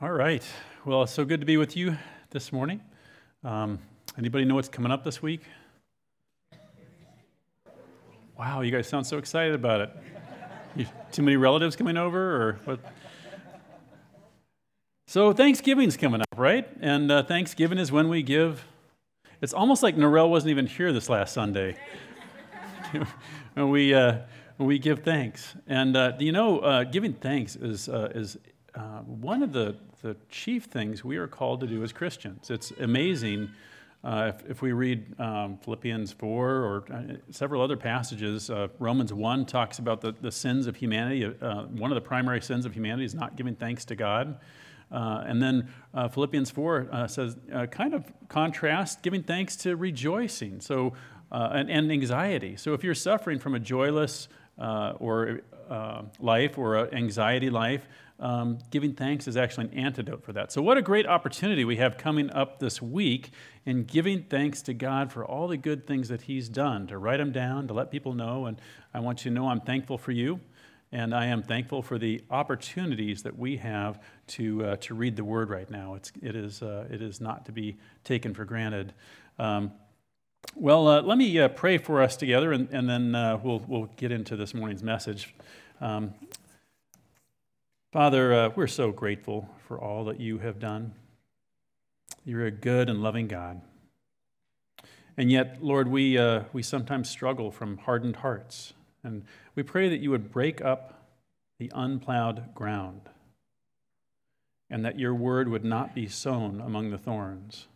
All 0.00 0.12
right. 0.12 0.44
Well, 0.84 1.02
it's 1.02 1.12
so 1.12 1.24
good 1.24 1.40
to 1.40 1.46
be 1.46 1.56
with 1.56 1.76
you 1.76 1.98
this 2.30 2.52
morning. 2.52 2.80
Um, 3.42 3.80
anybody 4.16 4.44
know 4.44 4.54
what's 4.54 4.68
coming 4.68 4.92
up 4.92 5.02
this 5.02 5.20
week? 5.20 5.40
Wow, 8.38 8.60
you 8.60 8.70
guys 8.70 8.86
sound 8.86 9.08
so 9.08 9.18
excited 9.18 9.56
about 9.56 9.80
it. 9.80 9.90
You, 10.76 10.86
too 11.10 11.22
many 11.22 11.36
relatives 11.36 11.74
coming 11.74 11.96
over, 11.96 12.36
or 12.36 12.60
what? 12.64 12.78
So 15.08 15.32
Thanksgiving's 15.32 15.96
coming 15.96 16.20
up, 16.20 16.28
right? 16.36 16.68
And 16.80 17.10
uh, 17.10 17.24
Thanksgiving 17.24 17.78
is 17.78 17.90
when 17.90 18.08
we 18.08 18.22
give. 18.22 18.64
It's 19.40 19.52
almost 19.52 19.82
like 19.82 19.96
Norel 19.96 20.30
wasn't 20.30 20.50
even 20.50 20.68
here 20.68 20.92
this 20.92 21.08
last 21.08 21.34
Sunday. 21.34 21.76
we 23.56 23.94
uh, 23.94 24.18
we 24.58 24.78
give 24.78 25.00
thanks, 25.00 25.56
and 25.66 25.96
uh, 25.96 26.12
you 26.20 26.30
know, 26.30 26.60
uh, 26.60 26.84
giving 26.84 27.14
thanks 27.14 27.56
is 27.56 27.88
uh, 27.88 28.12
is 28.14 28.38
uh, 28.74 29.00
one 29.00 29.42
of 29.42 29.52
the 29.52 29.76
the 30.02 30.16
chief 30.28 30.64
things 30.64 31.04
we 31.04 31.16
are 31.16 31.26
called 31.26 31.60
to 31.60 31.66
do 31.66 31.82
as 31.82 31.92
Christians. 31.92 32.50
It's 32.50 32.70
amazing 32.78 33.50
uh, 34.04 34.32
if, 34.32 34.50
if, 34.50 34.62
we 34.62 34.70
read 34.70 35.18
um, 35.20 35.58
Philippians 35.58 36.12
4 36.12 36.48
or 36.48 36.84
uh, 36.92 37.14
several 37.30 37.60
other 37.60 37.76
passages. 37.76 38.48
Uh, 38.48 38.68
Romans 38.78 39.12
1 39.12 39.44
talks 39.46 39.80
about 39.80 40.00
the, 40.00 40.14
the 40.20 40.30
sins 40.30 40.68
of 40.68 40.76
humanity. 40.76 41.24
Uh, 41.24 41.64
one 41.64 41.90
of 41.90 41.96
the 41.96 42.00
primary 42.00 42.40
sins 42.40 42.64
of 42.64 42.72
humanity 42.72 43.04
is 43.04 43.14
not 43.14 43.34
giving 43.34 43.56
thanks 43.56 43.84
to 43.86 43.96
God. 43.96 44.38
Uh, 44.92 45.24
and 45.26 45.42
then 45.42 45.68
uh, 45.94 46.06
Philippians 46.06 46.50
4 46.50 47.08
says, 47.08 47.36
kind 47.72 47.92
of 47.92 48.04
contrast 48.28 49.02
giving 49.02 49.22
thanks 49.22 49.56
to 49.56 49.76
rejoicing 49.76 50.60
so, 50.60 50.94
and, 51.32 51.68
and, 51.68 51.90
anxiety. 51.90 52.56
So 52.56 52.74
if 52.74 52.84
you're 52.84 52.94
suffering 52.94 53.40
from 53.40 53.54
a 53.54 53.60
joyless 53.60 54.28
or 54.56 55.40
life 56.18 56.58
or 56.58 56.76
an 56.76 56.94
anxiety 56.94 57.50
life, 57.50 57.86
um, 58.20 58.58
giving 58.70 58.94
thanks 58.94 59.28
is 59.28 59.36
actually 59.36 59.66
an 59.66 59.74
antidote 59.74 60.24
for 60.24 60.32
that. 60.32 60.50
So, 60.50 60.60
what 60.60 60.76
a 60.76 60.82
great 60.82 61.06
opportunity 61.06 61.64
we 61.64 61.76
have 61.76 61.96
coming 61.96 62.30
up 62.30 62.58
this 62.58 62.82
week 62.82 63.30
in 63.64 63.84
giving 63.84 64.24
thanks 64.24 64.60
to 64.62 64.74
God 64.74 65.12
for 65.12 65.24
all 65.24 65.46
the 65.46 65.56
good 65.56 65.86
things 65.86 66.08
that 66.08 66.22
He's 66.22 66.48
done, 66.48 66.88
to 66.88 66.98
write 66.98 67.18
them 67.18 67.30
down, 67.30 67.68
to 67.68 67.74
let 67.74 67.90
people 67.90 68.14
know. 68.14 68.46
And 68.46 68.60
I 68.92 69.00
want 69.00 69.24
you 69.24 69.30
to 69.30 69.34
know 69.34 69.48
I'm 69.48 69.60
thankful 69.60 69.98
for 69.98 70.10
you, 70.10 70.40
and 70.90 71.14
I 71.14 71.26
am 71.26 71.44
thankful 71.44 71.80
for 71.80 71.96
the 71.96 72.20
opportunities 72.28 73.22
that 73.22 73.38
we 73.38 73.56
have 73.58 74.00
to, 74.28 74.64
uh, 74.64 74.76
to 74.76 74.94
read 74.94 75.14
the 75.14 75.24
Word 75.24 75.48
right 75.48 75.70
now. 75.70 75.94
It's, 75.94 76.10
it, 76.20 76.34
is, 76.34 76.60
uh, 76.60 76.88
it 76.90 77.00
is 77.00 77.20
not 77.20 77.46
to 77.46 77.52
be 77.52 77.76
taken 78.02 78.34
for 78.34 78.44
granted. 78.44 78.94
Um, 79.38 79.70
well, 80.54 80.88
uh, 80.88 81.02
let 81.02 81.18
me 81.18 81.38
uh, 81.38 81.48
pray 81.48 81.78
for 81.78 82.02
us 82.02 82.16
together, 82.16 82.52
and, 82.52 82.68
and 82.70 82.88
then 82.88 83.14
uh, 83.14 83.38
we'll, 83.42 83.62
we'll 83.66 83.88
get 83.96 84.12
into 84.12 84.36
this 84.36 84.54
morning's 84.54 84.82
message. 84.82 85.34
Um, 85.80 86.14
Father, 87.92 88.34
uh, 88.34 88.50
we're 88.54 88.66
so 88.66 88.92
grateful 88.92 89.48
for 89.66 89.80
all 89.80 90.04
that 90.04 90.20
you 90.20 90.38
have 90.38 90.58
done. 90.58 90.92
You're 92.24 92.46
a 92.46 92.50
good 92.50 92.90
and 92.90 93.02
loving 93.02 93.28
God. 93.28 93.60
And 95.16 95.32
yet, 95.32 95.62
Lord, 95.62 95.88
we, 95.88 96.18
uh, 96.18 96.44
we 96.52 96.62
sometimes 96.62 97.08
struggle 97.08 97.50
from 97.50 97.78
hardened 97.78 98.16
hearts. 98.16 98.74
And 99.02 99.24
we 99.54 99.62
pray 99.62 99.88
that 99.88 100.00
you 100.00 100.10
would 100.10 100.30
break 100.30 100.62
up 100.62 101.02
the 101.58 101.72
unplowed 101.74 102.54
ground 102.54 103.02
and 104.70 104.84
that 104.84 104.98
your 104.98 105.14
word 105.14 105.48
would 105.48 105.64
not 105.64 105.94
be 105.94 106.06
sown 106.06 106.60
among 106.60 106.90
the 106.90 106.98
thorns, 106.98 107.66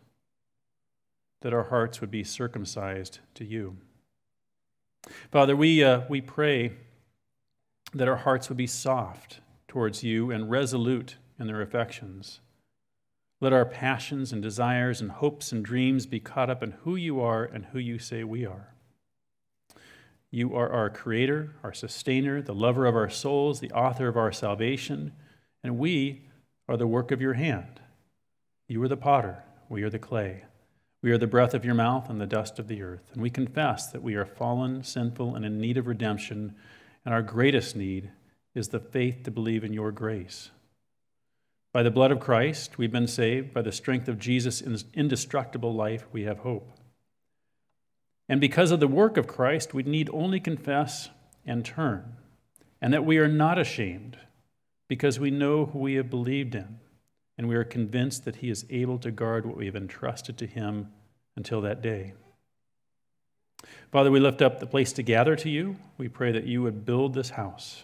that 1.43 1.53
our 1.53 1.63
hearts 1.63 1.99
would 1.99 2.09
be 2.09 2.23
circumcised 2.23 3.19
to 3.35 3.43
you. 3.43 3.75
Father, 5.29 5.57
we, 5.57 5.83
uh, 5.83 6.01
we 6.07 6.21
pray 6.21 6.71
that 7.93 8.07
our 8.07 8.15
hearts 8.15 8.47
would 8.47 8.57
be 8.57 8.65
soft 8.65 9.41
towards 9.67 10.03
you 10.03 10.31
and 10.31 10.49
resolute 10.49 11.17
in 11.37 11.47
their 11.47 11.61
affections. 11.61 12.39
Let 13.41 13.51
our 13.51 13.65
passions 13.65 14.31
and 14.31 14.41
desires 14.41 15.01
and 15.01 15.11
hopes 15.11 15.51
and 15.51 15.65
dreams 15.65 16.05
be 16.05 16.21
caught 16.21 16.49
up 16.49 16.63
in 16.63 16.71
who 16.83 16.95
you 16.95 17.19
are 17.19 17.43
and 17.43 17.65
who 17.65 17.79
you 17.79 17.99
say 17.99 18.23
we 18.23 18.45
are. 18.45 18.73
You 20.31 20.55
are 20.55 20.71
our 20.71 20.89
creator, 20.89 21.55
our 21.61 21.73
sustainer, 21.73 22.41
the 22.41 22.55
lover 22.55 22.85
of 22.85 22.95
our 22.95 23.09
souls, 23.09 23.59
the 23.59 23.71
author 23.71 24.07
of 24.07 24.15
our 24.15 24.31
salvation, 24.31 25.11
and 25.61 25.77
we 25.77 26.21
are 26.69 26.77
the 26.77 26.87
work 26.87 27.11
of 27.11 27.21
your 27.21 27.33
hand. 27.33 27.81
You 28.69 28.81
are 28.81 28.87
the 28.87 28.95
potter, 28.95 29.43
we 29.67 29.83
are 29.83 29.89
the 29.89 29.99
clay. 29.99 30.45
We 31.03 31.11
are 31.11 31.17
the 31.17 31.27
breath 31.27 31.53
of 31.53 31.65
your 31.65 31.75
mouth 31.75 32.09
and 32.09 32.19
the 32.19 32.25
dust 32.25 32.59
of 32.59 32.69
the 32.69 32.81
earth. 32.81 33.11
And 33.11 33.21
we 33.21 33.29
confess 33.29 33.91
that 33.91 34.01
we 34.01 34.15
are 34.15 34.25
fallen, 34.25 34.83
sinful, 34.83 35.35
and 35.35 35.45
in 35.45 35.59
need 35.59 35.77
of 35.77 35.85
redemption, 35.85 36.55
and 37.03 37.13
our 37.13 37.21
greatest 37.21 37.75
need 37.75 38.09
is 38.55 38.69
the 38.69 38.79
faith 38.79 39.23
to 39.23 39.31
believe 39.31 39.65
in 39.65 39.73
your 39.73 39.91
grace. 39.91 40.49
By 41.73 41.83
the 41.83 41.91
blood 41.91 42.11
of 42.11 42.21
Christ, 42.21 42.77
we've 42.77 42.91
been 42.91 43.07
saved. 43.07 43.53
By 43.53 43.63
the 43.63 43.71
strength 43.73 44.07
of 44.07 44.17
Jesus' 44.17 44.61
indestructible 44.93 45.73
life, 45.73 46.05
we 46.13 46.23
have 46.23 46.39
hope. 46.39 46.71
And 48.29 48.39
because 48.39 48.71
of 48.71 48.79
the 48.79 48.87
work 48.87 49.17
of 49.17 49.27
Christ, 49.27 49.73
we 49.73 49.83
need 49.83 50.09
only 50.13 50.39
confess 50.39 51.09
and 51.45 51.65
turn, 51.65 52.15
and 52.81 52.93
that 52.93 53.05
we 53.05 53.17
are 53.17 53.27
not 53.27 53.59
ashamed 53.59 54.17
because 54.87 55.19
we 55.19 55.31
know 55.31 55.65
who 55.65 55.79
we 55.79 55.95
have 55.95 56.09
believed 56.09 56.55
in, 56.55 56.79
and 57.37 57.47
we 57.47 57.55
are 57.55 57.63
convinced 57.63 58.25
that 58.25 58.37
He 58.37 58.49
is 58.49 58.65
able 58.69 58.97
to 58.99 59.11
guard 59.11 59.45
what 59.45 59.57
we 59.57 59.65
have 59.65 59.75
entrusted 59.75 60.37
to 60.37 60.47
Him 60.47 60.89
until 61.35 61.61
that 61.61 61.81
day. 61.81 62.13
Father, 63.91 64.11
we 64.11 64.19
lift 64.19 64.41
up 64.41 64.59
the 64.59 64.67
place 64.67 64.91
to 64.93 65.03
gather 65.03 65.35
to 65.35 65.49
you. 65.49 65.77
We 65.97 66.09
pray 66.09 66.31
that 66.31 66.45
you 66.45 66.61
would 66.61 66.85
build 66.85 67.13
this 67.13 67.31
house 67.31 67.83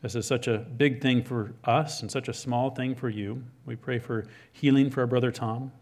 this 0.00 0.14
is 0.14 0.26
such 0.26 0.46
a 0.46 0.58
big 0.58 1.00
thing 1.00 1.24
for 1.24 1.54
us 1.64 2.02
and 2.02 2.10
such 2.10 2.28
a 2.28 2.34
small 2.34 2.70
thing 2.70 2.94
for 2.94 3.08
you. 3.08 3.42
We 3.66 3.74
pray 3.74 3.98
for 3.98 4.26
healing 4.52 4.90
for 4.90 5.00
our 5.00 5.06
brother 5.06 5.32
Tom. 5.32 5.72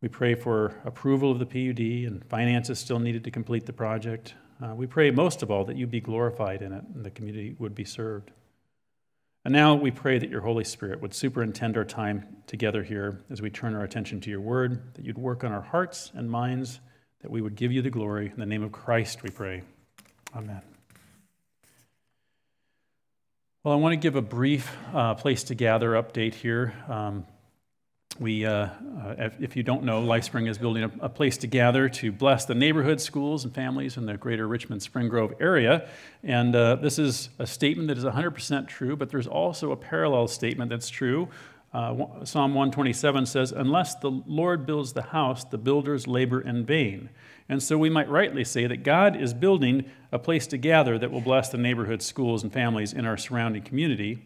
We 0.00 0.08
pray 0.08 0.34
for 0.34 0.74
approval 0.84 1.30
of 1.30 1.38
the 1.38 1.46
PUD 1.46 2.10
and 2.10 2.24
finances 2.30 2.78
still 2.78 2.98
needed 2.98 3.24
to 3.24 3.30
complete 3.30 3.66
the 3.66 3.72
project. 3.72 4.34
Uh, 4.62 4.74
we 4.74 4.86
pray 4.86 5.10
most 5.10 5.42
of 5.42 5.50
all 5.50 5.64
that 5.64 5.76
you 5.76 5.86
be 5.86 6.00
glorified 6.00 6.62
in 6.62 6.72
it 6.72 6.84
and 6.94 7.04
the 7.04 7.10
community 7.10 7.56
would 7.58 7.74
be 7.74 7.84
served. 7.84 8.30
And 9.44 9.52
now 9.52 9.74
we 9.74 9.90
pray 9.90 10.18
that 10.18 10.28
your 10.28 10.40
Holy 10.40 10.64
Spirit 10.64 11.00
would 11.00 11.14
superintend 11.14 11.76
our 11.76 11.84
time 11.84 12.36
together 12.46 12.82
here 12.82 13.20
as 13.30 13.40
we 13.40 13.50
turn 13.50 13.74
our 13.74 13.84
attention 13.84 14.20
to 14.22 14.30
your 14.30 14.40
word, 14.40 14.94
that 14.94 15.04
you'd 15.04 15.16
work 15.16 15.44
on 15.44 15.52
our 15.52 15.62
hearts 15.62 16.10
and 16.14 16.30
minds, 16.30 16.80
that 17.22 17.30
we 17.30 17.40
would 17.40 17.54
give 17.54 17.72
you 17.72 17.82
the 17.82 17.90
glory. 17.90 18.30
In 18.32 18.38
the 18.38 18.46
name 18.46 18.62
of 18.62 18.72
Christ, 18.72 19.22
we 19.22 19.30
pray. 19.30 19.62
Amen. 20.36 20.62
Well, 23.64 23.74
I 23.74 23.76
want 23.76 23.92
to 23.92 23.96
give 23.96 24.16
a 24.16 24.22
brief 24.22 24.70
uh, 24.94 25.14
place 25.14 25.44
to 25.44 25.54
gather 25.54 25.90
update 25.90 26.34
here. 26.34 26.74
Um, 26.88 27.26
we, 28.20 28.44
uh, 28.44 28.50
uh, 28.50 29.30
if 29.38 29.56
you 29.56 29.62
don't 29.62 29.84
know, 29.84 30.02
LifeSpring 30.02 30.48
is 30.48 30.58
building 30.58 30.90
a, 31.00 31.08
place 31.08 31.36
to 31.38 31.46
gather 31.46 31.88
to 31.88 32.10
bless 32.10 32.44
the 32.44 32.54
neighborhood 32.54 33.00
schools 33.00 33.44
and 33.44 33.54
families 33.54 33.96
in 33.96 34.06
the 34.06 34.16
greater 34.16 34.48
Richmond 34.48 34.82
Spring 34.82 35.08
Grove 35.08 35.34
area. 35.40 35.88
And 36.22 36.54
uh, 36.54 36.76
this 36.76 36.98
is 36.98 37.30
a 37.38 37.46
statement 37.46 37.88
that 37.88 37.98
is 37.98 38.04
100% 38.04 38.68
true, 38.68 38.96
but 38.96 39.10
there's 39.10 39.26
also 39.26 39.72
a 39.72 39.76
parallel 39.76 40.26
statement 40.28 40.70
that's 40.70 40.88
true. 40.88 41.28
Uh, 41.72 42.24
Psalm 42.24 42.54
127 42.54 43.26
says, 43.26 43.52
Unless 43.52 43.96
the 43.96 44.10
Lord 44.10 44.66
builds 44.66 44.92
the 44.92 45.02
house, 45.02 45.44
the 45.44 45.58
builders 45.58 46.06
labor 46.06 46.40
in 46.40 46.64
vain. 46.64 47.10
And 47.48 47.62
so 47.62 47.78
we 47.78 47.88
might 47.88 48.08
rightly 48.08 48.44
say 48.44 48.66
that 48.66 48.82
God 48.82 49.20
is 49.20 49.32
building 49.32 49.84
a 50.12 50.18
place 50.18 50.46
to 50.48 50.58
gather 50.58 50.98
that 50.98 51.10
will 51.10 51.20
bless 51.20 51.48
the 51.48 51.58
neighborhood, 51.58 52.02
schools, 52.02 52.42
and 52.42 52.52
families 52.52 52.92
in 52.92 53.06
our 53.06 53.16
surrounding 53.16 53.62
community, 53.62 54.22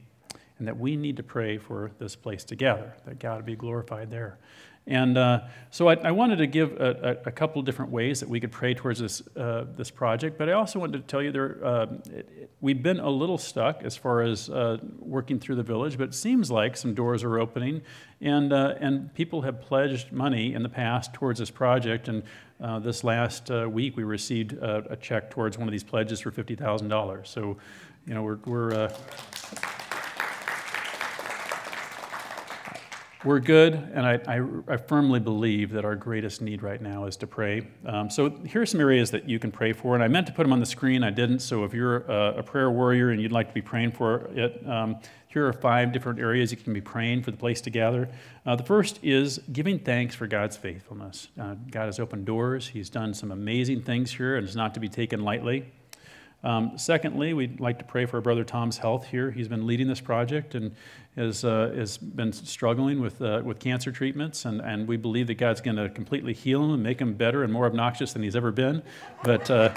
and 0.62 0.68
that 0.68 0.78
we 0.78 0.94
need 0.94 1.16
to 1.16 1.24
pray 1.24 1.58
for 1.58 1.90
this 1.98 2.14
place 2.14 2.44
to 2.44 2.54
gather, 2.54 2.94
that 3.04 3.18
God 3.18 3.44
be 3.44 3.56
glorified 3.56 4.12
there. 4.12 4.38
And 4.86 5.18
uh, 5.18 5.40
so 5.72 5.88
I, 5.88 5.94
I, 5.94 6.12
wanted 6.12 6.36
to 6.36 6.46
give 6.46 6.80
a, 6.80 7.18
a, 7.24 7.28
a, 7.30 7.32
couple 7.32 7.58
of 7.58 7.66
different 7.66 7.90
ways 7.90 8.20
that 8.20 8.28
we 8.28 8.38
could 8.38 8.52
pray 8.52 8.72
towards 8.72 9.00
this, 9.00 9.20
uh, 9.36 9.64
this 9.76 9.90
project, 9.90 10.38
but 10.38 10.48
I 10.48 10.52
also 10.52 10.78
wanted 10.78 10.98
to 10.98 11.04
tell 11.08 11.20
you 11.20 11.32
there, 11.32 11.58
uh, 11.64 11.86
it, 12.06 12.28
it, 12.42 12.50
we've 12.60 12.80
been 12.80 13.00
a 13.00 13.10
little 13.10 13.38
stuck 13.38 13.82
as 13.82 13.96
far 13.96 14.22
as 14.22 14.50
uh, 14.50 14.78
working 15.00 15.40
through 15.40 15.56
the 15.56 15.64
village, 15.64 15.98
but 15.98 16.10
it 16.10 16.14
seems 16.14 16.48
like 16.48 16.76
some 16.76 16.94
doors 16.94 17.24
are 17.24 17.40
opening, 17.40 17.82
and, 18.20 18.52
uh, 18.52 18.74
and 18.80 19.12
people 19.14 19.42
have 19.42 19.60
pledged 19.60 20.12
money 20.12 20.54
in 20.54 20.62
the 20.62 20.68
past 20.68 21.12
towards 21.12 21.40
this 21.40 21.50
project. 21.50 22.06
And 22.06 22.22
uh, 22.60 22.78
this 22.78 23.02
last 23.02 23.50
week, 23.50 23.96
we 23.96 24.04
received 24.04 24.52
a, 24.52 24.92
a, 24.92 24.96
check 24.96 25.28
towards 25.28 25.58
one 25.58 25.66
of 25.66 25.72
these 25.72 25.82
pledges 25.82 26.20
for 26.20 26.30
$50,000. 26.30 27.26
So, 27.26 27.56
you 28.06 28.14
know, 28.14 28.22
we're, 28.22 28.38
we're 28.46 28.92
we're 33.24 33.40
good, 33.40 33.74
and 33.74 34.04
I, 34.04 34.20
I, 34.26 34.42
I, 34.68 34.76
firmly 34.76 35.20
believe 35.20 35.70
that 35.72 35.84
our 35.84 35.94
greatest 35.94 36.42
need 36.42 36.62
right 36.62 36.80
now 36.80 37.04
is 37.04 37.16
to 37.18 37.26
pray. 37.26 37.66
Um, 37.86 38.10
so 38.10 38.30
here 38.46 38.62
are 38.62 38.66
some 38.66 38.80
areas 38.80 39.10
that 39.12 39.28
you 39.28 39.38
can 39.38 39.52
pray 39.52 39.72
for, 39.72 39.94
and 39.94 40.02
I 40.02 40.08
meant 40.08 40.26
to 40.26 40.32
put 40.32 40.42
them 40.42 40.52
on 40.52 40.58
the 40.58 40.66
screen, 40.66 41.04
I 41.04 41.10
didn't. 41.10 41.38
So 41.38 41.64
if 41.64 41.72
you're 41.72 41.98
a, 41.98 42.38
a 42.38 42.42
prayer 42.42 42.70
warrior 42.70 43.10
and 43.10 43.20
you'd 43.20 43.32
like 43.32 43.48
to 43.48 43.54
be 43.54 43.62
praying 43.62 43.92
for 43.92 44.28
it, 44.34 44.66
um, 44.68 44.96
here 45.28 45.46
are 45.46 45.52
five 45.52 45.92
different 45.92 46.18
areas 46.18 46.50
you 46.50 46.56
can 46.56 46.72
be 46.72 46.80
praying 46.80 47.22
for 47.22 47.30
the 47.30 47.36
place 47.36 47.60
to 47.62 47.70
gather. 47.70 48.08
Uh, 48.44 48.56
the 48.56 48.64
first 48.64 48.98
is 49.02 49.40
giving 49.52 49.78
thanks 49.78 50.14
for 50.14 50.26
God's 50.26 50.56
faithfulness. 50.56 51.28
Uh, 51.40 51.54
God 51.70 51.86
has 51.86 52.00
opened 52.00 52.26
doors, 52.26 52.68
He's 52.68 52.90
done 52.90 53.14
some 53.14 53.30
amazing 53.30 53.82
things 53.82 54.12
here, 54.12 54.36
and 54.36 54.46
it's 54.46 54.56
not 54.56 54.74
to 54.74 54.80
be 54.80 54.88
taken 54.88 55.22
lightly. 55.22 55.72
Um, 56.44 56.72
secondly, 56.76 57.34
we'd 57.34 57.60
like 57.60 57.78
to 57.78 57.84
pray 57.84 58.04
for 58.04 58.16
our 58.16 58.20
brother 58.20 58.42
Tom's 58.42 58.78
health 58.78 59.06
here. 59.06 59.30
He's 59.30 59.48
been 59.48 59.66
leading 59.66 59.86
this 59.86 60.00
project 60.00 60.54
and 60.54 60.74
has, 61.16 61.44
uh, 61.44 61.72
has 61.76 61.98
been 61.98 62.32
struggling 62.32 63.00
with, 63.00 63.22
uh, 63.22 63.42
with 63.44 63.60
cancer 63.60 63.92
treatments, 63.92 64.44
and, 64.44 64.60
and 64.60 64.88
we 64.88 64.96
believe 64.96 65.28
that 65.28 65.34
God's 65.34 65.60
going 65.60 65.76
to 65.76 65.88
completely 65.88 66.32
heal 66.32 66.64
him 66.64 66.74
and 66.74 66.82
make 66.82 67.00
him 67.00 67.14
better 67.14 67.44
and 67.44 67.52
more 67.52 67.66
obnoxious 67.66 68.12
than 68.12 68.22
he's 68.22 68.34
ever 68.34 68.50
been. 68.50 68.82
But, 69.22 69.50
uh, 69.50 69.74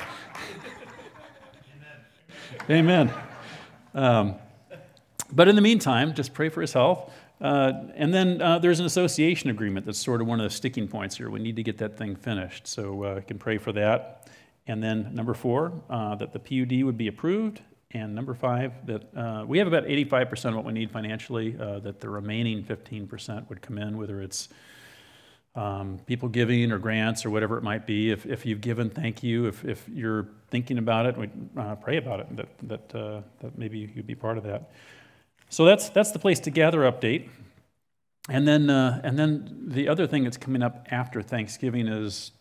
amen. 2.70 3.10
amen. 3.10 3.14
Um, 3.94 4.36
but 5.32 5.48
in 5.48 5.56
the 5.56 5.62
meantime, 5.62 6.14
just 6.14 6.34
pray 6.34 6.50
for 6.50 6.62
his 6.62 6.74
health. 6.74 7.12
Uh, 7.42 7.74
and 7.96 8.14
then 8.14 8.42
uh, 8.42 8.58
there's 8.60 8.80
an 8.80 8.86
association 8.86 9.50
agreement 9.50 9.86
that's 9.86 10.00
sort 10.00 10.22
of 10.22 10.28
one 10.28 10.40
of 10.40 10.46
the 10.46 10.56
sticking 10.56 10.88
points 10.88 11.18
here. 11.18 11.30
We 11.30 11.40
need 11.40 11.58
to 11.58 11.64
get 11.64 11.78
that 11.80 11.98
thing 11.98 12.16
finished. 12.16 12.66
So 12.66 13.04
uh, 13.04 13.16
I 13.18 13.22
can 13.22 13.38
pray 13.38 13.58
for 13.58 13.72
that. 13.74 14.25
And 14.68 14.84
then 14.84 15.14
number 15.14 15.34
four, 15.34 15.74
uh, 15.90 16.16
that 16.16 16.34
the 16.34 16.40
PUD 16.40 16.84
would 16.84 16.98
be 16.98 17.08
approved. 17.08 17.62
And 17.92 18.14
number 18.16 18.34
five, 18.34 18.74
that 18.88 19.16
uh, 19.16 19.46
we 19.48 19.58
have 19.60 19.68
about 19.68 19.86
85% 19.86 20.50
of 20.50 20.56
what 20.56 20.66
we 20.66 20.74
need 20.74 20.92
financially, 20.92 21.56
uh, 21.60 21.80
that 21.80 22.02
the 22.02 22.10
remaining 22.10 22.64
15% 22.64 23.48
would 23.48 23.62
come 23.62 23.78
in, 23.78 23.98
whether 23.98 24.22
it's 24.22 24.50
um, 25.56 26.00
people 26.06 26.28
giving 26.28 26.72
or 26.72 26.78
grants 26.78 27.26
or 27.26 27.30
whatever 27.30 27.58
it 27.58 27.64
might 27.64 27.86
be. 27.86 28.12
If, 28.12 28.26
if 28.26 28.46
you've 28.46 28.60
given, 28.60 28.90
thank 28.90 29.24
you. 29.24 29.48
If, 29.48 29.64
if 29.64 29.88
you're 29.88 30.28
thinking 30.50 30.78
about 30.78 31.06
it, 31.06 31.18
we 31.18 31.30
uh, 31.58 31.76
pray 31.76 31.98
about 31.98 32.20
it, 32.20 32.36
that, 32.36 32.48
that, 32.64 32.96
uh, 32.96 33.22
that 33.40 33.58
maybe 33.58 33.92
you'd 33.96 34.08
be 34.08 34.16
part 34.16 34.38
of 34.38 34.44
that. 34.44 34.72
So 35.50 35.64
that's, 35.64 35.90
that's 35.90 36.12
the 36.12 36.20
place 36.20 36.40
to 36.42 36.50
gather 36.50 36.80
update. 36.80 37.30
And 38.28 38.48
then, 38.48 38.70
uh, 38.70 39.00
and 39.04 39.18
then 39.18 39.66
the 39.68 39.88
other 39.88 40.08
thing 40.08 40.24
that's 40.24 40.38
coming 40.38 40.64
up 40.64 40.88
after 40.92 41.22
Thanksgiving 41.22 41.88
is 41.88 42.32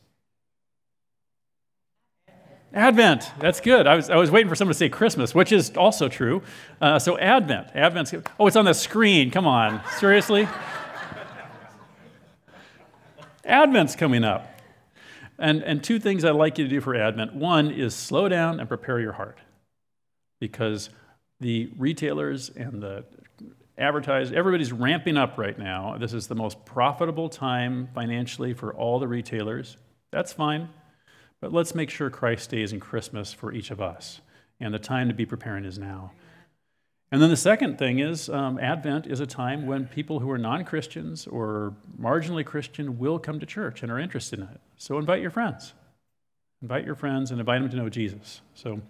Advent. 2.74 3.30
That's 3.38 3.60
good. 3.60 3.86
I 3.86 3.94
was, 3.94 4.10
I 4.10 4.16
was 4.16 4.32
waiting 4.32 4.48
for 4.48 4.56
someone 4.56 4.72
to 4.72 4.78
say 4.78 4.88
Christmas, 4.88 5.32
which 5.32 5.52
is 5.52 5.76
also 5.76 6.08
true. 6.08 6.42
Uh, 6.80 6.98
so 6.98 7.16
Advent. 7.16 7.68
Advent's. 7.74 8.12
Oh, 8.38 8.48
it's 8.48 8.56
on 8.56 8.64
the 8.64 8.74
screen. 8.74 9.30
Come 9.30 9.46
on. 9.46 9.80
Seriously? 9.98 10.48
Advent's 13.44 13.94
coming 13.94 14.24
up. 14.24 14.50
And, 15.38 15.62
and 15.62 15.84
two 15.84 16.00
things 16.00 16.24
I'd 16.24 16.30
like 16.32 16.58
you 16.58 16.64
to 16.64 16.70
do 16.70 16.80
for 16.80 16.96
Advent. 16.96 17.34
One 17.34 17.70
is 17.70 17.94
slow 17.94 18.28
down 18.28 18.58
and 18.58 18.68
prepare 18.68 18.98
your 18.98 19.12
heart. 19.12 19.38
Because 20.40 20.90
the 21.38 21.70
retailers 21.78 22.50
and 22.50 22.82
the 22.82 23.04
advertisers, 23.78 24.32
everybody's 24.34 24.72
ramping 24.72 25.16
up 25.16 25.38
right 25.38 25.58
now. 25.58 25.96
This 25.96 26.12
is 26.12 26.26
the 26.26 26.34
most 26.34 26.64
profitable 26.64 27.28
time 27.28 27.88
financially 27.94 28.52
for 28.52 28.74
all 28.74 28.98
the 28.98 29.08
retailers. 29.08 29.76
That's 30.10 30.32
fine. 30.32 30.70
But 31.44 31.52
let's 31.52 31.74
make 31.74 31.90
sure 31.90 32.08
Christ 32.08 32.44
stays 32.44 32.72
in 32.72 32.80
Christmas 32.80 33.34
for 33.34 33.52
each 33.52 33.70
of 33.70 33.78
us. 33.78 34.22
And 34.60 34.72
the 34.72 34.78
time 34.78 35.08
to 35.08 35.14
be 35.14 35.26
preparing 35.26 35.66
is 35.66 35.78
now. 35.78 36.12
And 37.12 37.20
then 37.20 37.28
the 37.28 37.36
second 37.36 37.78
thing 37.78 37.98
is 37.98 38.30
um, 38.30 38.58
Advent 38.58 39.06
is 39.06 39.20
a 39.20 39.26
time 39.26 39.66
when 39.66 39.84
people 39.84 40.20
who 40.20 40.30
are 40.30 40.38
non 40.38 40.64
Christians 40.64 41.26
or 41.26 41.74
marginally 42.00 42.46
Christian 42.46 42.98
will 42.98 43.18
come 43.18 43.40
to 43.40 43.44
church 43.44 43.82
and 43.82 43.92
are 43.92 43.98
interested 43.98 44.38
in 44.38 44.46
it. 44.46 44.60
So 44.78 44.98
invite 44.98 45.20
your 45.20 45.30
friends. 45.30 45.74
Invite 46.62 46.86
your 46.86 46.94
friends 46.94 47.30
and 47.30 47.38
invite 47.38 47.60
them 47.60 47.68
to 47.68 47.76
know 47.76 47.90
Jesus. 47.90 48.40
So, 48.54 48.80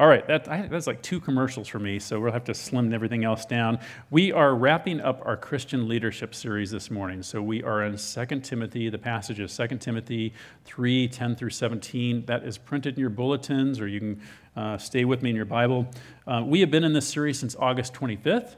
all 0.00 0.06
right, 0.06 0.26
that, 0.28 0.48
I, 0.48 0.62
that's 0.62 0.86
like 0.86 1.02
two 1.02 1.20
commercials 1.20 1.68
for 1.68 1.78
me, 1.78 1.98
so 1.98 2.18
we'll 2.18 2.32
have 2.32 2.44
to 2.44 2.54
slim 2.54 2.90
everything 2.94 3.22
else 3.22 3.44
down. 3.44 3.78
We 4.08 4.32
are 4.32 4.54
wrapping 4.54 4.98
up 5.02 5.20
our 5.26 5.36
Christian 5.36 5.88
leadership 5.88 6.34
series 6.34 6.70
this 6.70 6.90
morning. 6.90 7.22
So 7.22 7.42
we 7.42 7.62
are 7.62 7.84
in 7.84 7.98
2 7.98 8.40
Timothy, 8.40 8.88
the 8.88 8.96
passage 8.96 9.40
of 9.40 9.52
2 9.52 9.76
Timothy 9.76 10.32
3 10.64 11.06
10 11.06 11.36
through 11.36 11.50
17. 11.50 12.24
That 12.24 12.44
is 12.44 12.56
printed 12.56 12.94
in 12.94 13.00
your 13.00 13.10
bulletins, 13.10 13.78
or 13.78 13.88
you 13.88 14.00
can 14.00 14.22
uh, 14.56 14.78
stay 14.78 15.04
with 15.04 15.20
me 15.20 15.28
in 15.28 15.36
your 15.36 15.44
Bible. 15.44 15.86
Uh, 16.26 16.44
we 16.46 16.60
have 16.60 16.70
been 16.70 16.84
in 16.84 16.94
this 16.94 17.06
series 17.06 17.38
since 17.38 17.54
August 17.56 17.92
25th, 17.92 18.56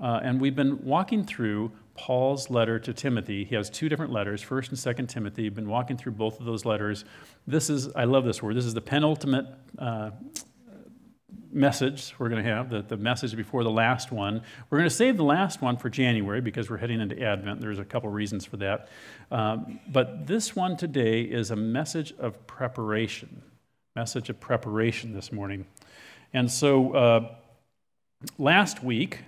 uh, 0.00 0.18
and 0.24 0.40
we've 0.40 0.56
been 0.56 0.84
walking 0.84 1.24
through 1.24 1.70
Paul's 1.94 2.50
letter 2.50 2.80
to 2.80 2.92
Timothy. 2.92 3.44
He 3.44 3.54
has 3.54 3.70
two 3.70 3.88
different 3.88 4.12
letters, 4.12 4.42
1st 4.42 4.70
and 4.70 4.96
2nd 4.96 5.08
Timothy. 5.08 5.44
We've 5.44 5.54
been 5.54 5.68
walking 5.68 5.96
through 5.96 6.12
both 6.12 6.40
of 6.40 6.46
those 6.46 6.64
letters. 6.64 7.04
This 7.46 7.70
is, 7.70 7.92
I 7.94 8.02
love 8.02 8.24
this 8.24 8.42
word, 8.42 8.56
this 8.56 8.64
is 8.64 8.74
the 8.74 8.80
penultimate 8.80 9.46
uh, 9.78 10.10
message 11.52 12.14
we're 12.18 12.28
going 12.28 12.42
to 12.42 12.50
have, 12.50 12.70
the, 12.70 12.82
the 12.82 12.96
message 12.96 13.36
before 13.36 13.62
the 13.62 13.70
last 13.70 14.10
one. 14.10 14.42
We're 14.70 14.78
going 14.78 14.88
to 14.88 14.94
save 14.94 15.16
the 15.16 15.24
last 15.24 15.60
one 15.60 15.76
for 15.76 15.90
January 15.90 16.40
because 16.40 16.70
we're 16.70 16.78
heading 16.78 17.00
into 17.00 17.20
Advent. 17.22 17.60
There's 17.60 17.78
a 17.78 17.84
couple 17.84 18.08
reasons 18.10 18.44
for 18.44 18.56
that. 18.58 18.88
Um, 19.30 19.80
but 19.88 20.26
this 20.26 20.56
one 20.56 20.76
today 20.76 21.22
is 21.22 21.50
a 21.50 21.56
message 21.56 22.14
of 22.18 22.46
preparation, 22.46 23.42
message 23.94 24.30
of 24.30 24.40
preparation 24.40 25.12
this 25.12 25.30
morning. 25.30 25.66
And 26.32 26.50
so 26.50 26.94
uh, 26.94 27.34
last 28.38 28.82
week, 28.82 29.18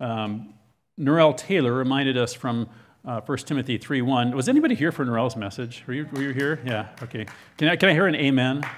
um, 0.00 0.54
Norel 0.98 1.36
Taylor 1.36 1.72
reminded 1.72 2.16
us 2.16 2.34
from 2.34 2.68
uh, 3.04 3.20
1 3.20 3.38
Timothy 3.38 3.78
3.1. 3.78 4.34
Was 4.34 4.48
anybody 4.48 4.74
here 4.74 4.92
for 4.92 5.04
Norel's 5.04 5.36
message? 5.36 5.84
Were 5.86 5.94
you, 5.94 6.08
were 6.12 6.22
you 6.22 6.30
here? 6.30 6.60
Yeah, 6.64 6.88
okay. 7.02 7.26
Can 7.56 7.68
I, 7.68 7.76
can 7.76 7.88
I 7.88 7.92
hear 7.92 8.06
an 8.06 8.16
amen? 8.16 8.68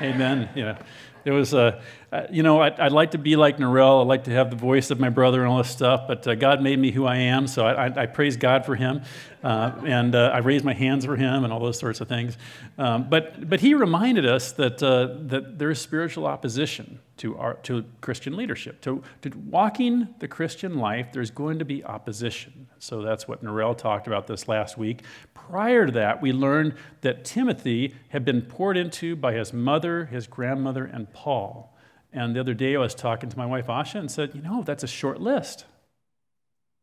amen, 0.00 0.48
yeah. 0.54 0.78
It 1.24 1.32
was, 1.32 1.54
uh, 1.54 1.82
uh, 2.14 2.26
you 2.30 2.44
know, 2.44 2.62
I'd, 2.62 2.78
I'd, 2.78 2.92
like 2.92 3.10
to 3.10 3.18
be 3.18 3.34
like 3.34 3.56
Norel. 3.58 4.00
I'd 4.00 4.06
like 4.06 4.24
to 4.24 4.30
have 4.30 4.48
the 4.48 4.56
voice 4.56 4.92
of 4.92 5.00
my 5.00 5.08
brother 5.08 5.42
and 5.42 5.50
all 5.50 5.58
this 5.58 5.68
stuff, 5.70 6.04
but 6.06 6.24
uh, 6.28 6.36
God 6.36 6.62
made 6.62 6.78
me 6.78 6.92
who 6.92 7.06
I 7.06 7.16
am, 7.16 7.48
so 7.48 7.66
I, 7.66 7.88
I, 7.88 8.02
I 8.02 8.06
praise 8.06 8.36
God 8.36 8.64
for 8.64 8.76
him. 8.76 9.02
Uh, 9.42 9.72
and 9.84 10.14
uh, 10.14 10.30
I 10.32 10.38
raise 10.38 10.62
my 10.62 10.74
hands 10.74 11.04
for 11.04 11.16
him 11.16 11.42
and 11.42 11.52
all 11.52 11.58
those 11.58 11.76
sorts 11.76 12.00
of 12.00 12.08
things. 12.08 12.38
Um, 12.78 13.10
but, 13.10 13.50
but 13.50 13.60
he 13.60 13.74
reminded 13.74 14.24
us 14.26 14.52
that, 14.52 14.80
uh, 14.80 15.18
that 15.26 15.58
there 15.58 15.70
is 15.70 15.80
spiritual 15.80 16.24
opposition 16.24 17.00
to, 17.16 17.36
our, 17.36 17.54
to 17.64 17.84
Christian 18.00 18.36
leadership. 18.36 18.80
To, 18.82 19.02
to 19.22 19.30
walking 19.50 20.14
the 20.20 20.28
Christian 20.28 20.78
life, 20.78 21.08
there's 21.12 21.32
going 21.32 21.58
to 21.58 21.64
be 21.64 21.84
opposition. 21.84 22.68
So 22.78 23.02
that's 23.02 23.26
what 23.26 23.44
Norel 23.44 23.76
talked 23.76 24.06
about 24.06 24.28
this 24.28 24.46
last 24.46 24.78
week. 24.78 25.02
Prior 25.34 25.86
to 25.86 25.92
that, 25.92 26.22
we 26.22 26.32
learned 26.32 26.76
that 27.00 27.24
Timothy 27.24 27.96
had 28.10 28.24
been 28.24 28.40
poured 28.40 28.76
into 28.76 29.16
by 29.16 29.32
his 29.32 29.52
mother, 29.52 30.06
his 30.06 30.28
grandmother, 30.28 30.84
and 30.84 31.12
Paul. 31.12 31.73
And 32.14 32.34
the 32.34 32.40
other 32.40 32.54
day 32.54 32.76
I 32.76 32.78
was 32.78 32.94
talking 32.94 33.28
to 33.28 33.36
my 33.36 33.44
wife 33.44 33.66
Asha 33.66 33.96
and 33.96 34.10
said, 34.10 34.34
You 34.34 34.40
know, 34.40 34.62
that's 34.62 34.84
a 34.84 34.88
short 34.88 35.20
list. 35.20 35.66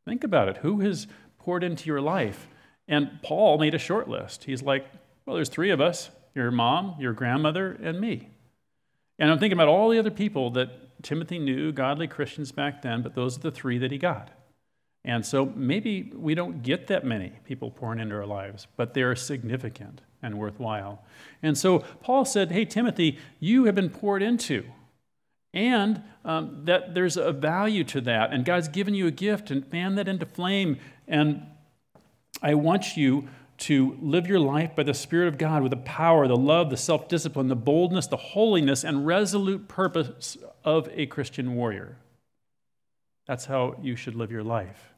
Think 0.06 0.26
about 0.26 0.50
it. 0.50 0.58
Who 0.58 0.82
has 0.82 1.08
poured 1.40 1.64
into 1.64 1.88
your 1.88 2.02
life? 2.02 2.48
And 2.88 3.20
Paul 3.24 3.58
made 3.58 3.74
a 3.74 3.80
short 3.80 4.10
list. 4.10 4.44
He's 4.44 4.62
like, 4.62 4.86
Well, 5.26 5.36
there's 5.36 5.50
three 5.50 5.72
of 5.72 5.80
us 5.82 6.12
your 6.36 6.52
mom, 6.52 6.96
your 7.00 7.14
grandmother, 7.14 7.78
and 7.82 8.00
me. 8.00 8.30
And 9.20 9.32
I'm 9.32 9.40
thinking 9.40 9.58
about 9.58 9.68
all 9.68 9.90
the 9.90 10.00
other 10.00 10.12
people 10.12 10.50
that 10.52 11.04
Timothy 11.04 11.40
knew, 11.40 11.72
godly 11.72 12.08
Christians 12.08 12.52
back 12.52 12.82
then, 12.82 13.02
but 13.02 13.16
those 13.16 13.38
are 13.38 13.42
the 13.42 13.52
three 13.52 13.78
that 13.80 13.92
he 13.92 13.98
got. 13.98 14.30
And 15.04 15.26
so 15.26 15.46
maybe 15.46 16.12
we 16.16 16.36
don't 16.36 16.62
get 16.62 16.88
that 16.88 17.06
many 17.06 17.32
people 17.44 17.72
pouring 17.72 18.00
into 18.00 18.16
our 18.16 18.26
lives, 18.26 18.68
but 18.78 18.94
they're 18.94 19.16
significant 19.16 20.02
and 20.22 20.38
worthwhile. 20.38 21.04
And 21.42 21.58
so 21.58 21.80
Paul 22.02 22.26
said, 22.26 22.52
Hey, 22.52 22.66
Timothy, 22.66 23.18
you 23.40 23.66
have 23.66 23.76
been 23.76 23.90
poured 23.90 24.22
into. 24.22 24.64
And 25.54 26.04
um, 26.24 26.62
that 26.66 26.94
there's 26.94 27.18
a 27.18 27.32
value 27.32 27.84
to 27.86 28.02
that. 28.02 28.32
And 28.32 28.46
God's 28.46 28.68
given 28.68 28.94
you 28.94 29.08
a 29.08 29.12
gift 29.12 29.52
and 29.52 29.66
fan 29.66 29.96
that 29.96 30.08
into 30.08 30.26
flame. 30.26 30.80
And 31.08 31.46
I 32.42 32.54
want 32.54 32.96
you 32.96 33.28
to 33.60 33.96
live 34.02 34.26
your 34.26 34.40
life 34.40 34.76
by 34.76 34.84
the 34.84 34.94
Spirit 34.94 35.28
of 35.28 35.38
God 35.38 35.62
with 35.62 35.70
the 35.70 35.78
power, 35.78 36.28
the 36.28 36.36
love, 36.36 36.70
the 36.70 36.78
self 36.78 37.08
discipline, 37.08 37.48
the 37.48 37.56
boldness, 37.56 38.08
the 38.08 38.18
holiness, 38.18 38.84
and 38.84 39.06
resolute 39.06 39.68
purpose 39.68 40.38
of 40.64 40.90
a 40.94 41.06
Christian 41.06 41.56
warrior. 41.56 41.98
That's 43.28 43.46
how 43.46 43.76
you 43.82 43.96
should 43.96 44.16
live 44.16 44.32
your 44.32 44.44
life 44.44 44.92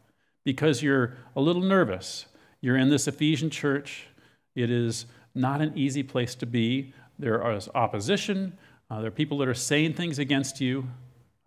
because 0.45 0.81
you're 0.81 1.17
a 1.36 1.41
little 1.41 1.62
nervous. 1.62 2.25
You're 2.62 2.77
in 2.77 2.89
this 2.89 3.07
Ephesian 3.07 3.50
church. 3.50 4.07
It 4.55 4.72
is 4.72 5.07
not 5.36 5.62
an 5.62 5.77
easy 5.77 6.03
place 6.03 6.36
to 6.36 6.45
be. 6.45 6.93
There 7.19 7.51
is 7.51 7.69
opposition. 7.75 8.57
Uh, 8.89 8.99
there 8.99 9.07
are 9.07 9.11
people 9.11 9.37
that 9.39 9.47
are 9.47 9.53
saying 9.53 9.93
things 9.93 10.19
against 10.19 10.61
you. 10.61 10.87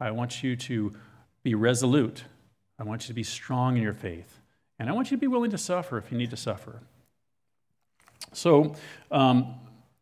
I 0.01 0.11
want 0.11 0.43
you 0.43 0.57
to 0.57 0.93
be 1.43 1.55
resolute. 1.55 2.25
I 2.79 2.85
want 2.85 3.03
you 3.05 3.09
to 3.09 3.15
be 3.15 3.23
strong 3.23 3.77
in 3.77 3.83
your 3.83 3.93
faith. 3.93 4.41
And 4.79 4.89
I 4.89 4.93
want 4.93 5.11
you 5.11 5.17
to 5.17 5.21
be 5.21 5.27
willing 5.27 5.51
to 5.53 5.59
suffer 5.59 5.97
if 5.97 6.11
you 6.13 6.19
need 6.19 6.31
to 6.31 6.37
suffer. 6.37 6.81
So, 8.33 8.75
um, 9.11 9.55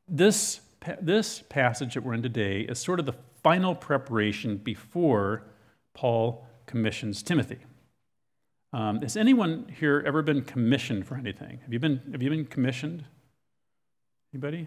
this, 0.08 0.60
this 1.00 1.42
passage 1.48 1.94
that 1.94 2.02
we're 2.02 2.14
in 2.14 2.22
today 2.22 2.62
is 2.62 2.78
sort 2.78 2.98
of 2.98 3.06
the 3.06 3.14
final 3.42 3.74
preparation 3.74 4.56
before 4.56 5.44
Paul 5.92 6.46
commissions 6.66 7.22
Timothy. 7.22 7.58
Um, 8.72 9.02
has 9.02 9.16
anyone 9.16 9.72
here 9.78 10.02
ever 10.04 10.22
been 10.22 10.42
commissioned 10.42 11.06
for 11.06 11.16
anything? 11.16 11.60
Have 11.62 11.72
you 11.72 11.78
been, 11.78 12.00
have 12.10 12.22
you 12.22 12.30
been 12.30 12.44
commissioned? 12.44 13.04
Anybody? 14.32 14.66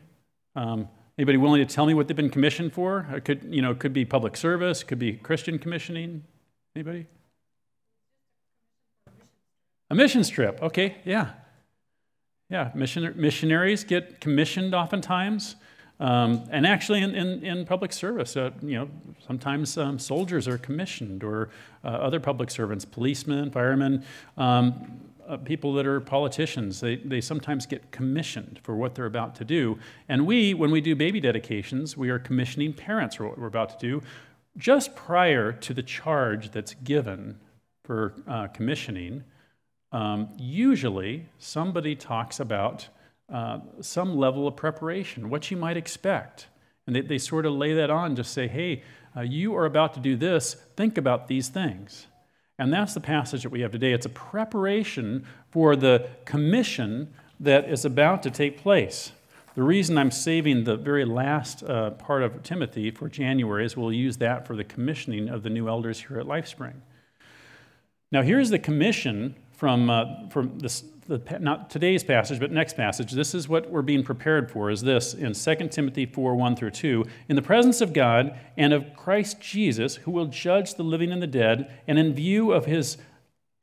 Um, 0.55 0.87
anybody 1.17 1.37
willing 1.37 1.65
to 1.65 1.73
tell 1.73 1.85
me 1.85 1.93
what 1.93 2.07
they've 2.07 2.17
been 2.17 2.29
commissioned 2.29 2.73
for? 2.73 3.07
It 3.13 3.25
could, 3.25 3.47
you 3.49 3.61
know, 3.61 3.73
could 3.73 3.93
be 3.93 4.05
public 4.05 4.37
service, 4.37 4.83
could 4.83 4.99
be 4.99 5.13
Christian 5.13 5.59
commissioning. 5.59 6.23
Anybody? 6.75 7.07
A 9.89 9.95
missions 9.95 10.29
trip. 10.29 10.61
Okay, 10.61 10.97
yeah. 11.05 11.31
Yeah, 12.49 12.71
mission, 12.75 13.13
missionaries 13.15 13.83
get 13.83 14.21
commissioned 14.21 14.73
oftentimes. 14.73 15.55
Um, 15.99 16.43
and 16.51 16.67
actually, 16.67 17.01
in, 17.01 17.15
in, 17.15 17.43
in, 17.43 17.65
public 17.65 17.91
service, 17.91 18.37
uh, 18.37 18.51
you 18.61 18.75
know, 18.75 18.89
sometimes 19.25 19.77
um, 19.79 19.97
soldiers 19.97 20.47
are 20.47 20.59
commissioned 20.59 21.23
or 21.23 21.49
uh, 21.83 21.87
other 21.87 22.19
public 22.19 22.51
servants, 22.51 22.85
policemen, 22.85 23.49
firemen, 23.49 24.05
um, 24.37 25.01
uh, 25.27 25.37
people 25.37 25.73
that 25.73 25.85
are 25.85 25.99
politicians. 25.99 26.79
They, 26.79 26.97
they 26.97 27.21
sometimes 27.21 27.65
get 27.65 27.91
commissioned 27.91 28.59
for 28.63 28.75
what 28.75 28.95
they're 28.95 29.05
about 29.05 29.35
to 29.35 29.45
do. 29.45 29.77
And 30.07 30.25
we, 30.25 30.53
when 30.53 30.71
we 30.71 30.81
do 30.81 30.95
baby 30.95 31.19
dedications, 31.19 31.97
we 31.97 32.09
are 32.09 32.19
commissioning 32.19 32.73
parents 32.73 33.15
for 33.15 33.27
what 33.27 33.37
we're 33.37 33.47
about 33.47 33.79
to 33.79 33.87
do 33.87 34.01
just 34.57 34.95
prior 34.95 35.51
to 35.51 35.73
the 35.73 35.83
charge 35.83 36.51
that's 36.51 36.73
given 36.75 37.39
for 37.83 38.15
uh, 38.27 38.47
commissioning. 38.47 39.23
Um, 39.91 40.29
usually, 40.37 41.27
somebody 41.37 41.95
talks 41.95 42.39
about 42.39 42.87
uh, 43.31 43.59
some 43.81 44.17
level 44.17 44.47
of 44.47 44.55
preparation, 44.55 45.29
what 45.29 45.51
you 45.51 45.57
might 45.57 45.77
expect. 45.77 46.47
And 46.85 46.95
they, 46.95 47.01
they 47.01 47.17
sort 47.17 47.45
of 47.45 47.53
lay 47.53 47.73
that 47.73 47.89
on, 47.89 48.15
just 48.15 48.33
say, 48.33 48.47
hey, 48.47 48.83
uh, 49.15 49.21
you 49.21 49.55
are 49.55 49.65
about 49.65 49.93
to 49.95 49.99
do 49.99 50.15
this, 50.15 50.55
think 50.75 50.97
about 50.97 51.27
these 51.27 51.49
things. 51.49 52.07
And 52.59 52.73
that's 52.73 52.93
the 52.93 52.99
passage 52.99 53.43
that 53.43 53.49
we 53.49 53.61
have 53.61 53.71
today. 53.71 53.93
It's 53.93 54.05
a 54.05 54.09
preparation 54.09 55.25
for 55.51 55.75
the 55.75 56.09
commission 56.25 57.13
that 57.39 57.69
is 57.69 57.85
about 57.85 58.23
to 58.23 58.31
take 58.31 58.57
place. 58.57 59.11
The 59.53 59.63
reason 59.63 59.97
I'm 59.97 60.11
saving 60.11 60.63
the 60.63 60.75
very 60.75 61.05
last 61.05 61.63
uh, 61.63 61.91
part 61.91 62.23
of 62.23 62.43
Timothy 62.43 62.91
for 62.91 63.09
January 63.09 63.65
is 63.65 63.75
we'll 63.75 63.93
use 63.93 64.17
that 64.17 64.45
for 64.45 64.55
the 64.55 64.63
commissioning 64.63 65.29
of 65.29 65.43
the 65.43 65.49
new 65.49 65.67
elders 65.67 65.99
here 65.99 66.19
at 66.19 66.25
LifeSpring. 66.25 66.75
Now, 68.11 68.21
here's 68.21 68.49
the 68.49 68.59
commission 68.59 69.35
from, 69.57 69.89
uh, 69.89 70.29
from 70.29 70.59
this, 70.59 70.83
the, 71.07 71.19
not 71.39 71.71
today's 71.71 72.03
passage, 72.03 72.39
but 72.39 72.51
next 72.51 72.77
passage. 72.77 73.11
This 73.11 73.33
is 73.33 73.49
what 73.49 73.69
we're 73.71 73.81
being 73.81 74.03
prepared 74.03 74.51
for, 74.51 74.69
is 74.69 74.81
this 74.81 75.15
in 75.15 75.33
2 75.33 75.67
Timothy 75.69 76.05
4 76.05 76.35
1 76.35 76.55
through 76.55 76.71
2. 76.71 77.03
In 77.27 77.35
the 77.35 77.41
presence 77.41 77.81
of 77.81 77.91
God 77.91 78.39
and 78.55 78.71
of 78.71 78.95
Christ 78.95 79.41
Jesus, 79.41 79.95
who 79.95 80.11
will 80.11 80.27
judge 80.27 80.75
the 80.75 80.83
living 80.83 81.11
and 81.11 81.21
the 81.21 81.27
dead, 81.27 81.71
and 81.87 81.97
in 81.97 82.13
view 82.13 82.51
of 82.53 82.65
his 82.65 82.97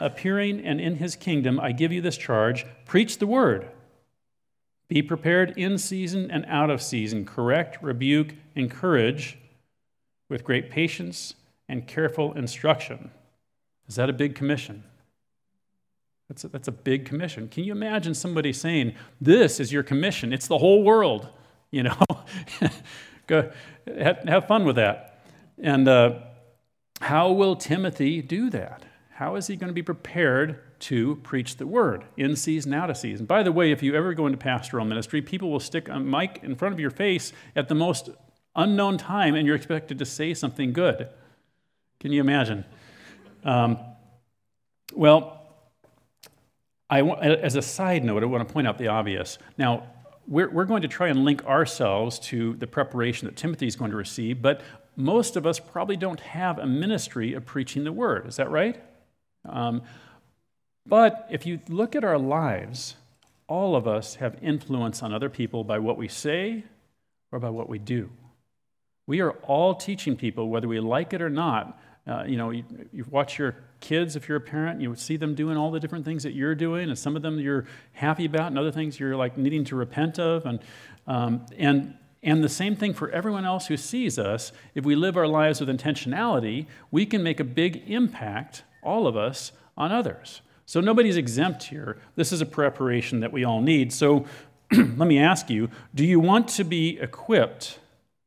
appearing 0.01 0.61
and 0.67 0.81
in 0.81 0.97
his 0.97 1.15
kingdom, 1.15 1.61
I 1.61 1.71
give 1.71 1.93
you 1.93 2.01
this 2.01 2.17
charge 2.17 2.67
preach 2.87 3.19
the 3.19 3.27
word. 3.29 3.69
Be 4.89 5.01
prepared 5.01 5.57
in 5.57 5.79
season 5.79 6.29
and 6.29 6.45
out 6.47 6.71
of 6.71 6.83
season, 6.83 7.25
correct, 7.25 7.81
rebuke, 7.83 8.35
encourage 8.57 9.39
with 10.29 10.45
great 10.45 10.71
patience 10.71 11.35
and 11.69 11.87
careful 11.87 12.33
instruction. 12.33 13.13
Is 13.87 13.95
that 13.95 14.11
a 14.11 14.13
big 14.13 14.35
commission? 14.35 14.83
That's 16.29 16.45
a, 16.45 16.49
that's 16.49 16.69
a 16.69 16.73
big 16.73 17.05
commission. 17.05 17.49
Can 17.49 17.65
you 17.65 17.73
imagine 17.73 18.15
somebody 18.15 18.53
saying, 18.53 18.95
This 19.21 19.61
is 19.61 19.73
your 19.73 19.83
commission? 19.83 20.33
It's 20.33 20.47
the 20.49 20.59
whole 20.59 20.83
world. 20.83 21.29
You 21.71 21.85
know, 21.85 21.99
Go, 23.27 23.51
have, 23.87 24.19
have, 24.29 24.47
fun 24.47 24.65
with 24.65 24.77
that. 24.77 25.25
And 25.61 25.89
uh, 25.89 26.21
how 27.01 27.33
will 27.33 27.57
Timothy 27.57 28.21
do 28.21 28.51
that? 28.51 28.85
How 29.11 29.37
is 29.37 29.47
he 29.47 29.57
going 29.57 29.69
to 29.69 29.75
be 29.75 29.83
prepared 29.83 30.61
to 30.81 31.17
preach 31.17 31.57
the 31.57 31.67
word 31.67 32.05
in 32.17 32.37
season, 32.37 32.75
out 32.75 32.91
of 32.91 32.97
season? 32.97 33.27
By 33.27 33.43
the 33.43 33.53
way, 33.53 33.71
if 33.71 33.83
you 33.83 33.95
ever 33.95 34.13
go 34.13 34.27
into 34.27 34.37
pastoral 34.37 34.85
ministry, 34.85 35.23
people 35.23 35.51
will 35.51 35.61
stick 35.61 35.89
a 35.89 35.99
mic 35.99 36.41
in 36.43 36.55
front 36.55 36.75
of 36.75 36.81
your 36.81 36.91
face 36.91 37.33
at 37.57 37.69
the 37.69 37.75
most 37.75 38.11
unknown 38.57 38.99
time, 38.99 39.35
and 39.35 39.47
you're 39.47 39.57
expected 39.57 39.99
to 39.99 40.05
say 40.05 40.35
something 40.35 40.73
good. 40.73 41.09
Can 42.01 42.13
you 42.13 42.21
imagine? 42.21 42.65
Um, 43.45 43.79
well, 44.93 45.44
I, 46.91 47.01
as 47.03 47.57
a 47.57 47.63
side 47.63 48.05
note, 48.05 48.23
I 48.23 48.27
want 48.27 48.47
to 48.47 48.53
point 48.53 48.67
out 48.67 48.79
the 48.79 48.89
obvious. 48.89 49.39
Now, 49.57 49.85
we're, 50.27 50.51
we're 50.51 50.65
going 50.65 50.83
to 50.83 50.89
try 50.89 51.09
and 51.09 51.25
link 51.25 51.45
ourselves 51.45 52.19
to 52.21 52.55
the 52.57 52.67
preparation 52.67 53.27
that 53.27 53.37
Timothy 53.37 53.67
is 53.67 53.77
going 53.77 53.91
to 53.91 53.97
receive, 53.97 54.41
but 54.41 54.63
most 54.97 55.37
of 55.37 55.47
us 55.47 55.59
probably 55.59 55.97
don't 55.97 56.21
have 56.21 56.59
a 56.59 56.67
ministry 56.67 57.35
of 57.35 57.45
preaching 57.45 57.85
the 57.85 57.93
word. 57.93 58.27
Is 58.27 58.37
that 58.37 58.51
right? 58.51 58.81
Um, 59.49 59.83
but 60.87 61.27
if 61.31 61.47
you 61.47 61.61
look 61.69 61.97
at 61.97 62.05
our 62.05 62.19
lives, 62.19 62.97
all 63.47 63.77
of 63.77 63.87
us 63.87 64.17
have 64.17 64.37
influence 64.43 65.03
on 65.03 65.13
other 65.13 65.29
people 65.29 65.65
by 65.65 65.79
what 65.79 65.97
we 65.97 66.09
say 66.09 66.65
or 67.33 67.39
by 67.39 67.51
what 67.51 67.69
we 67.69 67.79
do. 67.79 68.11
We 69.07 69.21
are 69.21 69.33
all 69.33 69.75
teaching 69.75 70.17
people, 70.17 70.49
whether 70.49 70.69
we 70.69 70.81
like 70.81 71.13
it 71.13 71.21
or 71.21 71.31
not. 71.31 71.79
Uh, 72.07 72.25
you 72.27 72.37
know, 72.37 72.51
you, 72.51 72.65
you 72.93 73.05
watch 73.11 73.39
your 73.39 73.57
kids, 73.81 74.15
if 74.15 74.29
you're 74.29 74.37
a 74.37 74.41
parent, 74.41 74.81
you 74.81 74.95
see 74.95 75.17
them 75.17 75.35
doing 75.35 75.57
all 75.57 75.71
the 75.71 75.81
different 75.81 76.05
things 76.05 76.23
that 76.23 76.33
you're 76.33 76.55
doing, 76.55 76.89
and 76.91 76.99
some 76.99 77.17
of 77.17 77.23
them 77.23 77.39
you're 77.41 77.65
happy 77.93 78.27
about, 78.27 78.49
and 78.49 78.59
other 78.59 78.73
things 78.73 79.01
you're 79.01 79.17
like 79.17 79.39
needing 79.39 79.65
to 79.65 79.77
repent 79.77 80.19
of. 80.19 80.45
And, 80.45 80.61
um, 81.07 81.47
and, 81.57 81.95
and 82.23 82.45
the 82.45 82.49
same 82.49 82.77
thing 82.77 82.93
for 82.93 83.11
everyone 83.11 83.47
else 83.47 83.67
who 83.67 83.77
sees 83.77 84.19
us. 84.19 84.53
If 84.75 84.85
we 84.85 84.95
live 84.97 85.17
our 85.17 85.27
lives 85.27 85.61
with 85.61 85.69
intentionality, 85.69 86.67
we 86.91 87.07
can 87.07 87.23
make 87.23 87.41
a 87.41 87.45
big 87.45 87.83
impact, 87.87 88.65
all 88.83 89.07
of 89.07 89.17
us, 89.17 89.53
on 89.77 89.91
others. 89.91 90.43
So 90.67 90.81
nobody's 90.81 91.17
exempt 91.17 91.65
here. 91.65 91.99
This 92.17 92.33
is 92.33 92.41
a 92.41 92.47
preparation 92.47 93.21
that 93.21 93.33
we 93.33 93.45
all 93.45 93.61
need. 93.61 93.93
So 93.93 94.27
let 94.73 95.09
me 95.09 95.19
ask 95.19 95.51
you 95.51 95.71
do 95.95 96.05
you 96.05 96.21
want 96.21 96.49
to 96.49 96.65
be 96.65 96.99
equipped 96.99 97.79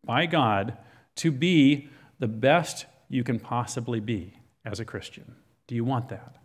by 0.04 0.26
God 0.26 0.78
to 1.18 1.32
be 1.32 1.90
the 2.20 2.28
best 2.28 2.86
you 3.10 3.24
can 3.24 3.40
possibly 3.40 4.00
be 4.00 4.34
as 4.66 4.80
a 4.80 4.86
Christian? 4.86 5.36
Do 5.68 5.76
you 5.76 5.84
want 5.84 6.10
that? 6.10 6.36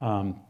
Um, 0.00 0.40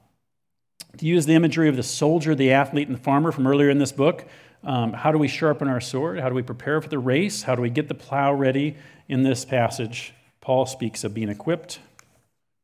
to 0.98 1.06
use 1.06 1.26
the 1.26 1.34
imagery 1.34 1.68
of 1.68 1.76
the 1.76 1.82
soldier, 1.82 2.34
the 2.34 2.52
athlete, 2.52 2.88
and 2.88 2.96
the 2.96 3.02
farmer 3.02 3.30
from 3.32 3.46
earlier 3.46 3.70
in 3.70 3.78
this 3.78 3.92
book, 3.92 4.26
um, 4.64 4.92
how 4.92 5.12
do 5.12 5.18
we 5.18 5.28
sharpen 5.28 5.68
our 5.68 5.80
sword? 5.80 6.18
How 6.18 6.28
do 6.28 6.34
we 6.34 6.42
prepare 6.42 6.80
for 6.80 6.88
the 6.88 6.98
race? 6.98 7.42
How 7.42 7.54
do 7.54 7.62
we 7.62 7.70
get 7.70 7.88
the 7.88 7.94
plow 7.94 8.32
ready? 8.32 8.76
In 9.08 9.22
this 9.22 9.44
passage, 9.44 10.12
Paul 10.40 10.66
speaks 10.66 11.04
of 11.04 11.14
being 11.14 11.28
equipped 11.28 11.78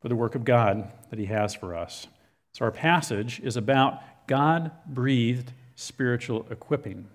for 0.01 0.09
the 0.09 0.17
work 0.17 0.35
of 0.35 0.45
God 0.45 0.91
that 1.11 1.19
he 1.19 1.27
has 1.27 1.55
for 1.55 1.77
us. 1.77 2.09
So, 2.53 2.65
our 2.65 2.73
passage 2.73 3.41
is 3.41 3.57
about 3.57 4.01
God 4.27 4.73
breathed 4.87 5.53
spiritual 5.77 6.47
equipping. 6.51 7.09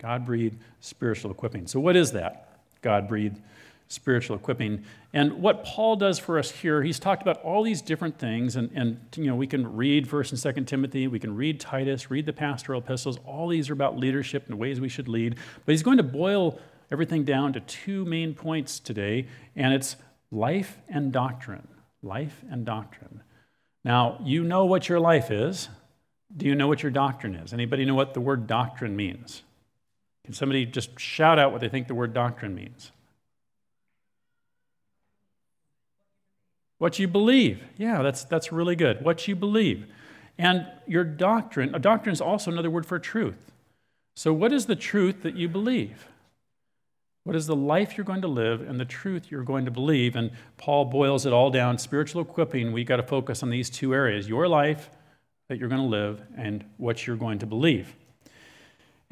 God 0.00 0.26
breathed 0.26 0.58
spiritual 0.80 1.30
equipping. 1.30 1.66
So, 1.66 1.80
what 1.80 1.96
is 1.96 2.12
that? 2.12 2.43
God 2.84 3.08
breathed 3.08 3.40
spiritual 3.88 4.36
equipping. 4.36 4.84
And 5.12 5.34
what 5.34 5.64
Paul 5.64 5.96
does 5.96 6.18
for 6.18 6.38
us 6.38 6.50
here, 6.50 6.82
he's 6.82 6.98
talked 6.98 7.22
about 7.22 7.42
all 7.42 7.62
these 7.62 7.82
different 7.82 8.18
things, 8.18 8.56
and, 8.56 8.70
and 8.74 8.98
you 9.16 9.26
know, 9.26 9.36
we 9.36 9.46
can 9.46 9.76
read 9.76 10.08
1st 10.08 10.46
and 10.46 10.56
2nd 10.56 10.66
Timothy, 10.66 11.06
we 11.06 11.18
can 11.18 11.34
read 11.34 11.60
Titus, 11.60 12.10
read 12.10 12.26
the 12.26 12.32
pastoral 12.32 12.80
epistles. 12.80 13.18
All 13.24 13.48
these 13.48 13.70
are 13.70 13.72
about 13.72 13.96
leadership 13.98 14.44
and 14.48 14.58
ways 14.58 14.80
we 14.80 14.88
should 14.88 15.08
lead. 15.08 15.36
But 15.64 15.72
he's 15.72 15.82
going 15.82 15.98
to 15.98 16.02
boil 16.02 16.58
everything 16.90 17.24
down 17.24 17.52
to 17.54 17.60
two 17.60 18.04
main 18.04 18.34
points 18.34 18.78
today, 18.78 19.26
and 19.56 19.72
it's 19.72 19.96
life 20.30 20.78
and 20.88 21.12
doctrine. 21.12 21.68
Life 22.02 22.44
and 22.50 22.66
doctrine. 22.66 23.22
Now, 23.84 24.20
you 24.22 24.44
know 24.44 24.64
what 24.64 24.88
your 24.88 25.00
life 25.00 25.30
is. 25.30 25.68
Do 26.36 26.46
you 26.46 26.54
know 26.54 26.68
what 26.68 26.82
your 26.82 26.92
doctrine 26.92 27.34
is? 27.34 27.52
Anybody 27.52 27.84
know 27.84 27.94
what 27.94 28.14
the 28.14 28.20
word 28.20 28.46
doctrine 28.46 28.96
means? 28.96 29.42
Can 30.24 30.34
somebody 30.34 30.64
just 30.66 30.98
shout 30.98 31.38
out 31.38 31.52
what 31.52 31.60
they 31.60 31.68
think 31.68 31.86
the 31.86 31.94
word 31.94 32.14
doctrine 32.14 32.54
means? 32.54 32.92
What 36.78 36.98
you 36.98 37.08
believe. 37.08 37.62
Yeah, 37.76 38.02
that's, 38.02 38.24
that's 38.24 38.52
really 38.52 38.76
good. 38.76 39.04
What 39.04 39.28
you 39.28 39.36
believe. 39.36 39.86
And 40.38 40.66
your 40.86 41.04
doctrine, 41.04 41.74
a 41.74 41.78
doctrine 41.78 42.12
is 42.12 42.20
also 42.20 42.50
another 42.50 42.70
word 42.70 42.86
for 42.86 42.98
truth. 42.98 43.52
So, 44.16 44.32
what 44.32 44.52
is 44.52 44.66
the 44.66 44.76
truth 44.76 45.22
that 45.22 45.36
you 45.36 45.48
believe? 45.48 46.08
What 47.24 47.36
is 47.36 47.46
the 47.46 47.56
life 47.56 47.96
you're 47.96 48.04
going 48.04 48.20
to 48.20 48.28
live 48.28 48.60
and 48.60 48.78
the 48.78 48.84
truth 48.84 49.30
you're 49.30 49.44
going 49.44 49.64
to 49.64 49.70
believe? 49.70 50.14
And 50.14 50.30
Paul 50.58 50.84
boils 50.84 51.24
it 51.24 51.32
all 51.32 51.50
down. 51.50 51.78
Spiritual 51.78 52.20
equipping, 52.22 52.72
We've 52.72 52.86
got 52.86 52.96
to 52.96 53.02
focus 53.02 53.42
on 53.42 53.50
these 53.50 53.70
two 53.70 53.94
areas 53.94 54.28
your 54.28 54.46
life 54.46 54.90
that 55.48 55.58
you're 55.58 55.68
going 55.68 55.80
to 55.80 55.86
live 55.86 56.22
and 56.36 56.64
what 56.76 57.06
you're 57.06 57.16
going 57.16 57.38
to 57.38 57.46
believe. 57.46 57.94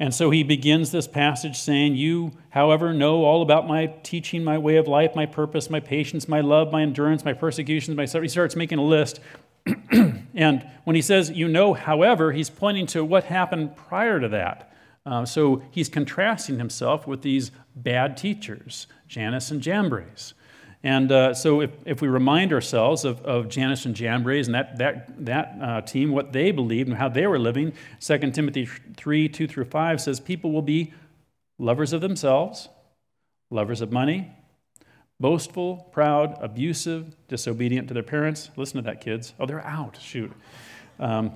And 0.03 0.13
so 0.13 0.31
he 0.31 0.43
begins 0.43 0.91
this 0.91 1.07
passage 1.07 1.57
saying, 1.57 1.95
You, 1.95 2.33
however, 2.49 2.93
know 2.93 3.23
all 3.23 3.41
about 3.41 3.69
my 3.69 3.85
teaching, 4.03 4.43
my 4.43 4.57
way 4.57 4.75
of 4.75 4.85
life, 4.85 5.15
my 5.15 5.25
purpose, 5.25 5.69
my 5.69 5.79
patience, 5.79 6.27
my 6.27 6.41
love, 6.41 6.73
my 6.73 6.81
endurance, 6.81 7.23
my 7.23 7.31
persecutions, 7.31 7.95
my 7.95 8.03
suffering. 8.03 8.25
He 8.25 8.27
starts 8.27 8.57
making 8.57 8.79
a 8.79 8.83
list. 8.83 9.21
and 10.33 10.69
when 10.83 10.97
he 10.97 11.01
says, 11.01 11.31
You 11.31 11.47
know, 11.47 11.73
however, 11.73 12.33
he's 12.33 12.49
pointing 12.49 12.85
to 12.87 13.05
what 13.05 13.23
happened 13.23 13.77
prior 13.77 14.19
to 14.19 14.27
that. 14.27 14.73
Uh, 15.05 15.23
so 15.23 15.63
he's 15.71 15.87
contrasting 15.87 16.57
himself 16.57 17.07
with 17.07 17.21
these 17.21 17.51
bad 17.73 18.17
teachers, 18.17 18.87
Jannes 19.07 19.51
and 19.51 19.61
Jambres. 19.61 20.33
And 20.83 21.13
uh, 21.13 21.33
so, 21.33 21.61
if, 21.61 21.71
if 21.85 22.01
we 22.01 22.09
remind 22.09 22.51
ourselves 22.51 23.05
of, 23.05 23.21
of 23.21 23.47
Jannes 23.47 23.85
and 23.85 23.95
Jambres 23.95 24.47
and 24.47 24.55
that, 24.55 24.77
that, 24.79 25.25
that 25.25 25.57
uh, 25.61 25.81
team, 25.81 26.11
what 26.11 26.33
they 26.33 26.51
believed 26.51 26.89
and 26.89 26.97
how 26.97 27.07
they 27.07 27.25
were 27.25 27.39
living, 27.39 27.71
2 28.01 28.17
Timothy 28.31 28.65
3 28.97 29.29
2 29.29 29.47
through 29.47 29.65
5 29.65 30.01
says, 30.01 30.19
People 30.19 30.51
will 30.51 30.61
be 30.61 30.93
lovers 31.57 31.93
of 31.93 32.01
themselves, 32.01 32.67
lovers 33.49 33.79
of 33.79 33.93
money, 33.93 34.33
boastful, 35.21 35.87
proud, 35.93 36.37
abusive, 36.41 37.15
disobedient 37.29 37.87
to 37.87 37.93
their 37.93 38.03
parents. 38.03 38.49
Listen 38.57 38.75
to 38.75 38.81
that, 38.83 38.99
kids. 38.99 39.33
Oh, 39.39 39.45
they're 39.45 39.65
out. 39.65 39.97
Shoot. 40.01 40.33
Um, 40.99 41.31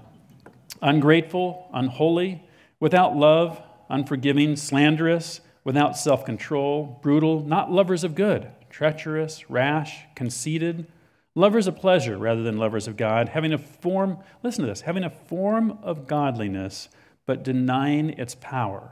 ungrateful, 0.82 1.70
unholy, 1.74 2.44
without 2.82 3.16
love, 3.16 3.62
unforgiving, 3.90 4.58
slanderous, 4.58 5.40
without 5.64 5.98
self 5.98 6.26
control, 6.26 7.00
brutal, 7.02 7.42
not 7.44 7.72
lovers 7.72 8.04
of 8.04 8.14
good, 8.14 8.52
treacherous, 8.78 9.50
rash, 9.50 10.06
conceited, 10.14 10.86
lovers 11.34 11.66
of 11.66 11.76
pleasure 11.76 12.16
rather 12.16 12.44
than 12.44 12.58
lovers 12.58 12.88
of 12.88 12.96
God, 12.96 13.30
having 13.30 13.52
a 13.52 13.58
form, 13.58 14.20
listen 14.44 14.64
to 14.64 14.70
this, 14.70 14.82
having 14.82 15.04
a 15.04 15.10
form 15.10 15.80
of 15.82 16.06
godliness, 16.06 16.88
but 17.26 17.44
denying 17.44 18.12
its 18.12 18.36
power. 18.36 18.92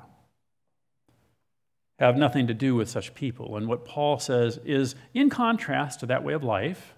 Have 2.00 2.18
nothing 2.18 2.48
to 2.48 2.54
do 2.56 2.74
with 2.74 2.90
such 2.90 3.14
people. 3.14 3.58
And 3.58 3.68
what 3.68 3.86
Paul 3.86 4.18
says 4.18 4.60
is 4.66 4.96
in 5.14 5.30
contrast 5.30 6.00
to 6.00 6.08
that 6.08 6.24
way 6.24 6.34
of 6.34 6.44
life, 6.44 6.96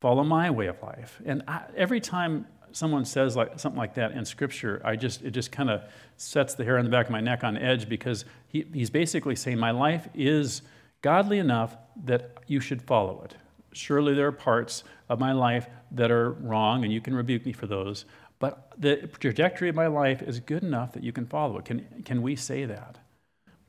follow 0.00 0.24
my 0.24 0.50
way 0.50 0.68
of 0.68 0.82
life. 0.82 1.20
And 1.26 1.42
I, 1.46 1.64
every 1.76 2.00
time 2.00 2.46
someone 2.72 3.04
says 3.04 3.36
like 3.36 3.60
something 3.60 3.78
like 3.78 3.94
that 3.94 4.12
in 4.12 4.24
scripture 4.24 4.80
i 4.84 4.94
just 4.94 5.22
it 5.22 5.32
just 5.32 5.50
kind 5.50 5.68
of 5.68 5.82
sets 6.16 6.54
the 6.54 6.62
hair 6.62 6.78
on 6.78 6.84
the 6.84 6.90
back 6.90 7.06
of 7.06 7.10
my 7.10 7.20
neck 7.20 7.42
on 7.42 7.56
edge 7.56 7.88
because 7.88 8.24
he, 8.46 8.64
he's 8.72 8.90
basically 8.90 9.34
saying 9.34 9.58
my 9.58 9.72
life 9.72 10.08
is 10.14 10.62
godly 11.02 11.38
enough 11.38 11.76
that 12.04 12.38
you 12.46 12.60
should 12.60 12.82
follow 12.82 13.22
it. 13.24 13.36
Surely 13.72 14.14
there 14.14 14.26
are 14.26 14.32
parts 14.32 14.84
of 15.08 15.18
my 15.18 15.32
life 15.32 15.68
that 15.92 16.10
are 16.10 16.32
wrong 16.32 16.84
and 16.84 16.92
you 16.92 17.00
can 17.00 17.14
rebuke 17.14 17.46
me 17.46 17.52
for 17.52 17.66
those 17.66 18.04
but 18.40 18.72
the 18.78 18.96
trajectory 19.20 19.68
of 19.68 19.76
my 19.76 19.86
life 19.86 20.22
is 20.22 20.40
good 20.40 20.64
enough 20.64 20.92
that 20.94 21.04
you 21.04 21.12
can 21.12 21.26
follow 21.26 21.58
it. 21.58 21.66
Can, 21.66 22.02
can 22.04 22.22
we 22.22 22.34
say 22.34 22.64
that? 22.64 22.98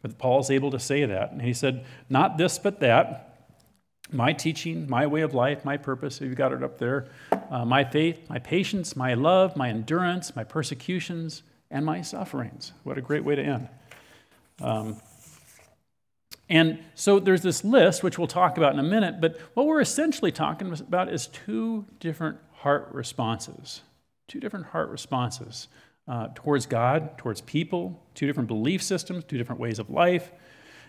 But 0.01 0.17
paul's 0.17 0.49
able 0.49 0.71
to 0.71 0.79
say 0.79 1.05
that. 1.05 1.31
And 1.31 1.41
he 1.41 1.53
said 1.53 1.85
not 2.09 2.37
this 2.37 2.57
but 2.57 2.79
that. 2.79 3.27
My 4.13 4.33
teaching, 4.33 4.89
my 4.89 5.07
way 5.07 5.21
of 5.21 5.33
life, 5.33 5.63
my 5.63 5.77
purpose, 5.77 6.19
you've 6.19 6.35
got 6.35 6.51
it 6.51 6.63
up 6.63 6.79
there, 6.79 7.07
uh, 7.49 7.63
my 7.63 7.83
faith, 7.83 8.29
my 8.29 8.39
patience, 8.39 8.95
my 8.95 9.13
love, 9.13 9.55
my 9.55 9.69
endurance, 9.69 10.35
my 10.35 10.43
persecutions, 10.43 11.43
and 11.69 11.85
my 11.85 12.01
sufferings. 12.01 12.73
What 12.83 12.97
a 12.97 13.01
great 13.01 13.23
way 13.23 13.35
to 13.35 13.41
end. 13.41 13.69
Um, 14.59 15.01
and 16.51 16.79
so 16.95 17.21
there's 17.21 17.43
this 17.43 17.63
list, 17.63 18.03
which 18.03 18.17
we'll 18.17 18.27
talk 18.27 18.57
about 18.57 18.73
in 18.73 18.79
a 18.79 18.83
minute, 18.83 19.21
but 19.21 19.39
what 19.53 19.65
we're 19.65 19.79
essentially 19.79 20.33
talking 20.33 20.69
about 20.73 21.07
is 21.07 21.27
two 21.27 21.85
different 22.01 22.39
heart 22.51 22.89
responses. 22.91 23.83
Two 24.27 24.41
different 24.41 24.65
heart 24.65 24.89
responses 24.89 25.69
uh, 26.09 26.27
towards 26.35 26.65
God, 26.65 27.17
towards 27.17 27.39
people, 27.39 28.03
two 28.15 28.27
different 28.27 28.49
belief 28.49 28.83
systems, 28.83 29.23
two 29.23 29.37
different 29.37 29.61
ways 29.61 29.79
of 29.79 29.89
life. 29.89 30.33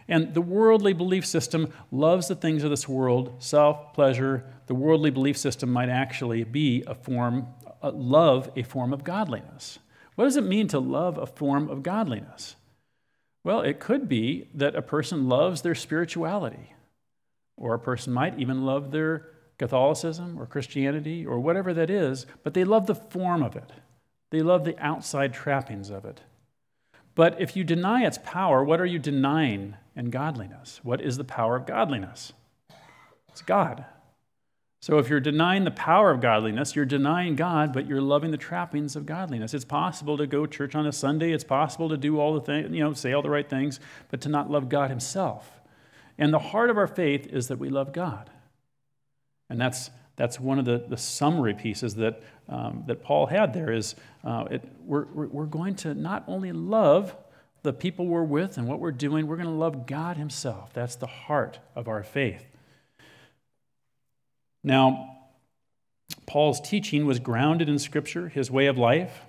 And 0.09 0.35
the 0.35 0.41
worldly 0.41 0.95
belief 0.95 1.25
system 1.25 1.73
loves 1.93 2.27
the 2.27 2.35
things 2.35 2.65
of 2.65 2.71
this 2.71 2.89
world, 2.89 3.37
self, 3.39 3.95
pleasure. 3.95 4.45
The 4.67 4.75
worldly 4.75 5.11
belief 5.11 5.37
system 5.37 5.71
might 5.71 5.89
actually 5.89 6.43
be 6.43 6.83
a 6.89 6.95
form, 6.97 7.47
a 7.81 7.91
love 7.91 8.51
a 8.57 8.65
form 8.65 8.93
of 8.93 9.05
godliness. 9.05 9.79
What 10.17 10.25
does 10.25 10.37
it 10.37 10.45
mean 10.45 10.67
to 10.69 10.81
love 10.81 11.19
a 11.19 11.27
form 11.27 11.69
of 11.69 11.85
godliness? 11.85 12.57
Well, 13.45 13.61
it 13.61 13.81
could 13.81 14.09
be 14.09 14.49
that 14.55 14.77
a 14.77 14.83
person 14.83 15.29
loves 15.29 15.63
their 15.63 15.75
spirituality, 15.75 16.75
or 17.57 17.75
a 17.75 17.79
person 17.79 18.13
might 18.13 18.39
even 18.39 18.65
love 18.65 18.91
their 18.91 19.29
Catholicism 19.59 20.41
or 20.41 20.47
Christianity 20.47 21.27
or 21.27 21.39
whatever 21.41 21.75
that 21.75 21.91
is, 21.91 22.27
but 22.43 22.55
they 22.55 22.65
love 22.65 22.87
the 22.87 22.95
form 22.95 23.43
of 23.43 23.57
it. 23.57 23.71
They 24.31 24.41
love 24.41 24.65
the 24.65 24.79
outside 24.79 25.35
trappings 25.35 25.91
of 25.91 26.05
it. 26.05 26.21
But 27.15 27.41
if 27.41 27.55
you 27.57 27.65
deny 27.65 28.05
its 28.05 28.19
power, 28.25 28.65
what 28.65 28.81
are 28.81 28.87
you 28.87 28.99
denying 28.99 29.77
in 29.95 30.11
godliness? 30.11 30.81
What 30.83 31.01
is 31.01 31.17
the 31.17 31.25
power 31.25 31.57
of 31.57 31.67
godliness? 31.67 32.33
It's 33.29 33.43
God. 33.43 33.85
So 34.83 34.99
if 34.99 35.09
you're 35.09 35.21
denying 35.21 35.63
the 35.63 35.71
power 35.71 36.11
of 36.11 36.21
godliness, 36.21 36.75
you're 36.75 36.85
denying 36.85 37.37
God, 37.37 37.73
but 37.73 37.87
you're 37.87 38.01
loving 38.01 38.33
the 38.33 38.37
trappings 38.37 38.97
of 38.97 39.07
godliness. 39.07 39.55
It's 39.55 39.65
possible 39.65 40.19
to 40.19 40.27
go 40.27 40.45
church 40.45 40.75
on 40.75 40.89
a 40.89 40.93
Sunday, 40.93 41.31
it's 41.31 41.45
possible 41.45 41.89
to 41.89 41.97
do 41.97 42.19
all 42.19 42.35
the 42.35 42.41
things, 42.41 42.75
you 42.75 42.81
know, 42.83 42.93
say 42.93 43.13
all 43.13 43.23
the 43.23 43.31
right 43.31 43.49
things, 43.49 43.79
but 44.11 44.21
to 44.23 44.29
not 44.29 44.51
love 44.51 44.69
God 44.69 44.91
himself. 44.91 45.61
And 46.19 46.35
the 46.35 46.41
heart 46.41 46.69
of 46.69 46.77
our 46.77 46.89
faith 46.89 47.29
is 47.29 47.47
that 47.47 47.61
we 47.61 47.69
love 47.69 47.93
God. 47.93 48.29
And 49.49 49.61
that's 49.61 49.91
that's 50.17 50.39
one 50.39 50.59
of 50.59 50.65
the, 50.65 50.85
the 50.89 50.97
summary 50.97 51.55
pieces 51.55 51.95
that, 51.95 52.23
um, 52.49 52.85
that 52.87 53.03
Paul 53.03 53.27
had 53.27 53.55
there 53.55 53.73
is 53.73 53.95
uh, 54.25 54.45
it, 54.51 54.69
we're, 54.85 55.07
we're 55.07 55.47
going 55.47 55.75
to 55.77 55.95
not 55.95 56.25
only 56.27 56.53
love 56.53 57.17
the 57.63 57.73
people 57.73 58.07
we're 58.07 58.23
with 58.23 58.59
and 58.59 58.69
what 58.69 58.79
we're 58.79 58.93
doing, 58.93 59.27
we're 59.27 59.37
going 59.37 59.49
to 59.49 59.55
love 59.55 59.87
God 59.87 60.17
Himself. 60.19 60.73
That's 60.75 60.97
the 60.97 61.07
heart 61.07 61.61
of 61.75 61.89
our 61.89 62.03
faith. 62.03 62.52
Now, 64.65 65.19
Paul's 66.27 66.61
teaching 66.61 67.07
was 67.07 67.19
grounded 67.19 67.69
in 67.69 67.79
Scripture, 67.79 68.29
his 68.29 68.51
way 68.51 68.67
of 68.67 68.79
life. 68.79 69.23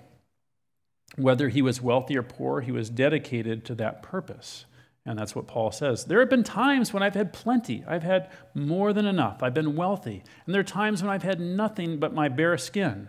Whether 1.16 1.48
he 1.48 1.62
was 1.62 1.80
wealthy 1.80 2.16
or 2.16 2.22
poor, 2.22 2.60
he 2.60 2.72
was 2.72 2.90
dedicated 2.90 3.64
to 3.66 3.74
that 3.76 4.02
purpose. 4.02 4.64
And 5.06 5.18
that's 5.18 5.34
what 5.34 5.46
Paul 5.46 5.70
says. 5.70 6.06
There 6.06 6.20
have 6.20 6.30
been 6.30 6.44
times 6.44 6.92
when 6.92 7.02
I've 7.02 7.14
had 7.14 7.32
plenty. 7.32 7.84
I've 7.86 8.02
had 8.02 8.30
more 8.54 8.92
than 8.92 9.06
enough. 9.06 9.42
I've 9.42 9.54
been 9.54 9.76
wealthy. 9.76 10.22
And 10.46 10.54
there 10.54 10.60
are 10.60 10.64
times 10.64 11.02
when 11.02 11.10
I've 11.10 11.22
had 11.22 11.40
nothing 11.40 11.98
but 11.98 12.14
my 12.14 12.28
bare 12.28 12.56
skin. 12.56 13.08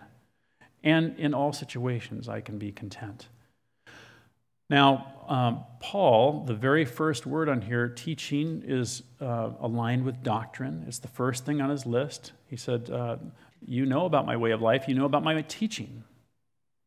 And 0.84 1.18
in 1.18 1.32
all 1.32 1.52
situations, 1.52 2.28
I 2.28 2.40
can 2.40 2.58
be 2.58 2.70
content. 2.70 3.28
Now, 4.68 5.12
um, 5.28 5.64
Paul, 5.80 6.44
the 6.44 6.54
very 6.54 6.84
first 6.84 7.26
word 7.26 7.48
on 7.48 7.60
here, 7.60 7.88
teaching, 7.88 8.62
is 8.66 9.02
uh, 9.20 9.50
aligned 9.60 10.04
with 10.04 10.22
doctrine. 10.22 10.84
It's 10.86 10.98
the 10.98 11.08
first 11.08 11.44
thing 11.44 11.60
on 11.60 11.70
his 11.70 11.86
list. 11.86 12.32
He 12.48 12.56
said, 12.56 12.90
uh, 12.90 13.16
You 13.66 13.86
know 13.86 14.04
about 14.04 14.26
my 14.26 14.36
way 14.36 14.52
of 14.52 14.62
life, 14.62 14.84
you 14.88 14.94
know 14.94 15.04
about 15.04 15.24
my 15.24 15.40
teaching, 15.42 16.04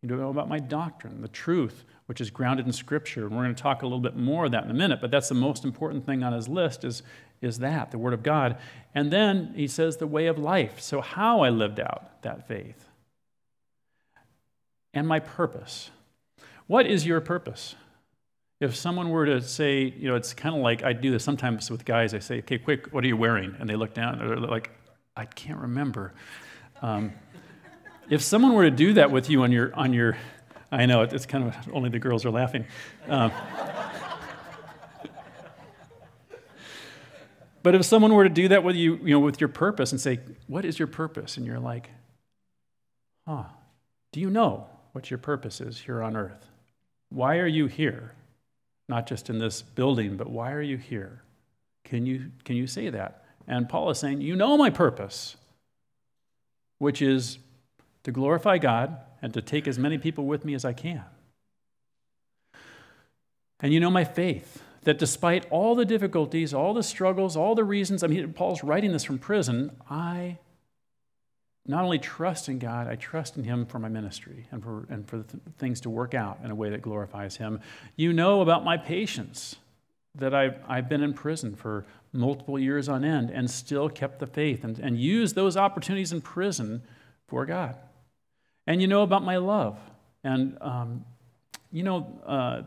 you 0.02 0.10
know 0.10 0.30
about 0.30 0.48
my 0.48 0.60
doctrine, 0.60 1.22
the 1.22 1.28
truth 1.28 1.84
which 2.10 2.20
is 2.20 2.32
grounded 2.32 2.66
in 2.66 2.74
Scripture. 2.74 3.28
And 3.28 3.36
we're 3.36 3.44
going 3.44 3.54
to 3.54 3.62
talk 3.62 3.84
a 3.84 3.86
little 3.86 4.00
bit 4.00 4.16
more 4.16 4.46
of 4.46 4.52
that 4.54 4.64
in 4.64 4.72
a 4.72 4.74
minute, 4.74 5.00
but 5.00 5.12
that's 5.12 5.30
the 5.30 5.36
most 5.36 5.64
important 5.64 6.08
thing 6.08 6.24
on 6.24 6.34
his 6.34 6.48
list 6.48 6.84
is, 6.84 7.04
is 7.40 7.60
that, 7.60 7.92
the 7.92 8.00
Word 8.00 8.14
of 8.14 8.24
God. 8.24 8.58
And 8.96 9.12
then 9.12 9.54
he 9.56 9.68
says 9.68 9.98
the 9.98 10.08
way 10.08 10.26
of 10.26 10.40
life. 10.40 10.82
So, 10.82 11.02
how 11.02 11.42
I 11.42 11.50
lived 11.50 11.80
out 11.80 12.24
that 12.24 12.48
faith. 12.48 12.88
And 14.92 15.08
my 15.08 15.20
purpose. 15.20 15.92
What 16.70 16.86
is 16.86 17.04
your 17.04 17.20
purpose? 17.20 17.74
If 18.62 18.76
someone 18.76 19.10
were 19.10 19.26
to 19.26 19.42
say, 19.42 19.86
you 19.98 20.08
know, 20.08 20.16
it's 20.16 20.36
kind 20.36 20.54
of 20.56 20.62
like 20.62 20.84
I 20.84 20.94
do 20.94 21.10
this 21.10 21.24
sometimes 21.24 21.72
with 21.72 21.84
guys. 21.84 22.14
I 22.14 22.20
say, 22.20 22.38
okay, 22.40 22.60
quick, 22.60 22.94
what 22.94 23.04
are 23.04 23.08
you 23.08 23.18
wearing? 23.18 23.56
And 23.60 23.68
they 23.68 23.76
look 23.76 23.96
down 23.96 24.20
and 24.20 24.30
they're 24.30 24.38
like, 24.38 24.70
I 25.18 25.26
can't 25.26 25.58
remember. 25.58 26.14
Um, 26.84 27.14
if 28.08 28.22
someone 28.22 28.54
were 28.54 28.66
to 28.66 28.76
do 28.76 28.94
that 28.94 29.10
with 29.10 29.32
you 29.32 29.42
on 29.42 29.52
your, 29.52 29.74
on 29.74 29.94
your 29.94 30.16
I 30.72 30.86
know, 30.86 31.02
it's 31.02 31.26
kind 31.26 31.46
of 31.46 31.56
only 31.74 31.90
the 31.90 31.98
girls 31.98 32.24
are 32.24 32.30
laughing. 32.30 32.68
Um, 33.08 33.32
but 37.64 37.74
if 37.74 37.84
someone 37.84 38.14
were 38.14 38.26
to 38.26 38.30
do 38.30 38.50
that 38.50 38.64
with 38.64 38.76
you, 38.76 38.98
you 38.98 39.16
know, 39.16 39.20
with 39.20 39.42
your 39.42 39.48
purpose 39.48 39.92
and 39.92 40.00
say, 40.00 40.20
What 40.46 40.66
is 40.66 40.78
your 40.78 40.88
purpose? 40.88 41.36
And 41.36 41.48
you're 41.48 41.60
like, 41.60 41.90
Huh, 43.28 43.46
do 44.12 44.20
you 44.20 44.30
know 44.30 44.68
what 44.92 45.10
your 45.10 45.18
purpose 45.18 45.62
is 45.62 45.80
here 45.80 46.04
on 46.04 46.16
earth? 46.16 46.49
Why 47.10 47.38
are 47.38 47.48
you 47.48 47.68
here? 47.68 48.14
Not 48.88 49.08
just 49.08 49.30
in 49.30 49.40
this 49.40 49.62
building, 49.62 50.18
but 50.18 50.30
why 50.30 50.52
are 50.52 50.62
you 50.62 50.78
here? 50.78 51.24
Can 51.84 52.06
you, 52.06 52.32
can 52.44 52.56
you 52.56 52.68
say 52.68 52.90
that? 52.90 53.26
And 53.48 53.68
Paul 53.68 53.90
is 53.90 54.00
saying, 54.00 54.22
You 54.22 54.36
know 54.36 54.58
my 54.58 54.70
purpose, 54.70 55.36
which 56.78 57.02
is 57.02 57.40
to 58.04 58.12
glorify 58.12 58.58
God 58.58 58.98
and 59.22 59.34
to 59.34 59.42
take 59.42 59.68
as 59.68 59.78
many 59.78 59.98
people 59.98 60.26
with 60.26 60.46
me 60.46 60.54
as 60.54 60.66
I 60.66 60.74
can. 60.74 61.04
And 63.60 63.74
you 63.74 63.80
know 63.80 63.90
my 63.90 64.06
faith, 64.06 64.64
that 64.84 64.98
despite 64.98 65.46
all 65.50 65.76
the 65.76 65.86
difficulties, 65.86 66.54
all 66.54 66.74
the 66.74 66.84
struggles, 66.84 67.36
all 67.36 67.56
the 67.56 67.64
reasons, 67.64 68.04
I 68.04 68.08
mean, 68.08 68.32
Paul's 68.34 68.64
writing 68.64 68.92
this 68.92 69.04
from 69.04 69.20
prison, 69.20 69.76
I 69.90 70.38
not 71.70 71.84
only 71.84 72.00
trust 72.00 72.50
in 72.50 72.58
God, 72.58 72.88
I 72.88 72.96
trust 72.96 73.38
in 73.38 73.44
Him 73.44 73.66
for 73.68 73.78
my 73.78 73.90
ministry 73.90 74.48
and 74.52 74.64
for, 74.64 74.88
and 74.90 75.08
for 75.08 75.22
th- 75.22 75.44
things 75.60 75.80
to 75.82 75.90
work 75.90 76.16
out 76.16 76.40
in 76.44 76.50
a 76.50 76.56
way 76.56 76.72
that 76.72 76.82
glorifies 76.82 77.38
Him. 77.38 77.62
You 77.96 78.12
know 78.12 78.42
about 78.42 78.64
my 78.64 78.76
patience, 78.76 79.56
that 80.16 80.34
I've, 80.34 80.58
I've 80.68 80.90
been 80.90 81.04
in 81.04 81.14
prison 81.14 81.56
for 81.56 81.86
multiple 82.12 82.58
years 82.58 82.90
on 82.90 83.06
end 83.06 83.30
and 83.30 83.50
still 83.50 83.88
kept 83.88 84.18
the 84.18 84.26
faith 84.26 84.64
and, 84.64 84.80
and 84.80 85.00
used 85.00 85.36
those 85.36 85.56
opportunities 85.56 86.12
in 86.12 86.22
prison 86.22 86.82
for 87.28 87.46
God. 87.46 87.76
And 88.66 88.82
you 88.82 88.88
know 88.88 89.04
about 89.04 89.24
my 89.24 89.38
love. 89.38 89.78
And, 90.24 90.58
um, 90.62 91.06
you 91.72 91.84
know, 91.84 92.20
uh, 92.26 92.64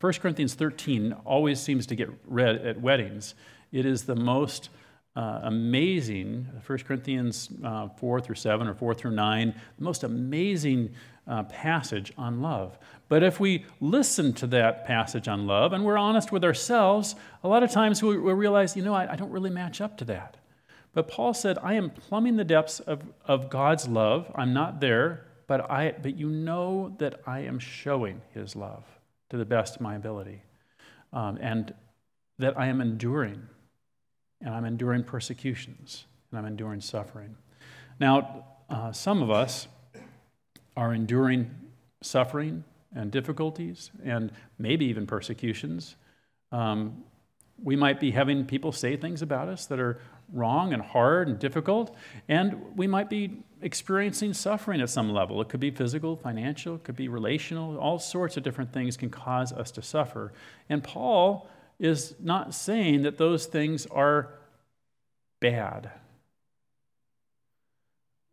1 0.00 0.12
Corinthians 0.14 0.54
13 0.54 1.12
always 1.26 1.60
seems 1.60 1.86
to 1.88 1.94
get 1.94 2.08
read 2.26 2.56
at 2.66 2.80
weddings. 2.80 3.34
It 3.72 3.84
is 3.84 4.04
the 4.04 4.16
most 4.16 4.70
uh, 5.16 5.40
amazing, 5.44 6.46
1 6.66 6.78
Corinthians 6.80 7.48
uh, 7.64 7.88
4 7.88 8.20
through 8.20 8.34
7 8.34 8.68
or 8.68 8.74
4 8.74 8.94
through 8.94 9.12
9, 9.12 9.54
the 9.78 9.84
most 9.84 10.04
amazing 10.04 10.94
uh, 11.26 11.42
passage 11.44 12.12
on 12.18 12.42
love. 12.42 12.78
But 13.08 13.22
if 13.22 13.40
we 13.40 13.64
listen 13.80 14.32
to 14.34 14.46
that 14.48 14.84
passage 14.84 15.26
on 15.26 15.46
love 15.46 15.72
and 15.72 15.84
we're 15.84 15.96
honest 15.96 16.32
with 16.32 16.44
ourselves, 16.44 17.16
a 17.42 17.48
lot 17.48 17.62
of 17.62 17.70
times 17.70 18.02
we, 18.02 18.18
we 18.18 18.32
realize, 18.32 18.76
you 18.76 18.82
know, 18.82 18.94
I, 18.94 19.12
I 19.12 19.16
don't 19.16 19.30
really 19.30 19.50
match 19.50 19.80
up 19.80 19.96
to 19.98 20.04
that. 20.04 20.36
But 20.92 21.08
Paul 21.08 21.34
said, 21.34 21.58
I 21.62 21.74
am 21.74 21.90
plumbing 21.90 22.36
the 22.36 22.44
depths 22.44 22.80
of, 22.80 23.02
of 23.26 23.50
God's 23.50 23.88
love. 23.88 24.30
I'm 24.34 24.52
not 24.52 24.80
there, 24.80 25.26
but, 25.46 25.70
I, 25.70 25.94
but 26.02 26.16
you 26.16 26.28
know 26.28 26.94
that 26.98 27.20
I 27.26 27.40
am 27.40 27.58
showing 27.58 28.22
his 28.34 28.54
love. 28.54 28.84
to 29.30 29.36
the 29.36 29.44
best 29.44 29.76
of 29.76 29.82
my 29.82 29.94
ability. 29.94 30.42
Um, 31.12 31.38
and 31.40 31.74
that 32.38 32.58
I 32.58 32.66
am 32.66 32.80
enduring, 32.80 33.48
and 34.40 34.54
I'm 34.54 34.64
enduring 34.64 35.04
persecutions, 35.04 36.04
and 36.30 36.38
I'm 36.38 36.46
enduring 36.46 36.80
suffering. 36.80 37.36
Now, 37.98 38.44
uh, 38.68 38.92
some 38.92 39.22
of 39.22 39.30
us 39.30 39.68
are 40.76 40.92
enduring 40.92 41.50
suffering 42.02 42.64
and 42.94 43.10
difficulties, 43.10 43.90
and 44.04 44.32
maybe 44.58 44.86
even 44.86 45.06
persecutions. 45.06 45.96
Um, 46.52 47.04
we 47.62 47.76
might 47.76 48.00
be 48.00 48.10
having 48.10 48.44
people 48.44 48.72
say 48.72 48.96
things 48.96 49.22
about 49.22 49.48
us 49.48 49.66
that 49.66 49.80
are 49.80 50.00
wrong 50.32 50.72
and 50.72 50.82
hard 50.82 51.28
and 51.28 51.38
difficult, 51.38 51.94
and 52.28 52.76
we 52.76 52.86
might 52.86 53.08
be 53.08 53.42
experiencing 53.62 54.34
suffering 54.34 54.80
at 54.80 54.90
some 54.90 55.10
level. 55.10 55.40
It 55.40 55.48
could 55.48 55.60
be 55.60 55.70
physical, 55.70 56.16
financial, 56.16 56.74
it 56.76 56.84
could 56.84 56.96
be 56.96 57.08
relational, 57.08 57.78
all 57.78 57.98
sorts 57.98 58.36
of 58.36 58.42
different 58.42 58.72
things 58.72 58.96
can 58.96 59.08
cause 59.08 59.52
us 59.52 59.70
to 59.72 59.82
suffer. 59.82 60.32
And 60.68 60.82
Paul 60.84 61.48
is 61.78 62.14
not 62.20 62.54
saying 62.54 63.02
that 63.02 63.18
those 63.18 63.46
things 63.46 63.86
are 63.86 64.30
bad. 65.40 65.90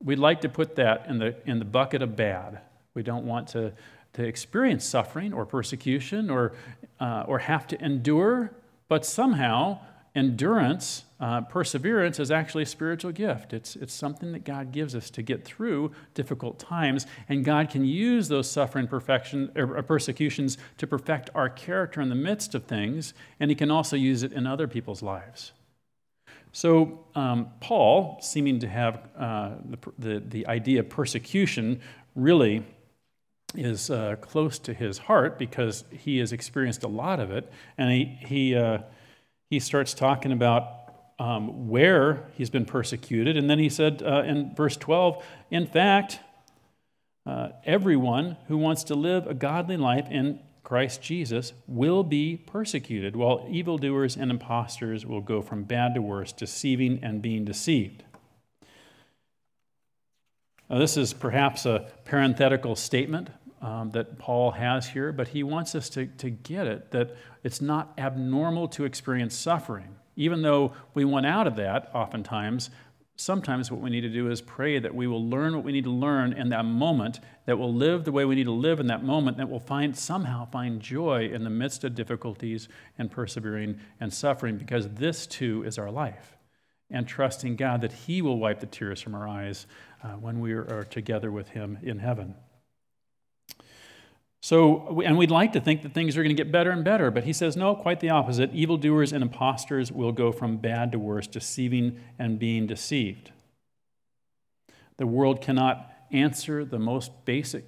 We'd 0.04 0.20
like 0.20 0.42
to 0.42 0.50
put 0.50 0.76
that 0.76 1.06
in 1.08 1.20
the, 1.20 1.36
in 1.46 1.60
the 1.60 1.66
bucket 1.66 2.02
of 2.02 2.16
bad. 2.16 2.60
We 2.94 3.04
don't 3.04 3.26
want 3.26 3.50
to, 3.50 3.74
to 4.14 4.24
experience 4.24 4.86
suffering 4.86 5.34
or 5.34 5.46
persecution 5.46 6.30
or, 6.30 6.54
uh, 7.00 7.24
or 7.28 7.40
have 7.40 7.68
to 7.68 7.84
endure, 7.84 8.52
but 8.88 9.06
somehow 9.06 9.80
endurance, 10.16 11.06
uh, 11.20 11.42
perseverance 11.42 12.20
is 12.20 12.30
actually 12.30 12.64
a 12.64 12.68
spiritual 12.68 13.12
gift. 13.12 13.54
It's, 13.54 13.76
it's 13.76 13.94
something 13.94 14.32
that 14.34 14.44
God 14.44 14.72
gives 14.72 14.96
us 14.96 15.10
to 15.12 15.22
get 15.24 15.44
through 15.44 15.92
difficult 16.14 16.60
times, 16.60 17.08
and 17.28 17.44
God 17.44 17.70
can 17.70 17.84
use 17.84 18.28
those 18.28 18.50
suffering 18.50 18.88
perfection, 18.88 19.52
or 19.56 19.82
persecutions 19.82 20.58
to 20.78 20.86
perfect 20.86 21.30
our 21.34 21.50
character 21.50 22.02
in 22.02 22.10
the 22.10 22.16
midst 22.16 22.54
of 22.54 22.66
things, 22.66 23.14
and 23.40 23.50
He 23.50 23.56
can 23.56 23.72
also 23.72 23.96
use 23.96 24.22
it 24.22 24.34
in 24.34 24.46
other 24.46 24.68
people's 24.68 25.02
lives. 25.02 25.54
So, 26.52 27.06
um, 27.16 27.48
Paul, 27.62 28.20
seeming 28.22 28.60
to 28.60 28.68
have 28.68 29.10
uh, 29.18 29.52
the, 29.66 29.78
the, 29.98 30.20
the, 30.20 30.48
idea 30.48 30.82
of 30.82 30.90
persecution, 30.90 31.82
really 32.16 32.64
is 33.56 33.90
uh, 33.90 34.16
close 34.22 34.60
to 34.60 34.74
his 34.74 35.00
heart 35.00 35.40
because 35.40 35.84
he 35.92 36.20
has 36.20 36.32
experienced 36.32 36.84
a 36.84 36.88
lot 36.88 37.20
of 37.20 37.32
it, 37.32 37.52
and 37.80 37.92
he, 37.92 38.06
he 38.28 38.56
uh, 38.56 38.80
he 39.50 39.60
starts 39.60 39.94
talking 39.94 40.32
about 40.32 40.84
um, 41.20 41.70
where 41.70 42.28
he's 42.34 42.50
been 42.50 42.66
persecuted. 42.66 43.38
And 43.38 43.50
then 43.50 43.60
he 43.60 43.70
said 43.70 44.02
uh, 44.04 44.24
in 44.26 44.54
verse 44.56 44.76
12, 44.78 45.24
in 45.52 45.68
fact, 45.68 46.20
uh, 47.26 47.50
everyone 47.66 48.38
who 48.48 48.58
wants 48.58 48.84
to 48.86 48.96
live 48.96 49.28
a 49.28 49.34
godly 49.34 49.78
life 49.78 50.08
in 50.10 50.40
Christ 50.64 51.02
Jesus 51.02 51.54
will 51.68 52.04
be 52.04 52.38
persecuted, 52.38 53.16
while 53.16 53.46
evildoers 53.50 54.16
and 54.16 54.32
impostors 54.32 55.06
will 55.06 55.22
go 55.22 55.42
from 55.42 55.64
bad 55.64 55.94
to 55.96 56.02
worse, 56.02 56.32
deceiving 56.32 57.00
and 57.04 57.22
being 57.22 57.46
deceived. 57.46 58.04
Now, 60.70 60.80
this 60.80 60.98
is 60.98 61.14
perhaps 61.14 61.66
a 61.66 61.92
parenthetical 62.06 62.76
statement 62.76 63.30
um, 63.64 63.92
that 63.92 64.20
Paul 64.20 64.52
has 64.52 64.90
here, 64.90 65.14
but 65.14 65.30
he 65.30 65.42
wants 65.42 65.74
us 65.74 65.90
to, 65.92 66.06
to 66.06 66.30
get 66.30 66.68
it 66.68 66.92
that 66.92 67.16
it's 67.44 67.62
not 67.62 67.94
abnormal 67.98 68.68
to 68.70 68.84
experience 68.84 69.36
suffering. 69.36 69.96
Even 70.18 70.42
though 70.42 70.74
we 70.94 71.06
want 71.06 71.26
out 71.26 71.48
of 71.48 71.56
that, 71.56 71.90
oftentimes, 71.96 72.70
sometimes 73.16 73.72
what 73.72 73.80
we 73.80 73.90
need 73.90 74.02
to 74.02 74.10
do 74.10 74.30
is 74.30 74.42
pray 74.42 74.80
that 74.80 74.94
we 74.94 75.08
will 75.08 75.26
learn 75.28 75.56
what 75.56 75.64
we 75.64 75.72
need 75.72 75.86
to 75.86 75.92
learn 75.92 76.34
in 76.34 76.50
that 76.50 76.66
moment, 76.66 77.22
that 77.46 77.58
we'll 77.58 77.74
live 77.74 78.04
the 78.04 78.12
way 78.12 78.26
we 78.26 78.36
need 78.36 78.44
to 78.44 78.52
live 78.52 78.82
in 78.82 78.88
that 78.88 79.04
moment, 79.04 79.38
that 79.38 79.50
we'll 79.50 79.60
find 79.62 79.98
somehow 79.98 80.46
find 80.46 80.82
joy 80.82 81.30
in 81.34 81.46
the 81.46 81.50
midst 81.50 81.86
of 81.86 81.96
difficulties 81.96 82.68
and 82.98 83.10
persevering 83.10 83.80
and 84.02 84.14
suffering, 84.14 84.58
because 84.58 84.90
this 84.90 85.26
too 85.26 85.64
is 85.64 85.78
our 85.80 85.90
life. 85.90 86.36
And 86.92 87.08
trusting 87.08 87.56
God 87.56 87.80
that 87.82 87.94
He 87.94 88.22
will 88.22 88.38
wipe 88.38 88.60
the 88.60 88.66
tears 88.66 89.02
from 89.02 89.16
our 89.16 89.28
eyes 89.28 89.68
uh, 90.04 90.10
when 90.10 90.42
we 90.42 90.52
are 90.52 90.86
together 90.90 91.32
with 91.32 91.48
Him 91.48 91.80
in 91.82 92.00
heaven. 92.00 92.36
So, 94.44 95.02
and 95.06 95.18
we'd 95.18 95.32
like 95.32 95.54
to 95.54 95.62
think 95.62 95.84
that 95.84 95.94
things 95.94 96.18
are 96.18 96.22
going 96.22 96.36
to 96.36 96.44
get 96.44 96.52
better 96.52 96.70
and 96.70 96.84
better, 96.84 97.10
but 97.10 97.24
he 97.24 97.32
says, 97.32 97.56
no, 97.56 97.76
quite 97.76 98.02
the 98.02 98.10
opposite. 98.10 98.54
Evildoers 98.54 99.14
and 99.14 99.24
impostors 99.24 99.90
will 99.90 100.12
go 100.12 100.34
from 100.34 100.58
bad 100.58 100.92
to 100.92 101.00
worse, 101.00 101.28
deceiving 101.28 102.02
and 102.20 102.38
being 102.38 102.68
deceived. 102.68 103.32
The 104.98 105.08
world 105.08 105.40
cannot 105.40 105.90
answer 106.12 106.66
the 106.66 106.78
most 106.78 107.24
basic 107.24 107.64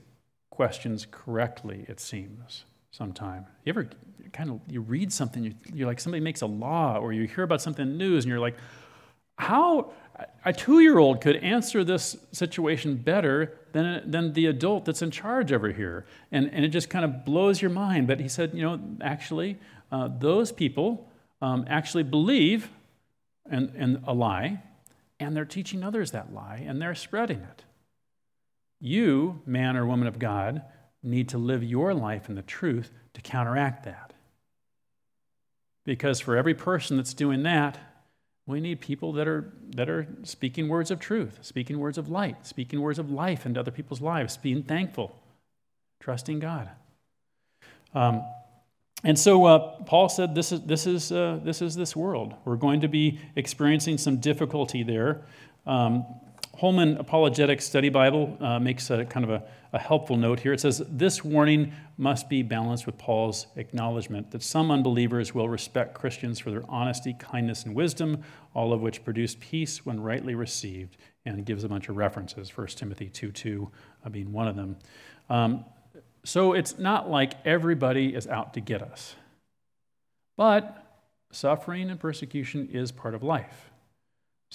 questions 0.49 1.07
correctly, 1.09 1.85
it 1.87 2.01
seems, 2.01 2.65
sometime. 2.91 3.45
You 3.63 3.69
ever 3.69 3.89
kind 4.33 4.49
of, 4.49 4.59
you 4.67 4.81
read 4.81 5.13
something, 5.13 5.55
you're 5.73 5.87
like, 5.87 6.01
somebody 6.01 6.21
makes 6.21 6.41
a 6.41 6.45
law, 6.45 6.97
or 6.97 7.13
you 7.13 7.23
hear 7.23 7.45
about 7.45 7.61
something 7.61 7.83
in 7.83 7.97
the 7.97 7.97
news, 7.97 8.25
and 8.25 8.29
you're 8.29 8.41
like, 8.41 8.57
how 9.37 9.93
a 10.45 10.53
two 10.53 10.79
year 10.79 10.97
old 10.97 11.21
could 11.21 11.37
answer 11.37 11.83
this 11.83 12.15
situation 12.31 12.95
better 12.95 13.57
than, 13.73 14.09
than 14.09 14.33
the 14.33 14.45
adult 14.45 14.85
that's 14.85 15.01
in 15.01 15.11
charge 15.11 15.51
over 15.51 15.71
here. 15.71 16.05
And, 16.31 16.49
and 16.53 16.63
it 16.63 16.69
just 16.69 16.89
kind 16.89 17.03
of 17.03 17.25
blows 17.25 17.61
your 17.61 17.71
mind. 17.71 18.07
But 18.07 18.19
he 18.19 18.27
said, 18.27 18.53
you 18.53 18.61
know, 18.61 18.79
actually, 19.01 19.57
uh, 19.91 20.09
those 20.19 20.51
people 20.51 21.09
um, 21.41 21.65
actually 21.67 22.03
believe 22.03 22.69
in, 23.51 23.73
in 23.75 24.03
a 24.07 24.13
lie, 24.13 24.61
and 25.19 25.35
they're 25.35 25.45
teaching 25.45 25.83
others 25.83 26.11
that 26.11 26.33
lie, 26.33 26.63
and 26.65 26.81
they're 26.81 26.95
spreading 26.95 27.39
it. 27.39 27.63
You, 28.79 29.41
man 29.45 29.77
or 29.77 29.85
woman 29.85 30.07
of 30.07 30.19
God, 30.19 30.61
need 31.03 31.29
to 31.29 31.37
live 31.37 31.63
your 31.63 31.93
life 31.93 32.29
in 32.29 32.35
the 32.35 32.41
truth 32.41 32.91
to 33.13 33.21
counteract 33.21 33.85
that. 33.85 34.13
Because 35.85 36.19
for 36.19 36.35
every 36.35 36.55
person 36.55 36.97
that's 36.97 37.13
doing 37.13 37.43
that, 37.43 37.77
we 38.47 38.59
need 38.59 38.79
people 38.79 39.11
that 39.13 39.27
are, 39.27 39.53
that 39.75 39.89
are 39.89 40.07
speaking 40.23 40.69
words 40.69 40.91
of 40.91 40.99
truth, 40.99 41.39
speaking 41.41 41.79
words 41.79 41.97
of 41.97 42.09
light, 42.09 42.45
speaking 42.45 42.79
words 42.79 42.99
of 42.99 43.09
life 43.09 43.45
into 43.45 43.59
other 43.59 43.71
people's 43.71 44.01
lives, 44.01 44.37
being 44.37 44.61
thankful, 44.61 45.15
trusting 45.99 46.39
God. 46.39 46.69
Um, 47.95 48.23
and 49.03 49.17
so 49.17 49.45
uh, 49.45 49.59
Paul 49.83 50.09
said, 50.09 50.35
this 50.35 50.51
is, 50.51 50.61
this, 50.61 50.85
is, 50.85 51.11
uh, 51.11 51.39
this 51.43 51.61
is 51.61 51.75
this 51.75 51.95
world. 51.95 52.35
We're 52.45 52.55
going 52.55 52.81
to 52.81 52.87
be 52.87 53.19
experiencing 53.35 53.97
some 53.97 54.17
difficulty 54.17 54.83
there. 54.83 55.25
Um, 55.65 56.05
Holman 56.57 56.95
Apologetic 56.97 57.61
Study 57.61 57.89
Bible 57.89 58.37
uh, 58.39 58.59
makes 58.59 58.89
a 58.89 59.03
kind 59.03 59.25
of 59.25 59.29
a, 59.29 59.43
a, 59.73 59.79
helpful 59.79 60.15
note 60.15 60.39
here. 60.39 60.53
It 60.53 60.61
says, 60.61 60.81
This 60.89 61.23
warning 61.23 61.73
must 61.97 62.29
be 62.29 62.43
balanced 62.43 62.85
with 62.85 62.97
Paul's 62.97 63.47
acknowledgement 63.57 64.31
that 64.31 64.41
some 64.41 64.71
unbelievers 64.71 65.35
will 65.35 65.49
respect 65.49 65.95
Christians 65.95 66.39
for 66.39 66.51
their 66.51 66.63
honesty, 66.69 67.13
kindness, 67.19 67.65
and 67.65 67.75
wisdom, 67.75 68.23
all 68.53 68.71
of 68.71 68.81
which 68.81 69.03
produce 69.03 69.35
peace 69.41 69.85
when 69.85 69.99
rightly 69.99 70.33
received, 70.33 70.95
and 71.25 71.45
gives 71.45 71.65
a 71.65 71.69
bunch 71.69 71.89
of 71.89 71.97
references, 71.97 72.55
1 72.55 72.67
Timothy 72.67 73.09
2 73.09 73.31
2 73.31 73.71
uh, 74.05 74.09
being 74.09 74.31
one 74.31 74.47
of 74.47 74.55
them. 74.55 74.77
Um, 75.29 75.65
so 76.23 76.53
it's 76.53 76.79
not 76.79 77.09
like 77.09 77.33
everybody 77.45 78.15
is 78.15 78.27
out 78.27 78.53
to 78.53 78.61
get 78.61 78.81
us. 78.81 79.15
But 80.37 80.83
suffering 81.31 81.89
and 81.89 81.99
persecution 81.99 82.69
is 82.71 82.93
part 82.93 83.13
of 83.13 83.23
life. 83.23 83.71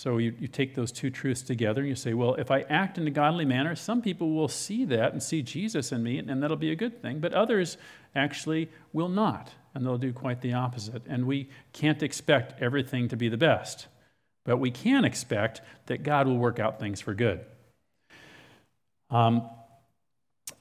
So 0.01 0.17
you, 0.17 0.35
you 0.41 0.49
take 0.49 0.75
those 0.75 0.93
two 0.93 1.11
truths 1.11 1.43
together 1.43 1.83
and 1.83 1.91
you 1.91 1.95
say, 1.95 2.15
well, 2.15 2.35
if 2.37 2.51
I 2.51 2.63
act 2.71 2.97
in 2.97 3.07
a 3.07 3.11
godly 3.11 3.45
manner, 3.45 3.77
some 3.77 4.01
people 4.01 4.33
will 4.33 4.49
see 4.49 4.87
that 4.87 5.13
and 5.13 5.23
see 5.23 5.43
Jesus 5.43 5.93
in 5.93 6.03
me, 6.03 6.17
and 6.17 6.43
that'll 6.43 6.57
be 6.57 6.73
a 6.73 6.75
good 6.75 7.03
thing. 7.03 7.19
But 7.21 7.35
others 7.35 7.77
actually 8.17 8.71
will 8.95 9.11
not, 9.11 9.51
and 9.75 9.85
they'll 9.85 9.99
do 9.99 10.15
quite 10.15 10.41
the 10.41 10.55
opposite. 10.55 11.03
And 11.07 11.27
we 11.27 11.51
can't 11.75 12.03
expect 12.03 12.63
everything 12.63 13.09
to 13.09 13.17
be 13.19 13.29
the 13.29 13.37
best, 13.37 13.89
but 14.47 14.57
we 14.57 14.71
can 14.71 15.05
expect 15.05 15.61
that 15.85 16.03
God 16.03 16.27
will 16.27 16.39
work 16.39 16.59
out 16.59 16.81
things 16.81 17.03
for 17.03 17.13
good. 17.13 17.45
Um, 19.11 19.51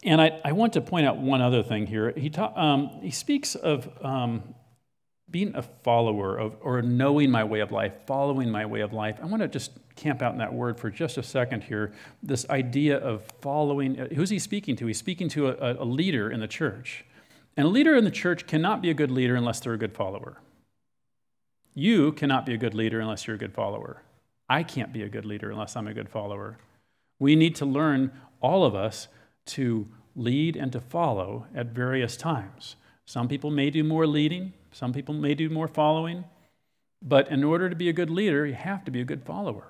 and 0.03 0.19
I, 0.19 0.41
I, 0.43 0.51
want 0.51 0.73
to 0.73 0.81
point 0.81 1.05
out 1.05 1.17
one 1.17 1.41
other 1.41 1.63
thing 1.63 1.87
here. 1.87 2.11
He, 2.11 2.29
ta- 2.29 2.51
um, 2.57 2.99
he 3.01 3.11
speaks 3.11 3.55
of 3.55 3.87
um, 4.03 4.53
being 5.31 5.55
a 5.55 5.61
follower 5.61 6.37
of, 6.37 6.55
or 6.61 6.81
knowing 6.81 7.29
my 7.29 7.43
way 7.43 7.59
of 7.59 7.71
life, 7.71 7.93
following 8.07 8.49
my 8.49 8.65
way 8.65 8.81
of 8.81 8.93
life. 8.93 9.17
I 9.21 9.25
want 9.25 9.41
to 9.41 9.47
just 9.47 9.71
camp 9.95 10.21
out 10.21 10.33
in 10.33 10.39
that 10.39 10.53
word 10.53 10.79
for 10.79 10.89
just 10.89 11.17
a 11.17 11.23
second 11.23 11.63
here. 11.63 11.93
This 12.23 12.49
idea 12.49 12.97
of 12.97 13.23
following, 13.41 13.99
uh, 13.99 14.07
who's 14.15 14.29
he 14.29 14.39
speaking 14.39 14.75
to? 14.77 14.87
He's 14.87 14.97
speaking 14.97 15.29
to 15.29 15.49
a, 15.49 15.83
a 15.83 15.85
leader 15.85 16.31
in 16.31 16.39
the 16.39 16.47
church. 16.47 17.05
And 17.55 17.67
a 17.67 17.69
leader 17.69 17.95
in 17.95 18.05
the 18.05 18.11
church 18.11 18.47
cannot 18.47 18.81
be 18.81 18.89
a 18.89 18.93
good 18.93 19.11
leader 19.11 19.35
unless 19.35 19.59
they're 19.59 19.73
a 19.73 19.77
good 19.77 19.93
follower. 19.93 20.37
You 21.73 22.11
cannot 22.13 22.45
be 22.45 22.53
a 22.53 22.57
good 22.57 22.73
leader 22.73 22.99
unless 22.99 23.27
you're 23.27 23.35
a 23.35 23.39
good 23.39 23.53
follower. 23.53 24.01
I 24.49 24.63
can't 24.63 24.91
be 24.91 25.03
a 25.03 25.09
good 25.09 25.25
leader 25.25 25.51
unless 25.51 25.75
I'm 25.75 25.87
a 25.87 25.93
good 25.93 26.09
follower. 26.09 26.57
We 27.19 27.35
need 27.35 27.55
to 27.55 27.65
learn, 27.65 28.11
all 28.41 28.65
of 28.65 28.73
us, 28.73 29.07
to 29.47 29.87
lead 30.15 30.55
and 30.55 30.71
to 30.71 30.79
follow 30.79 31.45
at 31.53 31.67
various 31.67 32.17
times. 32.17 32.75
Some 33.05 33.27
people 33.27 33.51
may 33.51 33.69
do 33.69 33.83
more 33.83 34.07
leading, 34.07 34.53
some 34.71 34.93
people 34.93 35.13
may 35.13 35.35
do 35.35 35.49
more 35.49 35.67
following, 35.67 36.23
but 37.01 37.29
in 37.29 37.43
order 37.43 37.69
to 37.69 37.75
be 37.75 37.89
a 37.89 37.93
good 37.93 38.09
leader, 38.09 38.45
you 38.45 38.53
have 38.53 38.85
to 38.85 38.91
be 38.91 39.01
a 39.01 39.05
good 39.05 39.23
follower. 39.23 39.67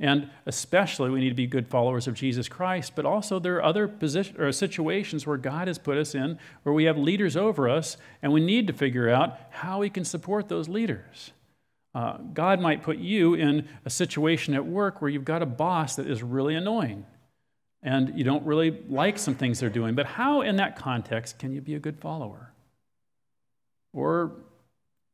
And 0.00 0.30
especially, 0.46 1.10
we 1.10 1.20
need 1.20 1.30
to 1.30 1.34
be 1.34 1.46
good 1.46 1.68
followers 1.68 2.06
of 2.06 2.14
Jesus 2.14 2.48
Christ, 2.48 2.92
but 2.94 3.04
also 3.04 3.40
there 3.40 3.56
are 3.56 3.64
other 3.64 3.88
position, 3.88 4.40
or 4.40 4.52
situations 4.52 5.26
where 5.26 5.36
God 5.36 5.66
has 5.66 5.78
put 5.78 5.98
us 5.98 6.14
in 6.14 6.38
where 6.62 6.72
we 6.72 6.84
have 6.84 6.96
leaders 6.96 7.36
over 7.36 7.68
us, 7.68 7.96
and 8.22 8.32
we 8.32 8.40
need 8.40 8.68
to 8.68 8.72
figure 8.72 9.08
out 9.08 9.36
how 9.50 9.80
we 9.80 9.90
can 9.90 10.04
support 10.04 10.48
those 10.48 10.68
leaders. 10.68 11.32
Uh, 11.94 12.18
God 12.32 12.60
might 12.60 12.84
put 12.84 12.98
you 12.98 13.34
in 13.34 13.66
a 13.84 13.90
situation 13.90 14.54
at 14.54 14.64
work 14.64 15.02
where 15.02 15.10
you've 15.10 15.24
got 15.24 15.42
a 15.42 15.46
boss 15.46 15.96
that 15.96 16.06
is 16.06 16.22
really 16.22 16.54
annoying 16.54 17.04
and 17.82 18.18
you 18.18 18.24
don't 18.24 18.44
really 18.44 18.78
like 18.88 19.18
some 19.18 19.34
things 19.34 19.60
they're 19.60 19.70
doing, 19.70 19.94
but 19.94 20.06
how, 20.06 20.40
in 20.40 20.56
that 20.56 20.76
context, 20.76 21.38
can 21.38 21.52
you 21.52 21.60
be 21.60 21.74
a 21.74 21.78
good 21.78 21.98
follower? 21.98 22.52
Or 23.92 24.32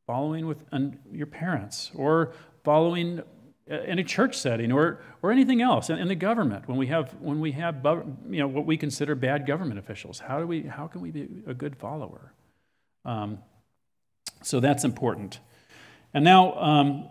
following 0.06 0.46
with 0.46 0.64
your 1.10 1.26
parents, 1.26 1.90
or 1.94 2.32
following 2.62 3.22
uh, 3.70 3.80
in 3.84 3.98
a 3.98 4.04
church 4.04 4.36
setting 4.36 4.70
or, 4.72 5.00
or 5.22 5.32
anything 5.32 5.62
else 5.62 5.88
in, 5.88 5.96
in, 5.96 6.06
the 6.06 6.14
government 6.14 6.68
when 6.68 6.76
we 6.76 6.86
have 6.88 7.14
when 7.18 7.40
we 7.40 7.52
have 7.52 7.76
you 8.28 8.38
know 8.38 8.46
what 8.46 8.66
we 8.66 8.76
consider 8.76 9.14
bad 9.14 9.46
government 9.46 9.78
officials 9.78 10.18
how 10.18 10.38
do 10.38 10.46
we 10.46 10.64
how 10.64 10.86
can 10.86 11.00
we 11.00 11.10
be 11.10 11.26
a 11.46 11.54
good 11.54 11.74
follower? 11.74 12.34
Um, 13.06 13.38
so 14.42 14.60
that's 14.60 14.84
important. 14.84 15.40
And 16.12 16.24
now 16.24 16.52
um, 16.60 17.08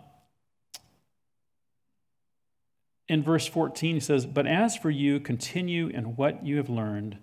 in 3.07 3.23
verse 3.23 3.47
14 3.47 3.95
he 3.95 3.99
says 3.99 4.27
but 4.27 4.45
as 4.45 4.77
for 4.77 4.91
you 4.91 5.19
continue 5.19 5.87
in 5.87 6.15
what 6.15 6.45
you 6.45 6.57
have 6.57 6.69
learned 6.69 7.17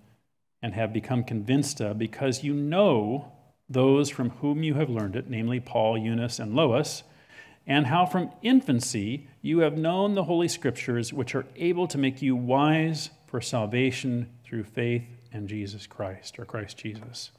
and 0.60 0.74
have 0.74 0.92
become 0.92 1.22
convinced 1.22 1.80
of 1.80 1.98
because 1.98 2.42
you 2.42 2.52
know 2.52 3.30
those 3.70 4.10
from 4.10 4.30
whom 4.30 4.62
you 4.62 4.74
have 4.74 4.90
learned 4.90 5.16
it 5.16 5.30
namely 5.30 5.60
paul 5.60 5.96
eunice 5.96 6.38
and 6.38 6.54
lois 6.54 7.04
and 7.66 7.86
how 7.86 8.04
from 8.04 8.32
infancy 8.42 9.28
you 9.42 9.60
have 9.60 9.78
known 9.78 10.14
the 10.14 10.24
Holy 10.24 10.48
Scriptures, 10.48 11.12
which 11.12 11.34
are 11.36 11.46
able 11.54 11.86
to 11.86 11.98
make 11.98 12.20
you 12.20 12.34
wise 12.34 13.10
for 13.26 13.40
salvation 13.40 14.28
through 14.44 14.64
faith 14.64 15.04
in 15.32 15.46
Jesus 15.46 15.86
Christ, 15.86 16.38
or 16.38 16.44
Christ 16.44 16.76
Jesus. 16.76 17.30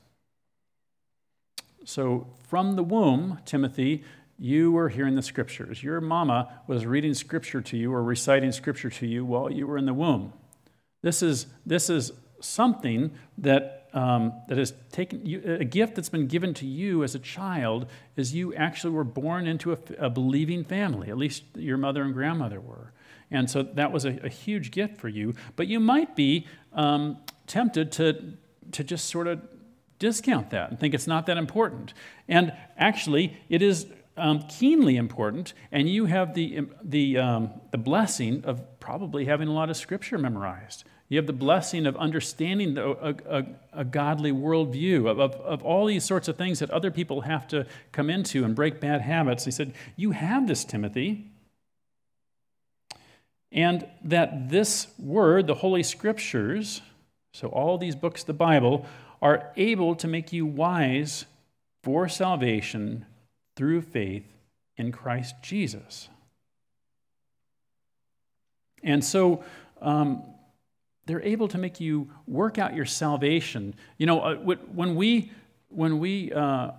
So, 1.83 2.27
from 2.47 2.75
the 2.75 2.83
womb, 2.83 3.39
Timothy, 3.45 4.03
you 4.39 4.71
were 4.71 4.89
hearing 4.89 5.15
the 5.15 5.21
Scriptures. 5.21 5.83
Your 5.83 5.99
mama 5.99 6.61
was 6.65 6.85
reading 6.85 7.13
Scripture 7.13 7.61
to 7.61 7.77
you 7.77 7.93
or 7.93 8.01
reciting 8.01 8.51
Scripture 8.51 8.89
to 8.89 9.07
you 9.07 9.25
while 9.25 9.51
you 9.51 9.67
were 9.67 9.77
in 9.77 9.85
the 9.85 9.93
womb. 9.93 10.31
This 11.01 11.21
is, 11.21 11.47
this 11.65 11.89
is 11.89 12.13
something 12.39 13.11
that 13.39 13.80
um, 13.93 14.33
that 14.47 14.57
has 14.57 14.73
taken 14.91 15.25
you, 15.25 15.41
a 15.59 15.65
gift 15.65 15.95
that's 15.95 16.09
been 16.09 16.27
given 16.27 16.53
to 16.55 16.65
you 16.65 17.03
as 17.03 17.15
a 17.15 17.19
child 17.19 17.87
is 18.15 18.33
you 18.33 18.53
actually 18.55 18.93
were 18.93 19.03
born 19.03 19.47
into 19.47 19.73
a, 19.73 19.77
a 19.99 20.09
believing 20.09 20.63
family. 20.63 21.09
At 21.09 21.17
least 21.17 21.43
your 21.55 21.77
mother 21.77 22.03
and 22.03 22.13
grandmother 22.13 22.59
were. 22.59 22.93
And 23.29 23.49
so 23.49 23.63
that 23.63 23.91
was 23.91 24.05
a, 24.05 24.19
a 24.23 24.29
huge 24.29 24.71
gift 24.71 24.97
for 24.97 25.07
you. 25.07 25.33
But 25.55 25.67
you 25.67 25.79
might 25.79 26.15
be 26.15 26.47
um, 26.73 27.17
tempted 27.47 27.91
to, 27.93 28.33
to 28.71 28.83
just 28.83 29.09
sort 29.09 29.27
of 29.27 29.41
discount 29.99 30.49
that 30.49 30.69
and 30.69 30.79
think 30.79 30.93
it's 30.93 31.07
not 31.07 31.25
that 31.27 31.37
important. 31.37 31.93
And 32.27 32.53
actually, 32.77 33.37
it 33.49 33.61
is 33.61 33.87
um, 34.17 34.43
keenly 34.49 34.97
important, 34.97 35.53
and 35.71 35.89
you 35.89 36.05
have 36.05 36.33
the, 36.33 36.67
the, 36.83 37.17
um, 37.17 37.51
the 37.71 37.77
blessing 37.77 38.43
of 38.45 38.79
probably 38.79 39.25
having 39.25 39.47
a 39.47 39.53
lot 39.53 39.69
of 39.69 39.77
scripture 39.77 40.17
memorized. 40.17 40.83
You 41.11 41.17
have 41.17 41.27
the 41.27 41.33
blessing 41.33 41.87
of 41.87 41.97
understanding 41.97 42.77
a, 42.77 42.91
a, 42.91 43.45
a, 43.73 43.83
godly 43.83 44.31
worldview, 44.31 45.09
of, 45.11 45.19
of, 45.19 45.35
of 45.41 45.61
all 45.61 45.85
these 45.85 46.05
sorts 46.05 46.29
of 46.29 46.37
things 46.37 46.59
that 46.59 46.71
other 46.71 46.89
people 46.89 47.19
have 47.19 47.49
to 47.49 47.67
come 47.91 48.09
into 48.09 48.45
and 48.45 48.55
break 48.55 48.79
bad 48.79 49.01
habits. 49.01 49.43
He 49.43 49.51
said, 49.51 49.73
You 49.97 50.11
have 50.11 50.47
this, 50.47 50.63
Timothy. 50.63 51.29
And 53.51 53.85
that 54.05 54.51
this 54.51 54.87
word, 54.97 55.47
the 55.47 55.55
Holy 55.55 55.83
Scriptures, 55.83 56.81
so 57.33 57.49
all 57.49 57.77
these 57.77 57.97
books 57.97 58.23
the 58.23 58.31
Bible, 58.31 58.85
are 59.21 59.51
able 59.57 59.95
to 59.95 60.07
make 60.07 60.31
you 60.31 60.45
wise 60.45 61.25
for 61.83 62.07
salvation 62.07 63.05
through 63.57 63.81
faith 63.81 64.31
in 64.77 64.93
Christ 64.93 65.35
Jesus. 65.41 66.07
And 68.81 69.03
so, 69.03 69.43
um, 69.81 70.23
they're 71.05 71.21
able 71.23 71.47
to 71.47 71.57
make 71.57 71.79
you 71.79 72.09
work 72.27 72.57
out 72.57 72.75
your 72.75 72.85
salvation. 72.85 73.73
You 73.97 74.05
know, 74.05 74.19
uh, 74.21 74.35
when 74.35 74.95
we, 74.95 75.31
when 75.69 75.99
we 75.99 76.31
uh, 76.31 76.71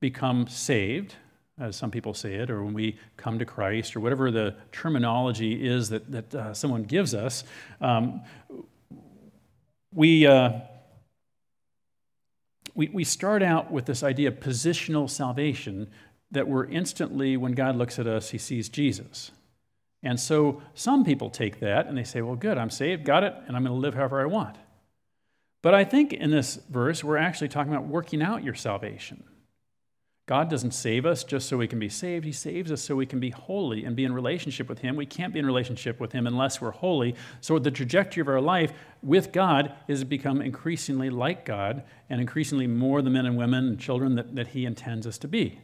become 0.00 0.46
saved, 0.48 1.14
as 1.58 1.76
some 1.76 1.90
people 1.90 2.14
say 2.14 2.34
it, 2.34 2.50
or 2.50 2.64
when 2.64 2.74
we 2.74 2.98
come 3.16 3.38
to 3.38 3.44
Christ, 3.44 3.94
or 3.94 4.00
whatever 4.00 4.30
the 4.30 4.56
terminology 4.72 5.66
is 5.66 5.88
that, 5.90 6.10
that 6.10 6.34
uh, 6.34 6.54
someone 6.54 6.82
gives 6.82 7.14
us, 7.14 7.44
um, 7.80 8.22
we, 9.92 10.26
uh, 10.26 10.52
we, 12.74 12.88
we 12.88 13.04
start 13.04 13.42
out 13.42 13.70
with 13.70 13.86
this 13.86 14.02
idea 14.02 14.28
of 14.28 14.40
positional 14.40 15.08
salvation 15.08 15.88
that 16.32 16.48
we're 16.48 16.66
instantly, 16.66 17.36
when 17.36 17.52
God 17.52 17.76
looks 17.76 17.98
at 17.98 18.06
us, 18.08 18.30
he 18.30 18.38
sees 18.38 18.68
Jesus. 18.68 19.30
And 20.04 20.20
so 20.20 20.62
some 20.74 21.02
people 21.02 21.30
take 21.30 21.60
that 21.60 21.86
and 21.86 21.96
they 21.96 22.04
say, 22.04 22.20
well, 22.20 22.36
good, 22.36 22.58
I'm 22.58 22.70
saved, 22.70 23.04
got 23.04 23.24
it, 23.24 23.34
and 23.46 23.56
I'm 23.56 23.64
going 23.64 23.74
to 23.74 23.80
live 23.80 23.94
however 23.94 24.20
I 24.20 24.26
want. 24.26 24.56
But 25.62 25.74
I 25.74 25.82
think 25.82 26.12
in 26.12 26.30
this 26.30 26.56
verse, 26.68 27.02
we're 27.02 27.16
actually 27.16 27.48
talking 27.48 27.72
about 27.72 27.86
working 27.86 28.20
out 28.20 28.44
your 28.44 28.54
salvation. 28.54 29.24
God 30.26 30.50
doesn't 30.50 30.72
save 30.72 31.06
us 31.06 31.24
just 31.24 31.48
so 31.48 31.56
we 31.56 31.68
can 31.68 31.78
be 31.78 31.88
saved. 31.88 32.24
He 32.24 32.32
saves 32.32 32.70
us 32.70 32.82
so 32.82 32.96
we 32.96 33.06
can 33.06 33.18
be 33.20 33.30
holy 33.30 33.84
and 33.84 33.96
be 33.96 34.04
in 34.04 34.12
relationship 34.12 34.68
with 34.68 34.78
Him. 34.78 34.96
We 34.96 35.06
can't 35.06 35.32
be 35.34 35.38
in 35.38 35.46
relationship 35.46 36.00
with 36.00 36.12
Him 36.12 36.26
unless 36.26 36.60
we're 36.60 36.70
holy. 36.70 37.14
So, 37.42 37.58
the 37.58 37.70
trajectory 37.70 38.22
of 38.22 38.28
our 38.28 38.40
life 38.40 38.72
with 39.02 39.32
God 39.32 39.74
is 39.86 40.00
to 40.00 40.06
become 40.06 40.40
increasingly 40.40 41.10
like 41.10 41.44
God 41.44 41.82
and 42.08 42.22
increasingly 42.22 42.66
more 42.66 43.02
the 43.02 43.10
men 43.10 43.26
and 43.26 43.36
women 43.36 43.68
and 43.68 43.78
children 43.78 44.14
that, 44.14 44.34
that 44.34 44.48
He 44.48 44.64
intends 44.64 45.06
us 45.06 45.18
to 45.18 45.28
be 45.28 45.60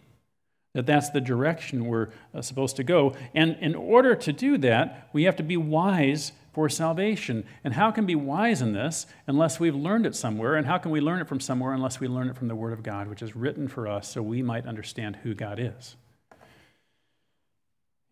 that 0.74 0.86
that's 0.86 1.10
the 1.10 1.20
direction 1.20 1.86
we're 1.86 2.08
uh, 2.34 2.42
supposed 2.42 2.76
to 2.76 2.84
go. 2.84 3.14
And 3.34 3.56
in 3.60 3.74
order 3.74 4.14
to 4.14 4.32
do 4.32 4.56
that, 4.58 5.08
we 5.12 5.24
have 5.24 5.36
to 5.36 5.42
be 5.42 5.56
wise 5.56 6.32
for 6.52 6.68
salvation. 6.68 7.44
And 7.64 7.74
how 7.74 7.90
can 7.90 8.04
we 8.04 8.14
be 8.14 8.20
wise 8.20 8.62
in 8.62 8.72
this 8.72 9.06
unless 9.26 9.58
we've 9.58 9.74
learned 9.74 10.06
it 10.06 10.14
somewhere? 10.14 10.56
And 10.56 10.66
how 10.66 10.78
can 10.78 10.90
we 10.90 11.00
learn 11.00 11.20
it 11.20 11.28
from 11.28 11.40
somewhere 11.40 11.72
unless 11.72 12.00
we 12.00 12.08
learn 12.08 12.28
it 12.28 12.36
from 12.36 12.48
the 12.48 12.54
Word 12.54 12.72
of 12.72 12.82
God, 12.82 13.08
which 13.08 13.22
is 13.22 13.34
written 13.34 13.68
for 13.68 13.88
us 13.88 14.08
so 14.08 14.22
we 14.22 14.42
might 14.42 14.66
understand 14.66 15.16
who 15.16 15.34
God 15.34 15.58
is? 15.58 15.96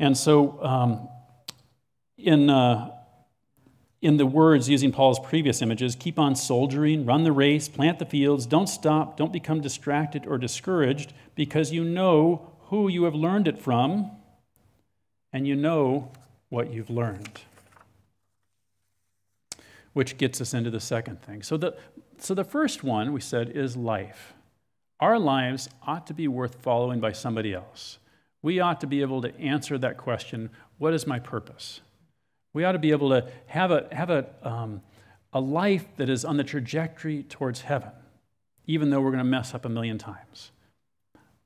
And 0.01 0.17
so, 0.17 0.63
um, 0.65 1.09
in, 2.17 2.51
uh, 2.51 2.91
in 4.01 4.17
the 4.17 4.27
words 4.27 4.69
using 4.69 4.93
Paul's 4.93 5.19
previous 5.19 5.61
images, 5.61 5.97
keep 5.97 6.19
on 6.19 6.37
soldiering, 6.37 7.05
run 7.05 7.25
the 7.25 7.33
race, 7.33 7.69
plant 7.69 7.99
the 7.99 8.07
fields, 8.07 8.47
don't 8.47 8.69
stop, 8.69 9.17
don't 9.17 9.33
become 9.33 9.61
distracted 9.61 10.25
or 10.27 10.39
discouraged, 10.39 11.13
because 11.35 11.73
you 11.73 11.83
know 11.83 12.53
who 12.67 12.89
you 12.89 13.05
have 13.05 13.15
learned 13.15 13.49
it 13.49 13.59
from, 13.59 14.11
and 15.33 15.49
you 15.49 15.57
know 15.57 16.13
what 16.49 16.73
you've 16.73 16.91
learned. 16.91 17.41
Which 19.95 20.17
gets 20.17 20.41
us 20.41 20.55
into 20.55 20.71
the 20.71 20.81
second 20.81 21.21
thing. 21.23 21.43
So 21.43 21.57
the, 21.57 21.77
so 22.19 22.35
the 22.35 22.45
first 22.45 22.85
one 22.85 23.13
we 23.13 23.21
said 23.21 23.51
is 23.51 23.77
life. 23.77 24.35
Our 25.01 25.19
lives 25.19 25.69
ought 25.87 26.07
to 26.09 26.15
be 26.15 26.29
worth 26.29 26.57
following 26.63 27.01
by 27.01 27.13
somebody 27.13 27.53
else. 27.53 27.99
We 28.43 28.61
ought 28.61 28.81
to 28.81 28.87
be 28.87 29.01
able 29.01 29.23
to 29.23 29.37
answer 29.41 29.77
that 29.79 29.97
question 29.97 30.51
what 30.79 30.95
is 30.95 31.09
my 31.09 31.19
purpose? 31.19 31.81
We 32.53 32.65
ought 32.65 32.73
to 32.73 32.79
be 32.79 32.91
able 32.91 33.11
to 33.11 33.29
have 33.47 33.71
a, 33.71 33.89
have 33.93 34.11
a, 34.11 34.27
um, 34.43 34.83
a 35.33 35.41
life 35.41 35.87
that 35.97 36.09
is 36.09 36.25
on 36.25 36.37
the 36.37 36.45
trajectory 36.45 37.23
towards 37.23 37.63
heaven, 37.63 37.91
even 38.67 38.91
though 38.91 39.01
we're 39.01 39.11
going 39.11 39.19
to 39.19 39.25
mess 39.25 39.55
up 39.55 39.65
a 39.65 39.69
million 39.69 39.99
times. 39.99 40.51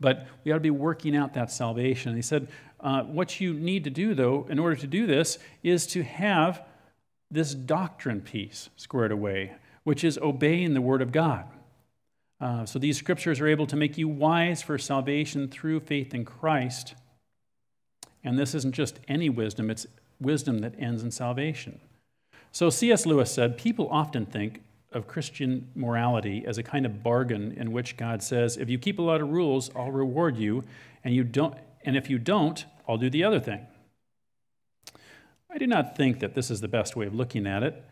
But 0.01 0.27
we 0.45 0.53
ought 0.53 0.57
to 0.57 0.61
be 0.61 0.71
working 0.71 1.17
out 1.17 1.35
that 1.35 1.51
salvation. 1.51 2.11
And 2.11 2.19
he 2.19 2.23
said, 2.23 2.49
uh, 2.81 3.03
what 3.03 3.41
you 3.41 3.55
need 3.55 3.85
to 3.85 3.91
do, 3.91 4.15
though, 4.15 4.47
in 4.51 4.59
order 4.59 4.77
to 4.77 4.87
do 4.87 5.07
this, 5.07 5.38
is 5.62 5.87
to 5.88 6.03
have 6.03 6.62
this 7.31 7.55
doctrine 7.55 8.21
piece 8.21 8.69
squared 8.77 9.12
away, 9.12 9.53
which 9.85 10.05
is 10.05 10.19
obeying 10.19 10.75
the 10.75 10.81
Word 10.81 11.01
of 11.01 11.12
God. 11.12 11.47
Uh, 12.41 12.67
so 12.67 12.79
these 12.79 12.99
scriptures 12.99 13.41
are 13.41 13.47
able 13.47 13.69
to 13.69 13.77
make 13.77 13.97
you 13.97 14.09
wise 14.09 14.61
for 14.62 14.77
salvation 14.77 15.49
through 15.49 15.79
faith 15.79 16.12
in 16.12 16.25
Christ. 16.25 16.95
And 18.25 18.37
this 18.37 18.55
isn't 18.55 18.75
just 18.75 18.99
any 19.07 19.31
wisdom, 19.31 19.71
it's 19.71 19.87
wisdom 20.22 20.61
that 20.61 20.74
ends 20.78 21.02
in 21.02 21.11
salvation. 21.11 21.80
So 22.50 22.70
C.S. 22.70 23.06
Lewis 23.06 23.32
said 23.32 23.56
people 23.56 23.88
often 23.90 24.26
think 24.26 24.62
of 24.92 25.06
Christian 25.06 25.70
morality 25.74 26.44
as 26.46 26.58
a 26.58 26.62
kind 26.62 26.85
of 26.85 27.02
bargain 27.02 27.52
in 27.52 27.72
which 27.72 27.96
God 27.96 28.22
says, 28.22 28.56
if 28.56 28.68
you 28.68 28.78
keep 28.78 28.98
a 28.98 29.02
lot 29.02 29.20
of 29.20 29.30
rules, 29.30 29.70
I'll 29.74 29.90
reward 29.90 30.37
you, 30.37 30.64
and 31.02 31.14
you 31.14 31.24
don't 31.24 31.54
and 31.85 31.96
if 31.96 32.08
you 32.08 32.18
don't, 32.18 32.64
I'll 32.88 32.96
do 32.96 33.11
the 33.11 33.24
other 33.24 33.40
thing. 33.40 33.66
I 35.50 35.58
do 35.58 35.66
not 35.66 35.96
think 35.96 36.20
that 36.20 36.35
this 36.35 36.50
is 36.50 36.61
the 36.61 36.68
best 36.68 36.96
way 36.96 37.06
of 37.06 37.14
looking 37.14 37.46
at 37.46 37.62
it. 37.62 37.85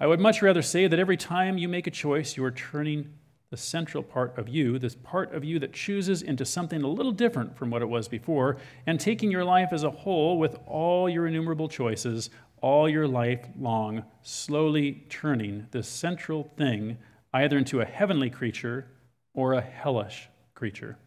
I 0.00 0.06
would 0.06 0.20
much 0.20 0.42
rather 0.42 0.62
say 0.62 0.86
that 0.86 0.98
every 0.98 1.16
time 1.16 1.58
you 1.58 1.68
make 1.68 1.86
a 1.86 1.90
choice, 1.90 2.36
you 2.36 2.44
are 2.44 2.50
turning 2.50 3.14
the 3.50 3.56
central 3.56 4.02
part 4.02 4.36
of 4.36 4.48
you, 4.48 4.78
this 4.78 4.94
part 4.94 5.34
of 5.34 5.42
you 5.42 5.58
that 5.58 5.72
chooses 5.72 6.20
into 6.20 6.44
something 6.44 6.82
a 6.82 6.88
little 6.88 7.12
different 7.12 7.56
from 7.56 7.70
what 7.70 7.80
it 7.80 7.88
was 7.88 8.06
before, 8.06 8.58
and 8.86 9.00
taking 9.00 9.30
your 9.30 9.44
life 9.44 9.70
as 9.72 9.84
a 9.84 9.90
whole 9.90 10.38
with 10.38 10.58
all 10.66 11.08
your 11.08 11.26
innumerable 11.26 11.68
choices, 11.68 12.28
all 12.60 12.88
your 12.88 13.08
life 13.08 13.46
long, 13.58 14.04
slowly 14.22 15.06
turning 15.08 15.66
this 15.70 15.88
central 15.88 16.52
thing 16.56 16.98
either 17.32 17.56
into 17.56 17.80
a 17.80 17.84
heavenly 17.84 18.30
creature 18.30 18.86
or 19.34 19.54
a 19.54 19.60
hellish 19.60 20.28
creature. 20.54 20.98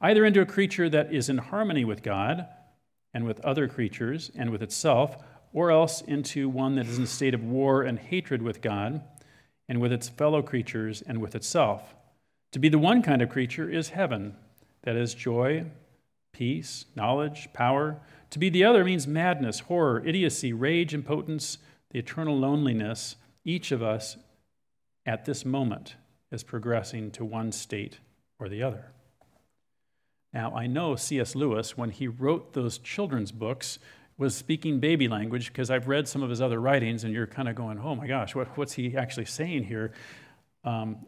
Either 0.00 0.24
into 0.24 0.40
a 0.40 0.46
creature 0.46 0.88
that 0.90 1.12
is 1.12 1.28
in 1.28 1.38
harmony 1.38 1.84
with 1.84 2.02
God 2.02 2.46
and 3.14 3.24
with 3.24 3.40
other 3.40 3.68
creatures 3.68 4.30
and 4.34 4.50
with 4.50 4.62
itself, 4.62 5.22
or 5.52 5.70
else 5.70 6.00
into 6.02 6.48
one 6.48 6.74
that 6.74 6.86
is 6.86 6.96
in 6.96 7.04
a 7.04 7.06
state 7.06 7.34
of 7.34 7.44
war 7.44 7.82
and 7.82 7.98
hatred 7.98 8.42
with 8.42 8.60
God 8.60 9.02
and 9.72 9.80
with 9.80 9.90
its 9.90 10.10
fellow 10.10 10.42
creatures 10.42 11.00
and 11.00 11.18
with 11.18 11.34
itself. 11.34 11.94
To 12.52 12.58
be 12.58 12.68
the 12.68 12.78
one 12.78 13.00
kind 13.00 13.22
of 13.22 13.30
creature 13.30 13.70
is 13.70 13.88
heaven, 13.88 14.36
that 14.82 14.96
is 14.96 15.14
joy, 15.14 15.64
peace, 16.34 16.84
knowledge, 16.94 17.48
power. 17.54 17.98
To 18.32 18.38
be 18.38 18.50
the 18.50 18.64
other 18.64 18.84
means 18.84 19.06
madness, 19.06 19.60
horror, 19.60 20.02
idiocy, 20.04 20.52
rage, 20.52 20.92
impotence, 20.92 21.56
the 21.90 22.00
eternal 22.00 22.38
loneliness. 22.38 23.16
Each 23.46 23.72
of 23.72 23.82
us 23.82 24.18
at 25.06 25.24
this 25.24 25.42
moment 25.46 25.96
is 26.30 26.42
progressing 26.42 27.10
to 27.12 27.24
one 27.24 27.50
state 27.50 27.98
or 28.38 28.50
the 28.50 28.62
other. 28.62 28.92
Now, 30.34 30.54
I 30.54 30.66
know 30.66 30.96
C.S. 30.96 31.34
Lewis, 31.34 31.78
when 31.78 31.88
he 31.88 32.08
wrote 32.08 32.52
those 32.52 32.76
children's 32.76 33.32
books, 33.32 33.78
was 34.18 34.34
speaking 34.34 34.78
baby 34.78 35.08
language 35.08 35.48
because 35.48 35.70
I've 35.70 35.88
read 35.88 36.06
some 36.06 36.22
of 36.22 36.30
his 36.30 36.40
other 36.40 36.60
writings, 36.60 37.04
and 37.04 37.12
you're 37.12 37.26
kind 37.26 37.48
of 37.48 37.54
going, 37.54 37.78
oh 37.78 37.94
my 37.94 38.06
gosh, 38.06 38.34
what, 38.34 38.56
what's 38.56 38.74
he 38.74 38.96
actually 38.96 39.24
saying 39.24 39.64
here? 39.64 39.92
Um, 40.64 41.06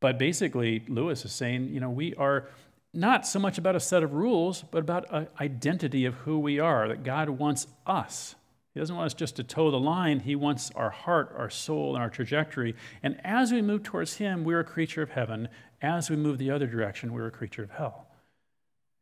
but 0.00 0.18
basically, 0.18 0.84
Lewis 0.88 1.24
is 1.24 1.32
saying, 1.32 1.70
you 1.70 1.80
know, 1.80 1.90
we 1.90 2.14
are 2.14 2.48
not 2.92 3.26
so 3.26 3.38
much 3.38 3.58
about 3.58 3.76
a 3.76 3.80
set 3.80 4.02
of 4.02 4.12
rules, 4.12 4.64
but 4.70 4.78
about 4.78 5.06
an 5.12 5.28
identity 5.40 6.04
of 6.04 6.14
who 6.14 6.38
we 6.38 6.58
are, 6.58 6.88
that 6.88 7.04
God 7.04 7.28
wants 7.28 7.66
us. 7.86 8.34
He 8.72 8.80
doesn't 8.80 8.94
want 8.94 9.06
us 9.06 9.14
just 9.14 9.36
to 9.36 9.42
toe 9.42 9.70
the 9.70 9.80
line. 9.80 10.20
He 10.20 10.36
wants 10.36 10.70
our 10.76 10.90
heart, 10.90 11.34
our 11.36 11.48
soul, 11.48 11.94
and 11.94 12.02
our 12.02 12.10
trajectory. 12.10 12.74
And 13.02 13.18
as 13.24 13.50
we 13.50 13.62
move 13.62 13.82
towards 13.82 14.16
Him, 14.16 14.44
we're 14.44 14.60
a 14.60 14.64
creature 14.64 15.02
of 15.02 15.10
heaven. 15.10 15.48
As 15.80 16.10
we 16.10 16.16
move 16.16 16.36
the 16.38 16.50
other 16.50 16.66
direction, 16.66 17.12
we're 17.12 17.26
a 17.26 17.30
creature 17.30 17.62
of 17.62 17.70
hell. 17.70 18.06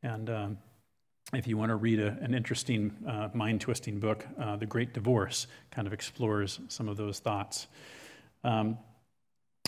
And 0.03 0.31
um, 0.31 0.59
if 1.33 1.47
you 1.47 1.57
want 1.57 1.71
to 1.71 1.77
read 1.77 2.01
a, 2.01 2.19
an 2.21 2.35
interesting, 2.35 2.93
uh, 3.09 3.29
mind 3.33 3.61
twisting 3.61 3.99
book, 3.99 4.27
uh, 4.39 4.57
The 4.57 4.67
Great 4.67 4.93
Divorce 4.93 5.47
kind 5.71 5.87
of 5.87 5.93
explores 5.93 6.61
some 6.69 6.89
of 6.89 6.97
those 6.97 7.19
thoughts. 7.19 7.67
Um, 8.43 8.79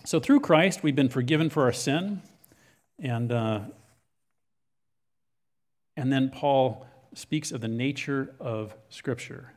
so, 0.05 0.21
through 0.21 0.41
Christ, 0.41 0.83
we've 0.83 0.95
been 0.95 1.09
forgiven 1.09 1.51
for 1.51 1.65
our 1.65 1.73
sin. 1.73 2.23
And, 2.99 3.33
uh, 3.33 3.61
and 5.97 6.13
then 6.13 6.31
Paul 6.31 6.87
speaks 7.15 7.51
of 7.51 7.61
the 7.61 7.69
nature 7.69 8.35
of 8.39 8.75
Scripture. 8.89 9.53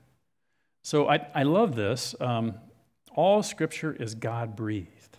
So, 0.83 1.09
I, 1.09 1.27
I 1.35 1.43
love 1.43 1.75
this. 1.75 2.15
Um, 2.19 2.55
all 3.13 3.43
Scripture 3.43 3.93
is 3.93 4.15
God 4.15 4.55
breathed. 4.55 5.17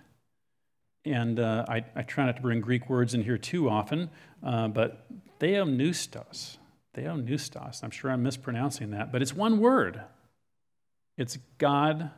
And 1.04 1.38
uh, 1.38 1.64
I, 1.68 1.84
I, 1.94 2.02
try 2.02 2.26
not 2.26 2.36
to 2.36 2.42
bring 2.42 2.60
Greek 2.60 2.90
words 2.90 3.14
in 3.14 3.22
here 3.22 3.38
too 3.38 3.70
often, 3.70 4.10
uh, 4.42 4.68
theopneustos 6.96 7.50
Theopneustos. 7.50 7.84
I'm 7.84 7.90
sure 7.90 8.10
I'm 8.10 8.22
mispronouncing 8.22 8.90
that, 8.90 9.12
but 9.12 9.22
it's 9.22 9.34
one 9.34 9.60
word. 9.60 10.00
It's 11.16 11.38
God 11.58 12.10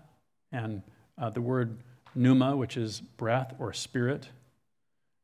and 0.51 0.83
uh, 1.19 1.31
the 1.31 1.41
word 1.41 1.79
pneuma, 2.15 2.57
which 2.57 2.77
is 2.77 3.01
breath 3.01 3.55
or 3.59 3.73
spirit. 3.73 4.29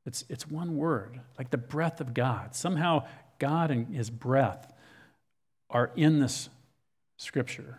It's, 0.06 0.24
it's 0.28 0.48
one 0.48 0.76
word, 0.76 1.20
like 1.36 1.50
the 1.50 1.58
breath 1.58 2.00
of 2.00 2.14
God. 2.14 2.54
Somehow, 2.54 3.06
God 3.38 3.70
and 3.70 3.94
his 3.94 4.10
breath 4.10 4.72
are 5.70 5.90
in 5.96 6.18
this 6.18 6.48
scripture. 7.18 7.78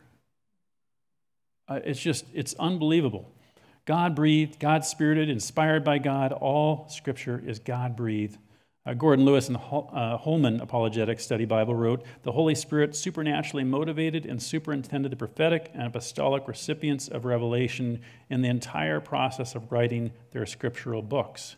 Uh, 1.67 1.79
it's 1.83 1.99
just, 1.99 2.25
it's 2.33 2.53
unbelievable. 2.55 3.31
God 3.85 4.15
breathed, 4.15 4.59
God 4.59 4.85
spirited, 4.85 5.29
inspired 5.29 5.83
by 5.83 5.97
God. 5.97 6.31
All 6.31 6.87
scripture 6.89 7.41
is 7.43 7.57
God 7.57 7.95
breathed 7.95 8.37
uh, 8.89 8.93
Gordon 8.95 9.23
Lewis 9.23 9.47
in 9.47 9.53
the 9.53 9.59
uh, 9.59 10.17
Holman 10.17 10.59
Apologetic 10.61 11.19
Study 11.19 11.45
Bible 11.45 11.75
wrote 11.75 12.03
The 12.23 12.31
Holy 12.31 12.55
Spirit 12.55 12.95
supernaturally 12.95 13.63
motivated 13.63 14.25
and 14.25 14.41
superintended 14.41 15.11
the 15.11 15.15
prophetic 15.15 15.69
and 15.75 15.83
apostolic 15.83 16.47
recipients 16.47 17.07
of 17.07 17.23
revelation 17.23 18.01
in 18.31 18.41
the 18.41 18.49
entire 18.49 18.99
process 18.99 19.53
of 19.53 19.71
writing 19.71 20.11
their 20.31 20.47
scriptural 20.47 21.03
books. 21.03 21.55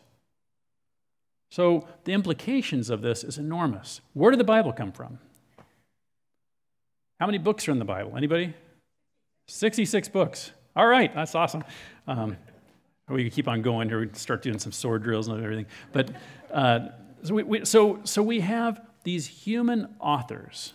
So 1.50 1.88
the 2.04 2.12
implications 2.12 2.90
of 2.90 3.00
this 3.00 3.24
is 3.24 3.38
enormous. 3.38 4.02
Where 4.12 4.30
did 4.30 4.40
the 4.40 4.44
Bible 4.44 4.74
come 4.74 4.92
from? 4.92 5.18
How 7.18 7.24
many 7.24 7.38
books 7.38 7.66
are 7.66 7.72
in 7.72 7.78
the 7.78 7.86
Bible? 7.86 8.14
Anybody? 8.14 8.52
66 9.48 10.08
books. 10.08 10.52
All 10.76 10.86
right, 10.86 11.14
that's 11.14 11.34
awesome. 11.34 11.64
Um, 12.06 12.36
we 13.08 13.24
could 13.24 13.32
keep 13.32 13.48
on 13.48 13.62
going 13.62 13.88
here. 13.88 14.00
We 14.00 14.10
start 14.12 14.42
doing 14.42 14.58
some 14.58 14.72
sword 14.72 15.02
drills 15.02 15.28
and 15.28 15.42
everything. 15.42 15.66
But 15.92 16.10
uh, 16.52 16.88
so 17.22 17.34
we, 17.34 17.42
we, 17.42 17.64
so, 17.64 18.00
so 18.04 18.22
we 18.22 18.40
have 18.40 18.80
these 19.04 19.26
human 19.26 19.94
authors. 20.00 20.72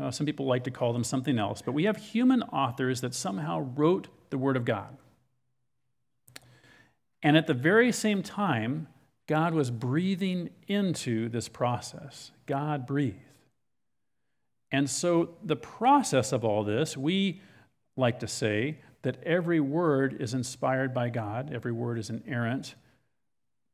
Uh, 0.00 0.10
some 0.10 0.26
people 0.26 0.46
like 0.46 0.64
to 0.64 0.70
call 0.70 0.92
them 0.92 1.04
something 1.04 1.38
else, 1.38 1.62
but 1.62 1.72
we 1.72 1.84
have 1.84 1.96
human 1.96 2.42
authors 2.42 3.00
that 3.02 3.14
somehow 3.14 3.60
wrote 3.76 4.08
the 4.30 4.38
Word 4.38 4.56
of 4.56 4.64
God. 4.64 4.96
And 7.22 7.36
at 7.36 7.46
the 7.46 7.54
very 7.54 7.92
same 7.92 8.22
time, 8.22 8.88
God 9.26 9.52
was 9.54 9.70
breathing 9.70 10.50
into 10.66 11.28
this 11.28 11.48
process. 11.48 12.32
God 12.46 12.86
breathed. 12.86 13.18
And 14.72 14.88
so, 14.88 15.34
the 15.42 15.56
process 15.56 16.32
of 16.32 16.44
all 16.44 16.64
this, 16.64 16.96
we 16.96 17.40
like 17.96 18.20
to 18.20 18.28
say 18.28 18.78
that 19.02 19.22
every 19.24 19.60
word 19.60 20.20
is 20.20 20.34
inspired 20.34 20.94
by 20.94 21.10
God, 21.10 21.52
every 21.52 21.72
word 21.72 21.98
is 21.98 22.10
inerrant, 22.10 22.74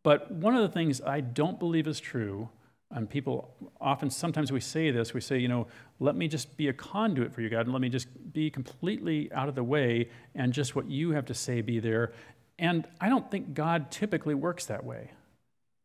but 0.07 0.31
one 0.31 0.55
of 0.55 0.63
the 0.63 0.69
things 0.69 1.01
I 1.01 1.21
don't 1.21 1.59
believe 1.59 1.89
is 1.89 1.99
true, 1.99 2.49
and 2.93 3.11
people 3.11 3.57
often, 3.81 4.09
sometimes 4.09 4.53
we 4.53 4.61
say 4.61 4.93
this, 4.93 5.13
we 5.13 5.21
say, 5.21 5.37
you 5.37 5.49
know, 5.49 5.67
let 5.99 6.15
me 6.15 6.29
just 6.29 6.57
be 6.57 6.69
a 6.69 6.73
conduit 6.73 7.35
for 7.35 7.41
you, 7.41 7.49
God, 7.49 7.63
and 7.63 7.73
let 7.73 7.83
me 7.83 7.89
just 7.89 8.07
be 8.33 8.49
completely 8.49 9.33
out 9.33 9.49
of 9.49 9.57
the 9.57 9.65
way, 9.65 10.09
and 10.37 10.53
just 10.53 10.77
what 10.77 10.89
you 10.89 11.11
have 11.11 11.25
to 11.25 11.35
say 11.35 11.61
be 11.61 11.81
there. 11.81 12.13
And 12.57 12.87
I 13.01 13.09
don't 13.09 13.29
think 13.33 13.53
God 13.53 13.91
typically 13.91 14.37
works 14.37 14.67
that 14.67 14.85
way. 14.85 15.11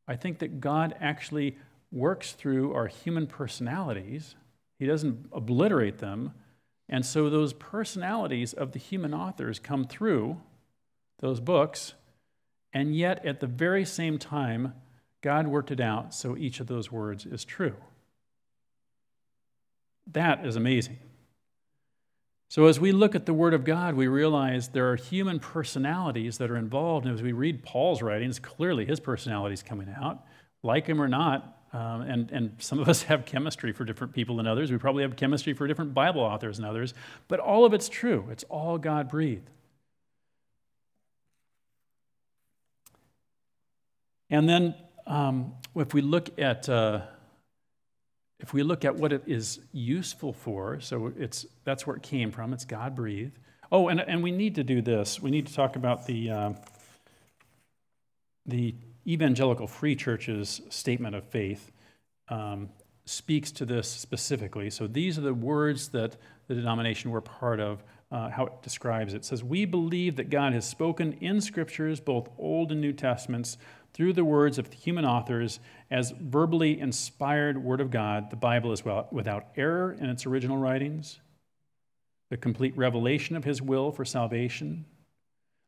I 0.07 0.17
think 0.17 0.37
that 0.37 0.61
God 0.61 0.93
actually 0.99 1.57
works 1.91 2.33
through 2.33 2.75
our 2.75 2.85
human 2.85 3.25
personalities, 3.25 4.35
He 4.77 4.85
doesn't 4.85 5.29
obliterate 5.33 5.97
them. 5.97 6.35
And 6.87 7.03
so 7.03 7.27
those 7.27 7.53
personalities 7.53 8.53
of 8.53 8.73
the 8.73 8.77
human 8.77 9.15
authors 9.15 9.57
come 9.57 9.83
through 9.83 10.39
those 11.21 11.39
books 11.39 11.95
and 12.73 12.95
yet, 12.95 13.25
at 13.25 13.39
the 13.39 13.47
very 13.47 13.85
same 13.85 14.17
time, 14.17 14.73
God 15.21 15.47
worked 15.47 15.71
it 15.71 15.79
out 15.79 16.13
so 16.13 16.37
each 16.37 16.59
of 16.59 16.67
those 16.67 16.91
words 16.91 17.25
is 17.25 17.43
true. 17.45 17.75
That 20.11 20.45
is 20.45 20.55
amazing. 20.55 20.97
So, 22.49 22.65
as 22.65 22.79
we 22.79 22.91
look 22.91 23.15
at 23.15 23.25
the 23.25 23.33
Word 23.33 23.53
of 23.53 23.63
God, 23.63 23.95
we 23.95 24.07
realize 24.07 24.69
there 24.69 24.91
are 24.91 24.95
human 24.95 25.39
personalities 25.39 26.37
that 26.37 26.51
are 26.51 26.57
involved. 26.57 27.05
And 27.05 27.15
as 27.15 27.21
we 27.21 27.31
read 27.31 27.63
Paul's 27.63 28.01
writings, 28.01 28.39
clearly 28.39 28.85
his 28.85 28.99
personality 28.99 29.53
is 29.53 29.63
coming 29.63 29.93
out, 29.97 30.25
like 30.63 30.87
him 30.87 31.01
or 31.01 31.07
not. 31.07 31.57
Um, 31.73 32.01
and, 32.01 32.31
and 32.31 32.55
some 32.57 32.79
of 32.79 32.89
us 32.89 33.03
have 33.03 33.25
chemistry 33.25 33.71
for 33.71 33.85
different 33.85 34.13
people 34.13 34.37
than 34.37 34.47
others. 34.47 34.71
We 34.71 34.77
probably 34.77 35.03
have 35.03 35.15
chemistry 35.15 35.53
for 35.53 35.67
different 35.67 35.93
Bible 35.93 36.21
authors 36.21 36.57
than 36.57 36.65
others. 36.65 36.93
But 37.29 37.39
all 37.39 37.63
of 37.63 37.73
it's 37.73 37.87
true, 37.87 38.27
it's 38.29 38.43
all 38.49 38.77
God 38.77 39.09
breathed. 39.09 39.49
And 44.31 44.49
then 44.49 44.73
um, 45.05 45.53
if 45.75 45.93
we 45.93 46.01
look 46.01 46.39
at 46.39 46.67
uh, 46.67 47.01
if 48.39 48.53
we 48.53 48.63
look 48.63 48.85
at 48.85 48.95
what 48.95 49.13
it 49.13 49.23
is 49.27 49.59
useful 49.71 50.33
for, 50.33 50.79
so 50.79 51.13
it's 51.17 51.45
that's 51.63 51.85
where 51.85 51.95
it 51.95 52.01
came 52.01 52.31
from. 52.31 52.53
It's 52.53 52.65
God 52.65 52.95
breathed. 52.95 53.37
Oh, 53.71 53.89
and, 53.89 54.01
and 54.01 54.23
we 54.23 54.31
need 54.31 54.55
to 54.55 54.63
do 54.63 54.81
this. 54.81 55.21
We 55.21 55.29
need 55.29 55.47
to 55.47 55.53
talk 55.53 55.75
about 55.75 56.07
the 56.07 56.31
uh, 56.31 56.53
the 58.45 58.73
evangelical 59.05 59.67
free 59.67 59.95
church's 59.95 60.61
statement 60.69 61.15
of 61.15 61.25
faith 61.25 61.71
um, 62.29 62.69
speaks 63.05 63.51
to 63.51 63.65
this 63.65 63.89
specifically. 63.89 64.69
So 64.69 64.87
these 64.87 65.17
are 65.17 65.21
the 65.21 65.33
words 65.33 65.89
that 65.89 66.15
the 66.47 66.55
denomination 66.55 67.11
we're 67.11 67.21
part 67.21 67.59
of. 67.59 67.83
Uh, 68.11 68.29
how 68.29 68.45
it 68.45 68.61
describes 68.61 69.13
it. 69.13 69.17
it 69.17 69.25
says, 69.25 69.41
We 69.41 69.63
believe 69.63 70.17
that 70.17 70.29
God 70.29 70.51
has 70.51 70.67
spoken 70.67 71.13
in 71.21 71.39
scriptures, 71.39 72.01
both 72.01 72.27
Old 72.37 72.69
and 72.73 72.81
New 72.81 72.91
Testaments, 72.91 73.57
through 73.93 74.13
the 74.13 74.25
words 74.25 74.57
of 74.57 74.71
human 74.71 75.05
authors 75.05 75.59
as 75.89 76.11
verbally 76.11 76.79
inspired 76.79 77.63
Word 77.63 77.81
of 77.81 77.91
God, 77.91 78.29
the 78.29 78.35
Bible 78.35 78.71
is 78.71 78.83
without 79.11 79.47
error 79.57 79.93
in 79.93 80.09
its 80.09 80.25
original 80.25 80.57
writings, 80.57 81.19
the 82.29 82.37
complete 82.37 82.75
revelation 82.77 83.35
of 83.35 83.43
His 83.43 83.61
will 83.61 83.91
for 83.91 84.05
salvation, 84.05 84.85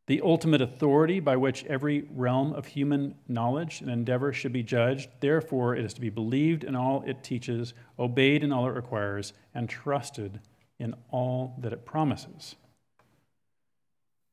the 0.07 0.21
ultimate 0.21 0.61
authority 0.61 1.19
by 1.19 1.35
which 1.35 1.65
every 1.65 2.05
realm 2.11 2.53
of 2.53 2.65
human 2.65 3.15
knowledge 3.27 3.81
and 3.81 3.89
endeavor 3.89 4.33
should 4.33 4.53
be 4.53 4.63
judged. 4.63 5.09
Therefore, 5.19 5.75
it 5.75 5.85
is 5.85 5.93
to 5.93 6.01
be 6.01 6.09
believed 6.09 6.63
in 6.63 6.75
all 6.75 7.03
it 7.05 7.23
teaches, 7.23 7.73
obeyed 7.97 8.43
in 8.43 8.51
all 8.51 8.67
it 8.67 8.75
requires, 8.75 9.33
and 9.53 9.69
trusted 9.69 10.39
in 10.79 10.95
all 11.09 11.55
that 11.59 11.73
it 11.73 11.85
promises. 11.85 12.55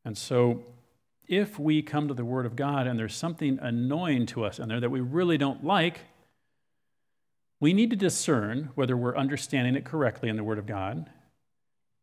And 0.04 0.16
so, 0.16 0.64
if 1.28 1.58
we 1.60 1.80
come 1.80 2.08
to 2.08 2.14
the 2.14 2.24
Word 2.24 2.44
of 2.44 2.56
God 2.56 2.88
and 2.88 2.98
there's 2.98 3.14
something 3.14 3.58
annoying 3.60 4.26
to 4.26 4.44
us 4.44 4.58
in 4.58 4.68
there 4.68 4.80
that 4.80 4.90
we 4.90 5.00
really 5.00 5.38
don't 5.38 5.64
like, 5.64 6.00
we 7.60 7.72
need 7.72 7.90
to 7.90 7.96
discern 7.96 8.70
whether 8.74 8.96
we're 8.96 9.16
understanding 9.16 9.76
it 9.76 9.84
correctly 9.84 10.28
in 10.28 10.36
the 10.36 10.42
Word 10.42 10.58
of 10.58 10.66
God. 10.66 11.08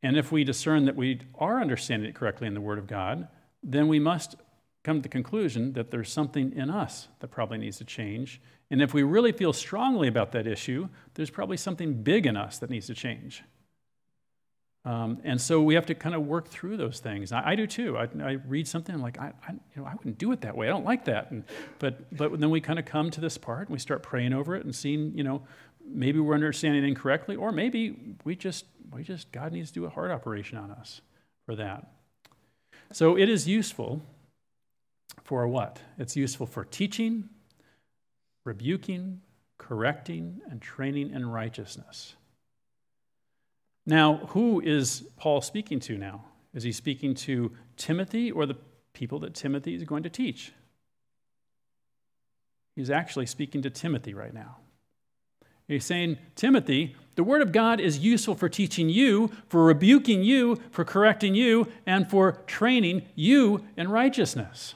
And 0.02 0.16
if 0.16 0.32
we 0.32 0.44
discern 0.44 0.86
that 0.86 0.96
we 0.96 1.22
are 1.36 1.60
understanding 1.60 2.08
it 2.08 2.16
correctly 2.16 2.48
in 2.48 2.54
the 2.54 2.62
Word 2.62 2.78
of 2.78 2.88
God, 2.88 3.28
then 3.64 3.88
we 3.88 4.00
must 4.00 4.36
come 4.84 5.00
to 5.00 5.02
the 5.02 5.10
conclusion 5.10 5.74
that 5.74 5.92
there's 5.92 6.12
something 6.12 6.54
in 6.54 6.70
us 6.70 7.10
that 7.20 7.28
probably 7.28 7.58
needs 7.58 7.78
to 7.80 7.84
change. 7.84 8.40
And 8.70 8.82
if 8.82 8.94
we 8.94 9.04
really 9.04 9.34
feel 9.34 9.52
strongly 9.52 10.08
about 10.08 10.32
that 10.32 10.48
issue, 10.48 10.88
there's 11.16 11.30
probably 11.30 11.58
something 11.58 12.04
big 12.04 12.26
in 12.26 12.38
us 12.38 12.60
that 12.60 12.70
needs 12.70 12.88
to 12.88 12.94
change. 12.94 13.44
Um, 14.86 15.20
and 15.26 15.40
so 15.42 15.62
we 15.62 15.76
have 15.76 15.86
to 15.88 15.96
kind 15.96 16.16
of 16.16 16.26
work 16.26 16.48
through 16.48 16.78
those 16.78 17.00
things. 17.00 17.34
I, 17.34 17.50
I 17.50 17.56
do 17.56 17.68
too. 17.68 17.98
I, 17.98 18.08
I, 18.24 18.32
read 18.48 18.68
something, 18.68 18.96
I'm 18.96 19.02
like, 19.02 19.20
I, 19.20 19.34
I, 19.46 19.52
you 19.52 19.82
know, 19.82 19.86
I 19.86 19.94
wouldn't 19.96 20.18
do 20.18 20.32
it 20.32 20.42
that 20.42 20.56
way. 20.56 20.68
I 20.68 20.70
don't 20.70 20.86
like 20.86 21.06
that. 21.06 21.30
And, 21.32 21.44
but, 21.80 22.16
but 22.16 22.40
then 22.40 22.50
we 22.50 22.62
kind 22.62 22.80
of 22.80 22.86
come 22.86 23.12
to 23.12 23.20
this 23.20 23.38
part 23.38 23.68
and 23.68 23.70
we 23.70 23.80
start 23.80 24.02
praying 24.02 24.32
over 24.32 24.56
it 24.56 24.64
and 24.64 24.74
seeing, 24.74 25.12
you 25.18 25.26
know, 25.26 25.42
maybe 25.86 26.20
we're 26.20 26.36
understanding 26.36 26.86
incorrectly, 26.86 27.36
or 27.36 27.52
maybe 27.52 28.16
we 28.24 28.36
just, 28.36 28.66
we 28.92 29.04
just, 29.04 29.32
God 29.32 29.52
needs 29.52 29.70
to 29.72 29.74
do 29.74 29.86
a 29.86 29.90
heart 29.90 30.12
operation 30.12 30.58
on 30.58 30.72
us 30.72 31.02
for 31.46 31.56
that. 31.56 31.88
So 32.94 33.18
it 33.18 33.28
is 33.30 33.48
useful 33.48 34.02
for 35.24 35.48
what? 35.48 35.80
It's 35.98 36.16
useful 36.16 36.46
for 36.46 36.64
teaching, 36.64 37.30
rebuking, 38.46 39.22
correcting, 39.58 40.42
and 40.50 40.62
training 40.62 41.12
in 41.12 41.30
righteousness. 41.30 42.16
Now, 43.88 44.18
who 44.28 44.60
is 44.60 45.08
Paul 45.16 45.40
speaking 45.40 45.80
to 45.80 45.98
now? 45.98 46.26
Is 46.54 46.64
he 46.64 46.74
speaking 46.74 47.16
to 47.16 47.54
Timothy 47.78 48.30
or 48.30 48.46
the 48.46 48.58
people 48.92 49.18
that 49.20 49.34
Timothy 49.34 49.76
is 49.76 49.84
going 49.86 50.04
to 50.04 50.10
teach? 50.10 50.52
He's 52.76 52.90
actually 52.90 53.28
speaking 53.28 53.62
to 53.62 53.70
Timothy 53.70 54.14
right 54.14 54.34
now. 54.34 54.58
He's 55.70 55.86
saying, 55.86 56.18
Timothy, 56.36 56.96
the 57.16 57.24
Word 57.24 57.42
of 57.42 57.52
God 57.54 57.80
is 57.80 58.00
useful 58.00 58.36
for 58.36 58.50
teaching 58.50 58.90
you, 58.90 59.32
for 59.48 59.64
rebuking 59.64 60.22
you, 60.22 60.58
for 60.70 60.84
correcting 60.84 61.34
you, 61.34 61.68
and 61.86 62.10
for 62.10 62.44
training 62.46 63.04
you 63.16 63.66
in 63.78 63.90
righteousness. 63.90 64.76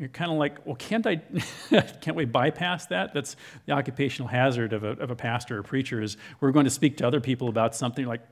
You're 0.00 0.08
kind 0.08 0.30
of 0.30 0.38
like, 0.38 0.64
well, 0.64 0.76
can't 0.76 1.06
I, 1.06 1.16
can't 2.00 2.16
we 2.16 2.24
bypass 2.24 2.86
that? 2.86 3.12
That's 3.12 3.36
the 3.66 3.72
occupational 3.72 4.28
hazard 4.28 4.72
of 4.72 4.82
a, 4.82 4.92
of 4.92 5.10
a 5.10 5.14
pastor 5.14 5.58
or 5.58 5.62
preacher 5.62 6.00
is 6.00 6.16
we're 6.40 6.52
going 6.52 6.64
to 6.64 6.70
speak 6.70 6.96
to 6.96 7.06
other 7.06 7.20
people 7.20 7.50
about 7.50 7.74
something 7.76 8.06
like, 8.06 8.22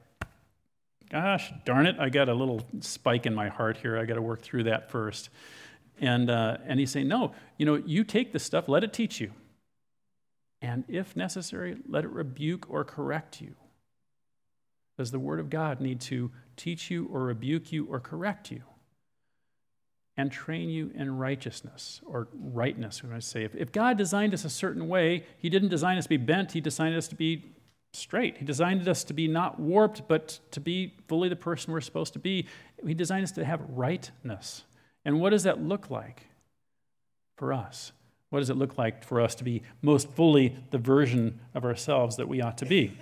gosh, 1.10 1.52
darn 1.66 1.86
it, 1.86 1.96
I 2.00 2.08
got 2.08 2.30
a 2.30 2.34
little 2.34 2.66
spike 2.80 3.26
in 3.26 3.34
my 3.34 3.50
heart 3.50 3.76
here. 3.76 3.98
I 3.98 4.06
got 4.06 4.14
to 4.14 4.22
work 4.22 4.40
through 4.40 4.64
that 4.64 4.90
first. 4.90 5.28
And, 6.00 6.30
uh, 6.30 6.56
and 6.64 6.80
he's 6.80 6.90
saying, 6.90 7.06
no, 7.06 7.32
you 7.58 7.66
know, 7.66 7.74
you 7.74 8.02
take 8.02 8.32
this 8.32 8.44
stuff, 8.44 8.66
let 8.66 8.82
it 8.82 8.94
teach 8.94 9.20
you. 9.20 9.30
And 10.62 10.84
if 10.88 11.16
necessary, 11.16 11.76
let 11.86 12.04
it 12.04 12.10
rebuke 12.10 12.64
or 12.70 12.82
correct 12.82 13.42
you. 13.42 13.56
Does 14.96 15.10
the 15.10 15.18
Word 15.18 15.38
of 15.38 15.50
God 15.50 15.82
need 15.82 16.00
to 16.02 16.30
teach 16.56 16.90
you 16.90 17.10
or 17.12 17.24
rebuke 17.24 17.72
you 17.72 17.84
or 17.84 18.00
correct 18.00 18.50
you? 18.50 18.62
And 20.18 20.30
train 20.30 20.68
you 20.68 20.90
in 20.94 21.16
righteousness 21.16 22.02
or 22.04 22.28
rightness, 22.34 23.02
we 23.02 23.08
might 23.08 23.22
say. 23.22 23.44
If, 23.44 23.54
if 23.54 23.72
God 23.72 23.96
designed 23.96 24.34
us 24.34 24.44
a 24.44 24.50
certain 24.50 24.88
way, 24.88 25.24
He 25.38 25.48
didn't 25.48 25.68
design 25.70 25.96
us 25.96 26.04
to 26.04 26.08
be 26.10 26.16
bent, 26.18 26.52
He 26.52 26.60
designed 26.60 26.96
us 26.96 27.08
to 27.08 27.14
be 27.14 27.44
straight. 27.92 28.38
He 28.38 28.44
designed 28.44 28.86
us 28.88 29.04
to 29.04 29.14
be 29.14 29.28
not 29.28 29.58
warped, 29.58 30.08
but 30.08 30.40
to 30.50 30.60
be 30.60 30.94
fully 31.06 31.28
the 31.28 31.36
person 31.36 31.72
we're 31.72 31.80
supposed 31.80 32.12
to 32.12 32.18
be. 32.18 32.46
He 32.86 32.94
designed 32.94 33.24
us 33.24 33.32
to 33.32 33.44
have 33.44 33.60
rightness. 33.68 34.64
And 35.04 35.20
what 35.20 35.30
does 35.30 35.44
that 35.44 35.62
look 35.62 35.90
like 35.90 36.26
for 37.36 37.52
us? 37.52 37.92
What 38.30 38.40
does 38.40 38.50
it 38.50 38.56
look 38.56 38.76
like 38.76 39.04
for 39.04 39.20
us 39.20 39.34
to 39.36 39.44
be 39.44 39.62
most 39.80 40.10
fully 40.10 40.56
the 40.70 40.78
version 40.78 41.40
of 41.54 41.64
ourselves 41.64 42.16
that 42.16 42.28
we 42.28 42.42
ought 42.42 42.58
to 42.58 42.66
be? 42.66 42.98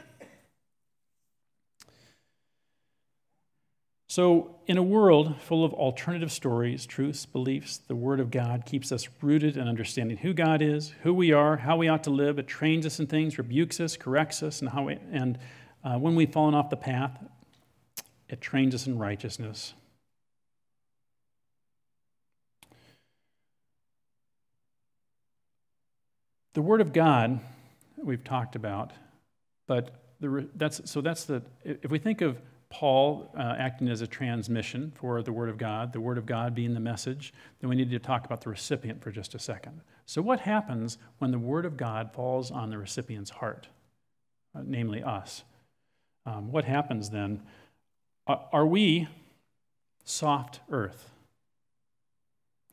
So, 4.08 4.54
in 4.68 4.78
a 4.78 4.82
world 4.84 5.40
full 5.40 5.64
of 5.64 5.72
alternative 5.72 6.30
stories, 6.30 6.86
truths, 6.86 7.26
beliefs, 7.26 7.78
the 7.78 7.96
Word 7.96 8.20
of 8.20 8.30
God 8.30 8.64
keeps 8.64 8.92
us 8.92 9.08
rooted 9.20 9.56
in 9.56 9.66
understanding 9.66 10.18
who 10.18 10.32
God 10.32 10.62
is, 10.62 10.94
who 11.02 11.12
we 11.12 11.32
are, 11.32 11.56
how 11.56 11.76
we 11.76 11.88
ought 11.88 12.04
to 12.04 12.10
live. 12.10 12.38
It 12.38 12.46
trains 12.46 12.86
us 12.86 13.00
in 13.00 13.08
things, 13.08 13.36
rebukes 13.36 13.80
us, 13.80 13.96
corrects 13.96 14.44
us, 14.44 14.60
and 14.60 14.70
how 14.70 14.84
we, 14.84 14.98
and 15.10 15.38
uh, 15.82 15.98
when 15.98 16.14
we've 16.14 16.32
fallen 16.32 16.54
off 16.54 16.70
the 16.70 16.76
path, 16.76 17.18
it 18.28 18.40
trains 18.40 18.76
us 18.76 18.86
in 18.86 18.96
righteousness. 18.96 19.74
The 26.54 26.62
Word 26.62 26.80
of 26.80 26.92
God, 26.92 27.40
we've 27.96 28.22
talked 28.22 28.54
about, 28.54 28.92
but 29.66 29.90
the, 30.20 30.48
that's, 30.54 30.88
so 30.88 31.00
that's 31.00 31.24
the, 31.24 31.42
if 31.64 31.90
we 31.90 31.98
think 31.98 32.20
of 32.20 32.38
Paul 32.68 33.30
uh, 33.36 33.54
acting 33.58 33.88
as 33.88 34.00
a 34.00 34.06
transmission 34.06 34.92
for 34.94 35.22
the 35.22 35.32
Word 35.32 35.48
of 35.48 35.58
God, 35.58 35.92
the 35.92 36.00
Word 36.00 36.18
of 36.18 36.26
God 36.26 36.54
being 36.54 36.74
the 36.74 36.80
message, 36.80 37.32
then 37.60 37.70
we 37.70 37.76
need 37.76 37.90
to 37.90 37.98
talk 37.98 38.24
about 38.24 38.40
the 38.40 38.50
recipient 38.50 39.02
for 39.02 39.10
just 39.10 39.34
a 39.34 39.38
second. 39.38 39.80
So, 40.04 40.20
what 40.20 40.40
happens 40.40 40.98
when 41.18 41.30
the 41.30 41.38
Word 41.38 41.64
of 41.64 41.76
God 41.76 42.12
falls 42.12 42.50
on 42.50 42.70
the 42.70 42.78
recipient's 42.78 43.30
heart, 43.30 43.68
uh, 44.54 44.62
namely 44.64 45.02
us? 45.02 45.44
Um, 46.24 46.50
what 46.50 46.64
happens 46.64 47.10
then? 47.10 47.42
Uh, 48.26 48.38
are 48.52 48.66
we 48.66 49.06
soft 50.04 50.60
earth? 50.70 51.10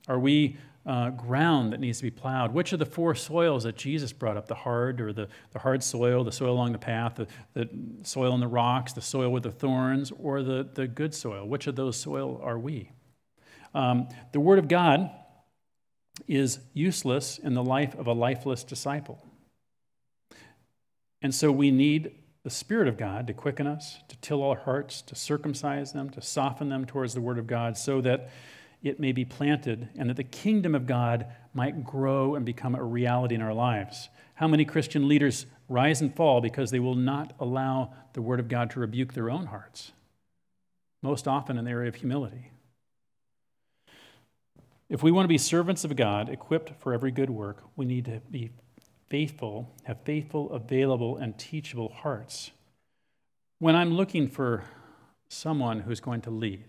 Are 0.07 0.19
we 0.19 0.57
uh, 0.85 1.09
ground 1.11 1.71
that 1.73 1.79
needs 1.79 1.99
to 1.99 2.03
be 2.03 2.11
plowed? 2.11 2.53
Which 2.53 2.73
of 2.73 2.79
the 2.79 2.85
four 2.85 3.15
soils 3.15 3.63
that 3.63 3.77
Jesus 3.77 4.11
brought 4.11 4.37
up, 4.37 4.47
the 4.47 4.55
hard 4.55 4.99
or 4.99 5.13
the, 5.13 5.27
the 5.51 5.59
hard 5.59 5.83
soil, 5.83 6.23
the 6.23 6.31
soil 6.31 6.53
along 6.53 6.73
the 6.73 6.77
path, 6.77 7.15
the, 7.15 7.27
the 7.53 7.69
soil 8.03 8.33
in 8.33 8.39
the 8.39 8.47
rocks, 8.47 8.93
the 8.93 9.01
soil 9.01 9.29
with 9.29 9.43
the 9.43 9.51
thorns, 9.51 10.11
or 10.19 10.43
the, 10.43 10.67
the 10.73 10.87
good 10.87 11.13
soil? 11.13 11.47
Which 11.47 11.67
of 11.67 11.75
those 11.75 11.97
soil 11.97 12.39
are 12.43 12.59
we? 12.59 12.91
Um, 13.73 14.07
the 14.31 14.39
Word 14.39 14.59
of 14.59 14.67
God 14.67 15.09
is 16.27 16.59
useless 16.73 17.39
in 17.39 17.53
the 17.53 17.63
life 17.63 17.95
of 17.95 18.07
a 18.07 18.13
lifeless 18.13 18.63
disciple. 18.63 19.25
And 21.21 21.33
so 21.33 21.51
we 21.51 21.71
need 21.71 22.11
the 22.43 22.49
Spirit 22.49 22.89
of 22.89 22.97
God 22.97 23.27
to 23.27 23.33
quicken 23.33 23.65
us, 23.65 23.99
to 24.09 24.17
till 24.17 24.43
our 24.43 24.57
hearts, 24.57 25.01
to 25.03 25.15
circumcise 25.15 25.93
them, 25.93 26.09
to 26.09 26.21
soften 26.21 26.69
them 26.69 26.85
towards 26.85 27.13
the 27.13 27.21
Word 27.21 27.39
of 27.39 27.47
God, 27.47 27.77
so 27.77 28.01
that 28.01 28.29
it 28.83 28.99
may 28.99 29.13
be 29.13 29.25
planted 29.25 29.87
and 29.97 30.09
that 30.09 30.17
the 30.17 30.23
kingdom 30.23 30.75
of 30.75 30.85
God 30.85 31.25
might 31.53 31.85
grow 31.85 32.35
and 32.35 32.45
become 32.45 32.75
a 32.75 32.83
reality 32.83 33.33
in 33.33 33.41
our 33.41 33.53
lives. 33.53 34.09
How 34.35 34.47
many 34.47 34.65
Christian 34.65 35.07
leaders 35.07 35.45
rise 35.69 36.01
and 36.01 36.13
fall 36.13 36.41
because 36.41 36.69
they 36.69 36.79
will 36.79 36.95
not 36.95 37.33
allow 37.39 37.93
the 38.11 38.21
Word 38.21 38.39
of 38.39 38.49
God 38.49 38.69
to 38.71 38.79
rebuke 38.79 39.13
their 39.13 39.29
own 39.29 39.45
hearts? 39.45 39.93
Most 41.01 41.27
often 41.27 41.57
in 41.57 41.65
the 41.65 41.71
area 41.71 41.87
of 41.87 41.95
humility. 41.95 42.51
If 44.89 45.01
we 45.01 45.11
want 45.11 45.23
to 45.23 45.29
be 45.29 45.37
servants 45.37 45.85
of 45.85 45.95
God, 45.95 46.29
equipped 46.29 46.73
for 46.79 46.93
every 46.93 47.11
good 47.11 47.29
work, 47.29 47.63
we 47.75 47.85
need 47.85 48.05
to 48.05 48.21
be 48.29 48.51
faithful, 49.09 49.71
have 49.83 50.01
faithful, 50.03 50.51
available, 50.51 51.17
and 51.17 51.37
teachable 51.37 51.89
hearts. 51.89 52.51
When 53.59 53.75
I'm 53.75 53.93
looking 53.93 54.27
for 54.27 54.65
someone 55.29 55.79
who's 55.79 55.99
going 55.99 56.21
to 56.21 56.29
lead, 56.29 56.65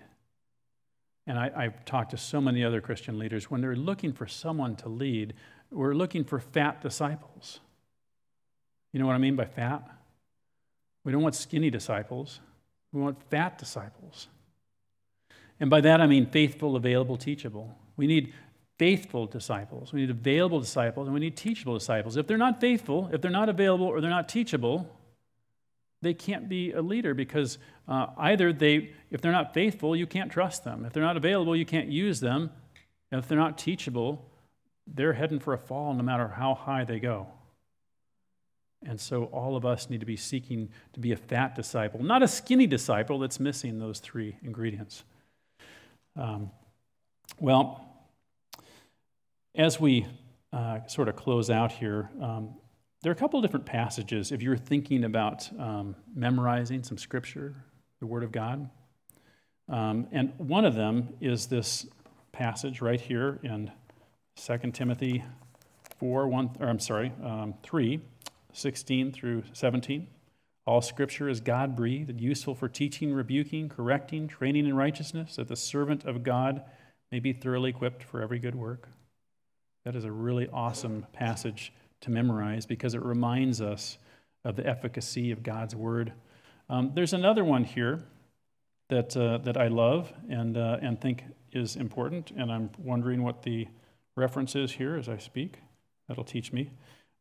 and 1.27 1.39
I, 1.39 1.65
have 1.65 1.85
talked 1.85 2.11
to 2.11 2.19
so 2.19 2.41
many 2.41 2.63
other 2.63 2.81
Christian 2.81 3.19
leaders, 3.19 3.51
when 3.51 3.61
they're 3.61 3.77
looking 3.77 4.13
for 4.13 4.27
someone 4.27 4.77
to 4.77 4.89
lead, 4.89 5.35
we're 5.71 5.95
looking 5.95 6.25
for 6.25 6.39
fat 6.39 6.83
disciples. 6.83 7.61
You 8.93 9.01
know 9.01 9.07
what 9.07 9.15
I 9.15 9.19
mean 9.19 9.37
by 9.37 9.47
fat? 9.47 9.89
We 11.05 11.13
don't 11.13 11.23
want 11.23 11.35
skinny 11.35 11.71
disciples, 11.71 12.41
we 12.93 13.01
want 13.01 13.19
fat 13.31 13.59
disciples. 13.59 14.29
And 15.61 15.71
by 15.71 15.81
that 15.83 16.01
I 16.01 16.07
mean 16.07 16.27
faithful, 16.27 16.77
available, 16.77 17.17
teachable. 17.17 17.77
We 17.97 18.07
need 18.07 18.33
faithful 18.79 19.27
disciples, 19.27 19.93
we 19.93 20.01
need 20.01 20.11
available 20.11 20.61
disciples, 20.61 21.07
and 21.07 21.15
we 21.15 21.21
need 21.21 21.37
teachable 21.37 21.75
disciples. 21.75 22.17
If 22.17 22.27
they're 22.27 22.37
not 22.37 22.61
faithful, 22.61 23.09
if 23.13 23.21
they're 23.21 23.31
not 23.31 23.49
available, 23.49 23.87
or 23.87 24.01
they're 24.01 24.11
not 24.11 24.29
teachable, 24.29 24.91
they 26.05 26.15
can't 26.15 26.49
be 26.49 26.73
a 26.73 26.83
leader 26.83 27.15
because 27.15 27.59
uh, 27.89 28.07
either 28.19 28.53
they, 28.53 28.93
if 29.11 29.21
they're 29.21 29.33
not 29.33 29.53
faithful, 29.53 29.97
you 29.97 30.07
can't 30.07 30.31
trust 30.31 30.63
them. 30.63 30.85
If 30.85 30.93
they're 30.93 31.03
not 31.03 31.17
available, 31.17 31.57
you 31.57 31.67
can't 31.67 31.89
use 31.89 32.21
them. 32.21 32.51
And 33.11 33.19
if 33.19 33.27
they're 33.27 33.39
not 33.39 33.59
teachable, 33.59 34.31
they're 34.87 35.15
heading 35.15 35.41
for 35.41 35.55
a 35.55 35.59
fall 35.59 35.95
no 35.95 36.03
matter 36.03 36.29
how 36.29 36.55
high 36.55 36.85
they 36.85 37.01
go. 37.01 37.27
And 38.87 39.01
so 39.01 39.25
all 39.25 39.57
of 39.57 39.65
us 39.65 39.89
need 39.89 40.01
to 40.01 40.07
be 40.07 40.17
seeking 40.17 40.69
to 40.93 41.01
be 41.01 41.13
a 41.13 41.17
fat 41.17 41.55
disciple, 41.55 42.03
not 42.03 42.23
a 42.23 42.29
skinny 42.29 42.67
disciple 42.67 43.19
that's 43.19 43.41
missing 43.41 43.79
those 43.79 43.99
three 43.99 44.37
ingredients. 44.43 45.05
Um, 46.17 46.51
well, 47.41 47.89
as 49.55 49.81
we 49.81 50.07
uh, 50.53 50.87
sort 50.87 51.09
of 51.09 51.17
close 51.17 51.49
out 51.49 51.73
here, 51.73 52.11
um, 52.21 52.55
there 53.05 53.11
are 53.11 53.13
a 53.13 53.19
couple 53.19 53.39
of 53.39 53.45
different 53.45 53.67
passages. 53.67 54.33
If 54.33 54.41
you're 54.41 54.57
thinking 54.57 55.05
about 55.05 55.51
um, 55.61 55.95
memorizing 56.17 56.83
some 56.83 56.97
scripture, 56.97 57.55
the 58.01 58.07
Word 58.07 58.25
of 58.25 58.33
God, 58.33 58.71
um, 59.69 60.07
and 60.11 60.33
one 60.39 60.65
of 60.65 60.75
them 60.75 61.11
is 61.21 61.49
this 61.49 61.87
passage 62.33 62.81
right 62.81 62.99
here 62.99 63.41
in 63.43 63.71
2 64.37 64.71
Timothy 64.71 65.23
4, 65.99 66.29
1, 66.29 66.57
or 66.61 66.67
I'm 66.67 66.79
sorry, 66.79 67.13
um, 67.23 67.53
3, 67.63 68.01
16 68.55 69.13
through 69.13 69.43
17. 69.53 70.07
All 70.67 70.81
scripture 70.81 71.29
is 71.29 71.41
God 71.41 71.77
breathed 71.77 72.19
useful 72.19 72.55
for 72.55 72.71
teaching, 72.71 73.13
rebuking, 73.13 73.69
correcting, 73.69 74.29
training 74.29 74.65
in 74.65 74.75
righteousness, 74.75 75.37
that 75.37 75.49
the 75.49 75.57
servant 75.57 76.07
of 76.07 76.23
God 76.23 76.63
may 77.13 77.21
be 77.21 77.35
thoroughly 77.35 77.69
equipped 77.69 78.03
for 78.03 78.23
every 78.23 78.39
good 78.39 78.55
work. 78.55 78.89
That 79.85 79.95
is 79.95 80.05
a 80.05 80.11
really 80.11 80.49
awesome 80.51 81.05
passage 81.13 81.71
to 82.05 82.11
memorize 82.11 82.67
because 82.67 82.95
it 82.95 83.03
reminds 83.03 83.61
us 83.61 83.99
of 84.45 84.57
the 84.57 84.67
efficacy 84.67 85.31
of 85.31 85.43
God's 85.43 85.75
word. 85.75 86.13
Um, 86.69 86.93
there's 86.95 87.13
another 87.13 87.45
one 87.45 87.65
here 87.65 88.05
that, 88.89 89.17
uh, 89.17 89.39
that 89.39 89.57
I 89.57 89.69
love 89.69 90.13
and, 90.29 90.57
uh, 90.57 90.79
and 90.83 91.01
think 91.01 91.25
is 91.53 91.77
important, 91.77 92.31
and 92.37 92.53
I'm 92.53 92.71
wondering 92.79 93.23
what 93.23 93.43
the 93.43 93.67
reference 94.17 94.55
is 94.55 94.73
here 94.73 94.97
as 94.97 95.09
I 95.09 95.19
speak. 95.19 95.59
That'll 96.09 96.25
teach 96.25 96.53
me. 96.53 96.71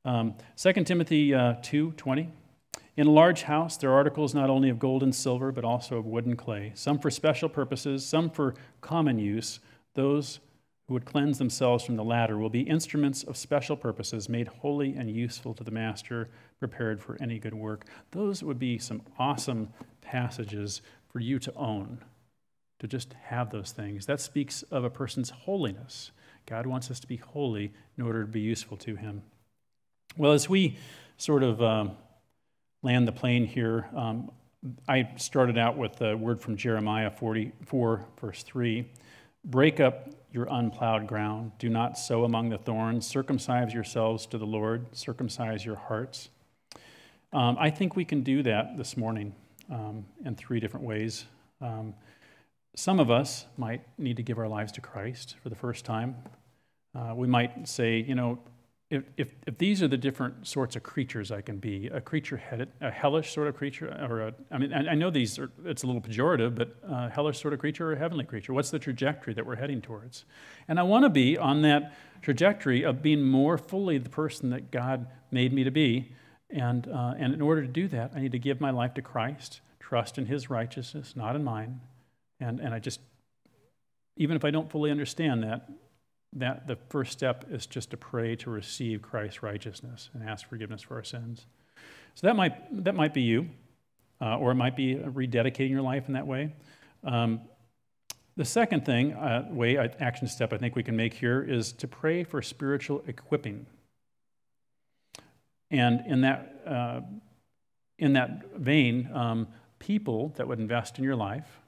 Um, 0.05 0.35
2 0.57 0.73
Timothy 0.83 1.33
uh, 1.33 1.55
2 1.61 1.93
20. 1.93 2.29
In 2.95 3.07
a 3.07 3.11
large 3.11 3.43
house, 3.43 3.77
there 3.77 3.89
are 3.89 3.95
articles 3.95 4.35
not 4.35 4.49
only 4.49 4.69
of 4.69 4.77
gold 4.77 5.01
and 5.01 5.15
silver, 5.15 5.51
but 5.51 5.63
also 5.63 5.97
of 5.97 6.05
wood 6.05 6.25
and 6.25 6.37
clay, 6.37 6.73
some 6.75 6.99
for 6.99 7.09
special 7.09 7.49
purposes, 7.49 8.05
some 8.05 8.29
for 8.29 8.53
common 8.81 9.17
use. 9.17 9.59
Those 9.95 10.39
who 10.87 10.93
would 10.93 11.05
cleanse 11.05 11.37
themselves 11.37 11.83
from 11.83 11.95
the 11.95 12.03
latter 12.03 12.37
will 12.37 12.49
be 12.49 12.61
instruments 12.61 13.23
of 13.23 13.37
special 13.37 13.77
purposes, 13.77 14.27
made 14.27 14.47
holy 14.47 14.95
and 14.95 15.09
useful 15.09 15.53
to 15.53 15.63
the 15.63 15.71
master, 15.71 16.29
prepared 16.59 17.01
for 17.01 17.17
any 17.21 17.39
good 17.39 17.53
work. 17.53 17.85
Those 18.11 18.43
would 18.43 18.59
be 18.59 18.77
some 18.77 19.01
awesome 19.17 19.69
passages 20.01 20.81
for 21.09 21.19
you 21.19 21.39
to 21.39 21.53
own, 21.55 21.99
to 22.79 22.87
just 22.87 23.13
have 23.25 23.49
those 23.49 23.71
things. 23.71 24.05
That 24.07 24.19
speaks 24.19 24.63
of 24.63 24.83
a 24.83 24.89
person's 24.89 25.29
holiness. 25.29 26.11
God 26.45 26.65
wants 26.65 26.91
us 26.91 26.99
to 26.99 27.07
be 27.07 27.17
holy 27.17 27.71
in 27.97 28.03
order 28.03 28.21
to 28.21 28.31
be 28.31 28.41
useful 28.41 28.75
to 28.77 28.95
Him. 28.95 29.21
Well, 30.17 30.33
as 30.33 30.49
we 30.49 30.77
sort 31.17 31.43
of 31.43 31.61
um, 31.61 31.91
land 32.81 33.07
the 33.07 33.13
plane 33.13 33.45
here, 33.45 33.87
um, 33.95 34.31
I 34.87 35.09
started 35.15 35.57
out 35.57 35.77
with 35.77 36.01
a 36.01 36.15
word 36.15 36.41
from 36.41 36.57
Jeremiah 36.57 37.09
44, 37.09 38.05
verse 38.19 38.43
3 38.43 38.85
Break 39.45 39.79
up 39.79 40.09
your 40.33 40.47
unplowed 40.49 41.05
ground. 41.07 41.51
Do 41.59 41.69
not 41.69 41.97
sow 41.97 42.23
among 42.23 42.49
the 42.49 42.57
thorns. 42.57 43.05
Circumcise 43.05 43.71
yourselves 43.71 44.25
to 44.25 44.39
the 44.39 44.45
Lord. 44.45 44.87
Circumcise 44.95 45.63
your 45.63 45.75
hearts. 45.75 46.29
Um, 47.31 47.55
I 47.59 47.69
think 47.69 47.95
we 47.95 48.03
can 48.03 48.23
do 48.23 48.41
that 48.43 48.75
this 48.75 48.97
morning 48.97 49.35
um, 49.71 50.05
in 50.25 50.35
three 50.35 50.59
different 50.59 50.85
ways. 50.85 51.25
Um, 51.61 51.93
some 52.75 52.99
of 52.99 53.11
us 53.11 53.45
might 53.57 53.81
need 53.99 54.17
to 54.17 54.23
give 54.23 54.39
our 54.39 54.47
lives 54.47 54.71
to 54.73 54.81
Christ 54.81 55.35
for 55.43 55.49
the 55.49 55.55
first 55.55 55.85
time. 55.85 56.15
Uh, 56.95 57.13
we 57.15 57.27
might 57.27 57.67
say, 57.67 57.97
you 57.99 58.15
know, 58.15 58.39
if, 58.89 59.03
if, 59.17 59.29
if, 59.47 59.57
these 59.57 59.81
are 59.81 59.87
the 59.87 59.97
different 59.97 60.45
sorts 60.45 60.75
of 60.75 60.83
creatures 60.83 61.31
I 61.31 61.41
can 61.41 61.57
be, 61.57 61.87
a 61.87 61.99
creature 61.99 62.37
headed, 62.37 62.69
a 62.79 62.91
hellish 62.91 63.33
sort 63.33 63.47
of 63.47 63.55
creature, 63.55 63.87
or 64.09 64.21
a, 64.21 64.33
I 64.51 64.57
mean, 64.57 64.73
I, 64.73 64.91
I 64.91 64.95
know 64.95 65.09
these 65.09 65.39
are, 65.39 65.51
it's 65.65 65.83
a 65.83 65.87
little 65.87 66.01
pejorative, 66.01 66.55
but 66.55 66.75
a 66.83 67.09
hellish 67.09 67.41
sort 67.41 67.53
of 67.53 67.59
creature 67.59 67.89
or 67.89 67.93
a 67.93 67.97
heavenly 67.97 68.25
creature? 68.25 68.53
What's 68.53 68.69
the 68.69 68.79
trajectory 68.79 69.33
that 69.33 69.45
we're 69.45 69.55
heading 69.55 69.81
towards? 69.81 70.25
And 70.67 70.79
I 70.79 70.83
want 70.83 71.05
to 71.05 71.09
be 71.09 71.37
on 71.37 71.63
that 71.63 71.95
trajectory 72.21 72.83
of 72.83 73.01
being 73.01 73.23
more 73.23 73.57
fully 73.57 73.97
the 73.97 74.09
person 74.09 74.49
that 74.51 74.69
God 74.69 75.07
made 75.31 75.53
me 75.53 75.63
to 75.63 75.71
be. 75.71 76.13
And, 76.49 76.87
uh, 76.87 77.15
and 77.17 77.33
in 77.33 77.41
order 77.41 77.61
to 77.61 77.67
do 77.67 77.87
that, 77.87 78.11
I 78.15 78.19
need 78.19 78.33
to 78.33 78.39
give 78.39 78.61
my 78.61 78.69
life 78.69 78.93
to 78.95 79.01
Christ, 79.01 79.61
trust 79.79 80.17
in 80.17 80.27
His 80.27 80.49
righteousness, 80.49 81.15
not 81.15 81.35
in 81.35 81.43
mine. 81.43 81.81
And, 82.39 82.59
and 82.59 82.73
I 82.73 82.79
just, 82.79 82.99
even 84.17 84.35
if 84.35 84.45
I 84.45 84.51
don't 84.51 84.69
fully 84.69 84.91
understand 84.91 85.41
that, 85.43 85.67
that 86.35 86.67
the 86.67 86.75
first 86.89 87.11
step 87.11 87.45
is 87.51 87.65
just 87.65 87.91
to 87.91 87.97
pray 87.97 88.35
to 88.37 88.49
receive 88.49 89.01
Christ's 89.01 89.43
righteousness 89.43 90.09
and 90.13 90.27
ask 90.27 90.47
forgiveness 90.47 90.81
for 90.81 90.95
our 90.95 91.03
sins. 91.03 91.45
So 92.15 92.27
that 92.27 92.35
might 92.35 92.83
that 92.83 92.95
might 92.95 93.13
be 93.13 93.21
you, 93.21 93.49
uh, 94.21 94.37
or 94.37 94.51
it 94.51 94.55
might 94.55 94.75
be 94.75 94.95
rededicating 94.95 95.69
your 95.69 95.81
life 95.81 96.07
in 96.07 96.13
that 96.13 96.27
way. 96.27 96.53
Um, 97.03 97.41
the 98.35 98.45
second 98.45 98.85
thing, 98.85 99.13
uh, 99.13 99.47
way 99.51 99.77
uh, 99.77 99.89
action 99.99 100.27
step 100.27 100.53
I 100.53 100.57
think 100.57 100.75
we 100.75 100.83
can 100.83 100.95
make 100.95 101.13
here 101.13 101.41
is 101.41 101.71
to 101.73 101.87
pray 101.87 102.23
for 102.23 102.41
spiritual 102.41 103.03
equipping. 103.07 103.65
And 105.69 106.03
in 106.07 106.21
that 106.21 106.61
uh, 106.65 107.01
in 107.99 108.13
that 108.13 108.55
vein, 108.55 109.09
um, 109.13 109.47
people 109.79 110.33
that 110.37 110.47
would 110.47 110.59
invest 110.59 110.97
in 110.97 111.03
your 111.03 111.15
life 111.15 111.59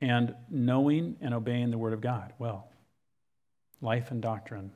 and 0.00 0.34
knowing 0.50 1.16
and 1.20 1.34
obeying 1.34 1.70
the 1.70 1.78
Word 1.78 1.92
of 1.92 2.00
God 2.00 2.32
well 2.38 2.68
life 3.80 4.10
and 4.10 4.20
doctrine. 4.22 4.72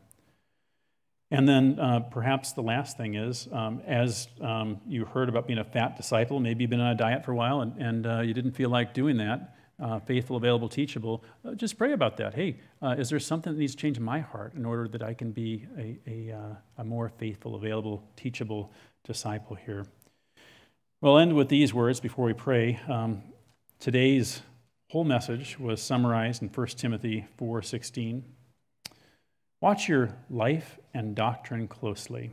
And 1.32 1.48
then 1.48 1.78
uh, 1.78 2.00
perhaps 2.00 2.52
the 2.52 2.62
last 2.62 2.96
thing 2.96 3.14
is, 3.14 3.48
um, 3.52 3.80
as 3.86 4.26
um, 4.40 4.80
you 4.86 5.04
heard 5.04 5.28
about 5.28 5.46
being 5.46 5.60
a 5.60 5.64
fat 5.64 5.96
disciple, 5.96 6.40
maybe 6.40 6.64
you've 6.64 6.70
been 6.70 6.80
on 6.80 6.90
a 6.90 6.96
diet 6.96 7.24
for 7.24 7.32
a 7.32 7.36
while 7.36 7.60
and, 7.60 7.80
and 7.80 8.06
uh, 8.06 8.20
you 8.20 8.34
didn't 8.34 8.52
feel 8.52 8.68
like 8.68 8.94
doing 8.94 9.16
that, 9.18 9.56
uh, 9.78 10.00
faithful, 10.00 10.36
available, 10.36 10.68
teachable, 10.68 11.22
uh, 11.44 11.54
just 11.54 11.78
pray 11.78 11.92
about 11.92 12.16
that. 12.16 12.34
Hey, 12.34 12.58
uh, 12.82 12.96
is 12.98 13.10
there 13.10 13.20
something 13.20 13.52
that 13.52 13.58
needs 13.58 13.76
to 13.76 13.80
change 13.80 13.96
in 13.96 14.02
my 14.02 14.18
heart 14.18 14.54
in 14.54 14.66
order 14.66 14.88
that 14.88 15.04
I 15.04 15.14
can 15.14 15.30
be 15.30 15.66
a, 15.78 15.98
a, 16.06 16.36
uh, 16.36 16.54
a 16.78 16.84
more 16.84 17.08
faithful, 17.08 17.54
available, 17.54 18.02
teachable 18.16 18.72
disciple 19.04 19.54
here? 19.54 19.86
We'll 21.00 21.16
end 21.16 21.34
with 21.34 21.48
these 21.48 21.72
words 21.72 22.00
before 22.00 22.26
we 22.26 22.32
pray. 22.32 22.80
Um, 22.88 23.22
today's 23.78 24.42
whole 24.90 25.04
message 25.04 25.60
was 25.60 25.80
summarized 25.80 26.42
in 26.42 26.48
1 26.48 26.66
Timothy 26.68 27.26
4.16. 27.40 28.22
Watch 29.60 29.88
your 29.88 30.16
life 30.30 30.78
and 30.94 31.14
doctrine 31.14 31.68
closely. 31.68 32.30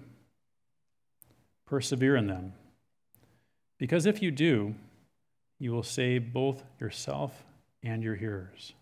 Persevere 1.66 2.16
in 2.16 2.28
them. 2.28 2.54
Because 3.78 4.06
if 4.06 4.22
you 4.22 4.32
do, 4.32 4.76
you 5.60 5.72
will 5.72 5.84
save 5.84 6.32
both 6.32 6.64
yourself 6.80 7.44
and 7.84 8.02
your 8.02 8.16
hearers. 8.16 8.74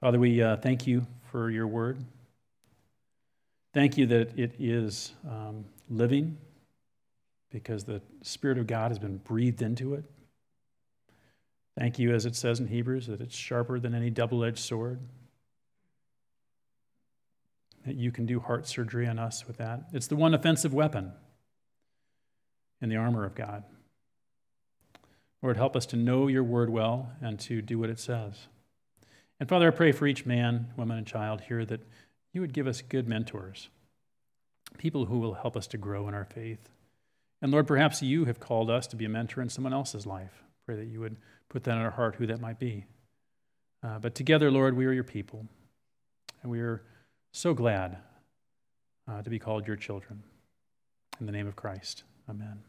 Father, 0.00 0.18
we 0.18 0.40
uh, 0.40 0.56
thank 0.56 0.86
you 0.86 1.06
for 1.30 1.50
your 1.50 1.66
word. 1.66 1.98
Thank 3.74 3.98
you 3.98 4.06
that 4.06 4.38
it 4.38 4.54
is 4.58 5.12
um, 5.28 5.64
living 5.88 6.38
because 7.50 7.84
the 7.84 8.00
Spirit 8.22 8.58
of 8.58 8.66
God 8.66 8.90
has 8.90 8.98
been 8.98 9.18
breathed 9.18 9.60
into 9.60 9.94
it. 9.94 10.04
Thank 11.78 11.98
you, 11.98 12.14
as 12.14 12.26
it 12.26 12.36
says 12.36 12.60
in 12.60 12.68
Hebrews, 12.68 13.08
that 13.08 13.20
it's 13.20 13.36
sharper 13.36 13.80
than 13.80 13.94
any 13.94 14.10
double 14.10 14.44
edged 14.44 14.58
sword 14.58 15.00
that 17.86 17.96
you 17.96 18.12
can 18.12 18.26
do 18.26 18.40
heart 18.40 18.66
surgery 18.66 19.06
on 19.06 19.18
us 19.18 19.46
with 19.46 19.56
that. 19.58 19.84
It's 19.92 20.06
the 20.06 20.16
one 20.16 20.34
offensive 20.34 20.74
weapon 20.74 21.12
in 22.80 22.88
the 22.88 22.96
armor 22.96 23.24
of 23.24 23.34
God. 23.34 23.64
Lord, 25.42 25.56
help 25.56 25.74
us 25.74 25.86
to 25.86 25.96
know 25.96 26.26
your 26.26 26.44
word 26.44 26.68
well 26.70 27.12
and 27.22 27.38
to 27.40 27.62
do 27.62 27.78
what 27.78 27.90
it 27.90 27.98
says. 27.98 28.46
And 29.38 29.48
Father, 29.48 29.68
I 29.68 29.70
pray 29.70 29.92
for 29.92 30.06
each 30.06 30.26
man, 30.26 30.68
woman, 30.76 30.98
and 30.98 31.06
child 31.06 31.42
here 31.42 31.64
that 31.64 31.80
you 32.32 32.42
would 32.42 32.52
give 32.52 32.66
us 32.66 32.82
good 32.82 33.08
mentors, 33.08 33.70
people 34.76 35.06
who 35.06 35.18
will 35.18 35.34
help 35.34 35.56
us 35.56 35.66
to 35.68 35.78
grow 35.78 36.08
in 36.08 36.14
our 36.14 36.26
faith. 36.26 36.68
And 37.40 37.50
Lord, 37.50 37.66
perhaps 37.66 38.02
you 38.02 38.26
have 38.26 38.38
called 38.38 38.68
us 38.68 38.86
to 38.88 38.96
be 38.96 39.06
a 39.06 39.08
mentor 39.08 39.40
in 39.40 39.48
someone 39.48 39.72
else's 39.72 40.06
life. 40.06 40.42
Pray 40.66 40.76
that 40.76 40.86
you 40.86 41.00
would 41.00 41.16
put 41.48 41.64
that 41.64 41.76
in 41.76 41.78
our 41.78 41.90
heart, 41.90 42.16
who 42.16 42.26
that 42.26 42.40
might 42.40 42.58
be. 42.58 42.84
Uh, 43.82 43.98
but 43.98 44.14
together, 44.14 44.50
Lord, 44.50 44.76
we 44.76 44.84
are 44.84 44.92
your 44.92 45.04
people, 45.04 45.46
and 46.42 46.52
we 46.52 46.60
are 46.60 46.82
so 47.32 47.54
glad 47.54 47.98
uh, 49.08 49.22
to 49.22 49.30
be 49.30 49.38
called 49.38 49.66
your 49.66 49.76
children. 49.76 50.22
In 51.18 51.26
the 51.26 51.32
name 51.32 51.46
of 51.46 51.56
Christ, 51.56 52.04
amen. 52.28 52.62